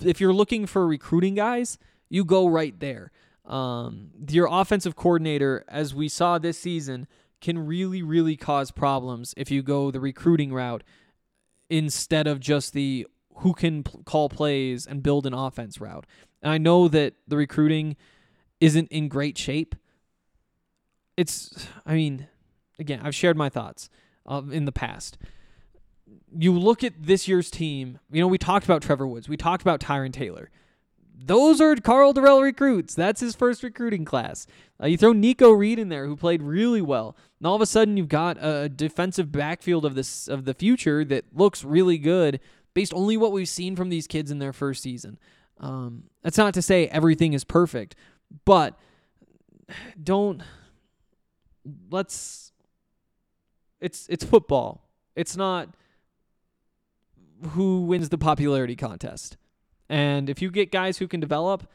If 0.04 0.20
you're 0.20 0.34
looking 0.34 0.66
for 0.66 0.88
recruiting 0.88 1.36
guys, 1.36 1.78
you 2.10 2.26
go 2.26 2.48
right 2.48 2.78
there. 2.80 3.12
Um, 3.46 4.10
your 4.30 4.48
offensive 4.50 4.96
coordinator, 4.96 5.64
as 5.68 5.94
we 5.94 6.10
saw 6.10 6.40
this 6.40 6.58
season, 6.58 7.08
can 7.40 7.68
really, 7.68 8.02
really 8.02 8.36
cause 8.36 8.72
problems 8.72 9.36
if 9.38 9.52
you 9.52 9.62
go 9.62 9.92
the 9.92 10.00
recruiting 10.00 10.52
route 10.52 10.84
instead 11.70 12.26
of 12.26 12.40
just 12.40 12.74
the 12.74 13.06
who 13.38 13.54
can 13.54 13.84
p- 13.84 14.00
call 14.06 14.28
plays 14.28 14.88
and 14.88 15.04
build 15.04 15.28
an 15.28 15.34
offense 15.36 15.80
route. 15.80 16.06
And 16.42 16.52
I 16.52 16.58
know 16.58 16.88
that 16.88 17.14
the 17.28 17.38
recruiting 17.38 17.96
isn't 18.60 18.88
in 18.90 19.08
great 19.08 19.38
shape. 19.38 19.76
It's, 21.18 21.68
I 21.86 21.94
mean, 21.94 22.28
again, 22.80 23.02
I've 23.04 23.16
shared 23.16 23.38
my 23.38 23.50
thoughts 23.50 23.90
uh, 24.26 24.42
in 24.52 24.66
the 24.66 24.72
past. 24.72 25.18
You 26.38 26.58
look 26.58 26.84
at 26.84 26.94
this 27.04 27.28
year's 27.28 27.52
team, 27.52 28.00
you 28.12 28.22
know, 28.22 28.28
we 28.28 28.38
talked 28.38 28.66
about 28.66 28.82
Trevor 28.82 29.08
Woods, 29.08 29.30
we 29.30 29.38
talked 29.38 29.62
about 29.62 29.80
Tyrin 29.80 30.14
Taylor. 30.14 30.50
Those 31.24 31.62
are 31.62 31.76
Karl 31.76 32.14
Dorrell 32.14 32.42
recruits. 32.42 32.96
That's 32.96 33.22
his 33.22 33.36
first 33.36 33.62
recruiting 33.62 34.06
class. 34.06 34.48
Uh, 34.82 34.88
you 34.88 34.98
throw 34.98 35.14
Nikko 35.14 35.52
Reed 35.52 35.78
in 35.78 35.90
there, 35.90 36.08
who 36.08 36.16
played 36.16 36.42
really 36.42 36.82
well, 36.82 37.16
and 37.40 37.46
all 37.46 37.56
of 37.56 37.62
a 37.62 37.68
sudden 37.68 37.96
you've 37.96 38.10
got 38.10 38.38
a 38.44 38.68
defensive 38.68 39.32
backfield 39.32 39.86
of 39.86 39.94
this 39.94 40.28
of 40.28 40.46
the 40.46 40.56
future 40.56 41.06
that 41.06 41.26
looks 41.32 41.64
really 41.64 42.00
good, 42.00 42.40
based 42.74 42.92
only 42.94 43.18
what 43.18 43.32
we've 43.32 43.48
seen 43.48 43.76
from 43.76 43.90
these 43.90 44.08
kids 44.08 44.32
in 44.32 44.40
their 44.40 44.54
first 44.54 44.82
season. 44.82 45.20
Um, 45.60 46.06
that's 46.24 46.40
not 46.40 46.56
to 46.56 46.62
say 46.62 46.88
everything 46.88 47.34
is 47.34 47.44
perfect, 47.44 47.96
but 48.44 48.80
don't 50.04 50.42
let's 51.90 52.52
it's 53.80 54.08
it's 54.10 54.24
football. 54.24 54.88
It's 55.16 55.36
not 55.36 55.70
who 57.50 57.82
wins 57.82 58.10
the 58.10 58.18
popularity 58.18 58.76
contest. 58.76 59.38
And 59.90 60.30
if 60.30 60.42
you 60.42 60.52
get 60.52 60.72
guys 60.72 61.00
who 61.00 61.08
can 61.08 61.20
develop, 61.20 61.68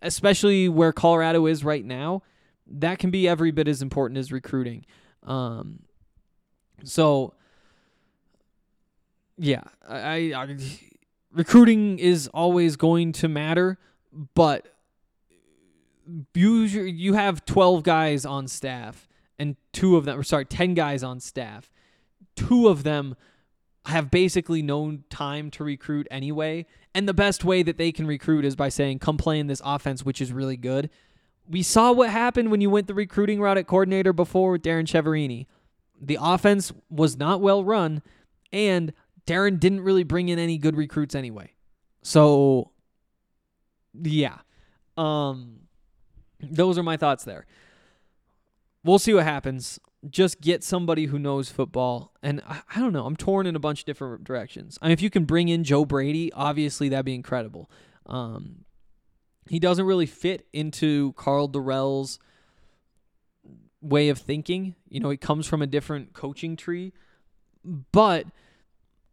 especially 0.00 0.68
where 0.68 0.92
Colorado 0.92 1.46
is 1.46 1.64
right 1.64 1.84
now, 1.84 2.22
that 2.66 2.98
can 2.98 3.10
be 3.10 3.28
every 3.28 3.50
bit 3.50 3.68
as 3.68 3.82
important 3.82 4.18
as 4.18 4.32
recruiting. 4.32 4.86
Um, 5.24 5.80
so 6.84 7.34
yeah, 9.36 9.62
I, 9.86 10.32
I 10.32 10.56
recruiting 11.32 11.98
is 11.98 12.28
always 12.28 12.76
going 12.76 13.12
to 13.12 13.28
matter, 13.28 13.78
but 14.34 14.73
you 16.34 16.62
you 16.62 17.14
have 17.14 17.44
12 17.44 17.82
guys 17.82 18.24
on 18.24 18.46
staff 18.48 19.08
and 19.38 19.56
two 19.72 19.96
of 19.96 20.04
them 20.04 20.18
or 20.18 20.22
sorry 20.22 20.44
10 20.44 20.74
guys 20.74 21.02
on 21.02 21.20
staff. 21.20 21.70
Two 22.36 22.68
of 22.68 22.82
them 22.82 23.16
have 23.86 24.10
basically 24.10 24.62
no 24.62 24.98
time 25.10 25.50
to 25.52 25.64
recruit 25.64 26.06
anyway. 26.10 26.66
And 26.94 27.08
the 27.08 27.14
best 27.14 27.44
way 27.44 27.62
that 27.62 27.76
they 27.76 27.92
can 27.92 28.06
recruit 28.06 28.44
is 28.44 28.56
by 28.56 28.68
saying 28.68 29.00
come 29.00 29.16
play 29.16 29.38
in 29.38 29.46
this 29.46 29.62
offense 29.64 30.04
which 30.04 30.20
is 30.20 30.32
really 30.32 30.56
good. 30.56 30.90
We 31.48 31.62
saw 31.62 31.92
what 31.92 32.10
happened 32.10 32.50
when 32.50 32.60
you 32.60 32.70
went 32.70 32.86
the 32.86 32.94
recruiting 32.94 33.40
route 33.40 33.58
at 33.58 33.66
coordinator 33.66 34.12
before 34.12 34.52
with 34.52 34.62
Darren 34.62 34.84
Chiaverini. 34.84 35.46
The 36.00 36.18
offense 36.20 36.72
was 36.88 37.16
not 37.16 37.40
well 37.40 37.64
run 37.64 38.02
and 38.52 38.92
Darren 39.26 39.58
didn't 39.58 39.80
really 39.80 40.04
bring 40.04 40.28
in 40.28 40.38
any 40.38 40.58
good 40.58 40.76
recruits 40.76 41.14
anyway. 41.14 41.52
So 42.02 42.70
yeah. 44.02 44.38
Um 44.96 45.63
those 46.50 46.78
are 46.78 46.82
my 46.82 46.96
thoughts 46.96 47.24
there. 47.24 47.46
We'll 48.84 48.98
see 48.98 49.14
what 49.14 49.24
happens. 49.24 49.80
Just 50.08 50.40
get 50.40 50.62
somebody 50.62 51.06
who 51.06 51.18
knows 51.18 51.50
football. 51.50 52.12
And 52.22 52.42
I, 52.46 52.60
I, 52.74 52.80
don't 52.80 52.92
know. 52.92 53.06
I'm 53.06 53.16
torn 53.16 53.46
in 53.46 53.56
a 53.56 53.60
bunch 53.60 53.80
of 53.80 53.86
different 53.86 54.24
directions. 54.24 54.78
I 54.82 54.86
mean, 54.86 54.92
if 54.92 55.00
you 55.00 55.08
can 55.08 55.24
bring 55.24 55.48
in 55.48 55.64
Joe 55.64 55.84
Brady, 55.84 56.32
obviously 56.34 56.90
that'd 56.90 57.06
be 57.06 57.14
incredible. 57.14 57.70
Um, 58.06 58.64
he 59.48 59.58
doesn't 59.58 59.86
really 59.86 60.06
fit 60.06 60.46
into 60.52 61.12
Karl 61.14 61.48
Dorrell's 61.48 62.18
way 63.80 64.08
of 64.08 64.18
thinking. 64.18 64.74
You 64.88 65.00
know, 65.00 65.10
he 65.10 65.16
comes 65.16 65.46
from 65.46 65.62
a 65.62 65.66
different 65.66 66.12
coaching 66.12 66.56
tree, 66.56 66.92
but 67.64 68.26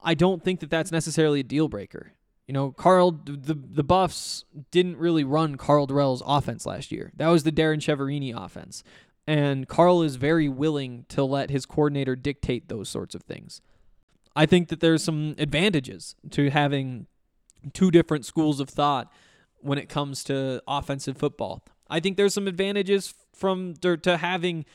I 0.01 0.13
don't 0.13 0.43
think 0.43 0.61
that 0.61 0.69
that's 0.69 0.91
necessarily 0.91 1.41
a 1.41 1.43
deal 1.43 1.67
breaker. 1.67 2.13
You 2.51 2.53
know, 2.53 2.71
Karl 2.73 3.11
the 3.11 3.53
the 3.53 3.81
Buffs 3.81 4.43
didn't 4.71 4.97
really 4.97 5.23
run 5.23 5.55
Karl 5.55 5.85
Dorrell's 5.85 6.21
offense 6.25 6.65
last 6.65 6.91
year. 6.91 7.13
That 7.15 7.29
was 7.29 7.43
the 7.43 7.51
Darren 7.53 7.77
Chiaverini 7.77 8.35
offense. 8.35 8.83
And 9.25 9.69
Karl 9.69 10.01
is 10.01 10.17
very 10.17 10.49
willing 10.49 11.05
to 11.07 11.23
let 11.23 11.49
his 11.49 11.65
coordinator 11.65 12.13
dictate 12.13 12.67
those 12.67 12.89
sorts 12.89 13.15
of 13.15 13.23
things. 13.23 13.61
I 14.35 14.45
think 14.45 14.67
that 14.67 14.81
there's 14.81 15.01
some 15.01 15.33
advantages 15.37 16.15
to 16.31 16.49
having 16.49 17.07
two 17.71 17.89
different 17.89 18.25
schools 18.25 18.59
of 18.59 18.67
thought 18.67 19.09
when 19.61 19.77
it 19.77 19.87
comes 19.87 20.21
to 20.25 20.61
offensive 20.67 21.15
football. 21.15 21.63
I 21.89 22.01
think 22.01 22.17
there's 22.17 22.33
some 22.33 22.49
advantages 22.49 23.13
from 23.33 23.75
to 23.75 24.17
having 24.17 24.65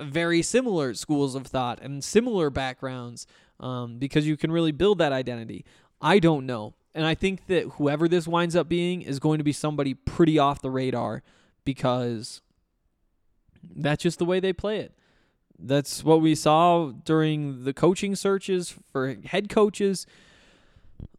very 0.00 0.40
similar 0.40 0.94
schools 0.94 1.34
of 1.34 1.46
thought 1.46 1.82
and 1.82 2.02
similar 2.02 2.48
backgrounds 2.48 3.26
um, 3.60 3.98
because 3.98 4.26
you 4.26 4.38
can 4.38 4.50
really 4.50 4.72
build 4.72 4.96
that 5.00 5.12
identity. 5.12 5.66
I 6.00 6.18
don't 6.18 6.46
know. 6.46 6.72
And 6.96 7.04
I 7.04 7.14
think 7.14 7.46
that 7.48 7.64
whoever 7.72 8.08
this 8.08 8.26
winds 8.26 8.56
up 8.56 8.70
being 8.70 9.02
is 9.02 9.18
going 9.18 9.36
to 9.36 9.44
be 9.44 9.52
somebody 9.52 9.92
pretty 9.92 10.38
off 10.38 10.62
the 10.62 10.70
radar 10.70 11.22
because 11.62 12.40
that's 13.62 14.02
just 14.02 14.18
the 14.18 14.24
way 14.24 14.40
they 14.40 14.54
play 14.54 14.78
it. 14.78 14.94
That's 15.58 16.02
what 16.02 16.22
we 16.22 16.34
saw 16.34 16.92
during 17.04 17.64
the 17.64 17.74
coaching 17.74 18.16
searches 18.16 18.74
for 18.90 19.14
head 19.26 19.50
coaches. 19.50 20.06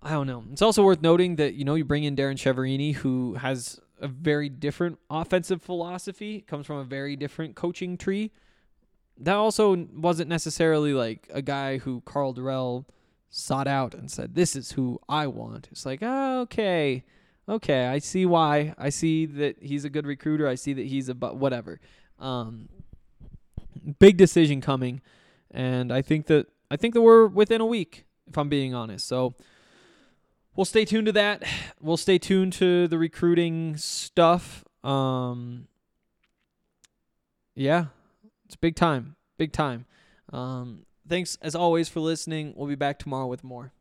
I 0.01 0.13
don't 0.13 0.25
know. 0.25 0.45
It's 0.51 0.63
also 0.63 0.81
worth 0.81 1.03
noting 1.03 1.35
that, 1.35 1.53
you 1.53 1.63
know, 1.63 1.75
you 1.75 1.85
bring 1.85 2.03
in 2.03 2.15
Darren 2.15 2.37
Chiaverini, 2.37 2.95
who 2.95 3.35
has 3.35 3.79
a 4.01 4.07
very 4.07 4.49
different 4.49 4.97
offensive 5.11 5.61
philosophy, 5.61 6.41
comes 6.41 6.65
from 6.65 6.77
a 6.77 6.85
very 6.85 7.15
different 7.15 7.55
coaching 7.55 7.97
tree. 7.97 8.31
That 9.19 9.35
also 9.35 9.87
wasn't 9.93 10.29
necessarily 10.29 10.93
like 10.93 11.27
a 11.31 11.43
guy 11.43 11.77
who 11.77 12.01
Karl 12.01 12.33
Dorrell 12.33 12.85
sought 13.37 13.67
out 13.67 13.93
and 13.93 14.09
said, 14.09 14.33
"This 14.33 14.55
is 14.55 14.71
who 14.71 14.99
I 15.07 15.27
want." 15.27 15.67
It's 15.71 15.85
like, 15.85 15.99
oh, 16.01 16.41
okay, 16.41 17.03
okay, 17.47 17.85
I 17.85 17.99
see 17.99 18.25
why. 18.25 18.73
I 18.77 18.89
see 18.89 19.25
that 19.27 19.61
he's 19.61 19.85
a 19.85 19.89
good 19.89 20.07
recruiter. 20.07 20.47
I 20.47 20.55
see 20.55 20.73
that 20.73 20.87
he's 20.87 21.07
a 21.07 21.13
but 21.13 21.37
whatever. 21.37 21.79
Um, 22.19 22.67
big 23.99 24.17
decision 24.17 24.59
coming, 24.59 25.01
and 25.51 25.93
I 25.93 26.01
think 26.01 26.25
that 26.27 26.47
I 26.71 26.77
think 26.77 26.95
that 26.95 27.01
we're 27.03 27.27
within 27.27 27.61
a 27.61 27.65
week, 27.65 28.05
if 28.27 28.37
I'm 28.39 28.49
being 28.49 28.73
honest. 28.73 29.07
So 29.07 29.35
we'll 30.55 30.65
stay 30.65 30.83
tuned 30.83 31.05
to 31.05 31.13
that. 31.13 31.43
We'll 31.79 31.97
stay 31.97 32.17
tuned 32.17 32.53
to 32.53 32.87
the 32.87 32.97
recruiting 32.97 33.77
stuff. 33.77 34.65
Um, 34.83 35.67
yeah, 37.53 37.85
it's 38.45 38.55
big 38.55 38.75
time, 38.75 39.15
big 39.37 39.51
time. 39.51 39.85
Um, 40.33 40.86
Thanks 41.07 41.37
as 41.41 41.55
always 41.55 41.89
for 41.89 41.99
listening. 41.99 42.53
We'll 42.55 42.67
be 42.67 42.75
back 42.75 42.99
tomorrow 42.99 43.27
with 43.27 43.43
more. 43.43 43.71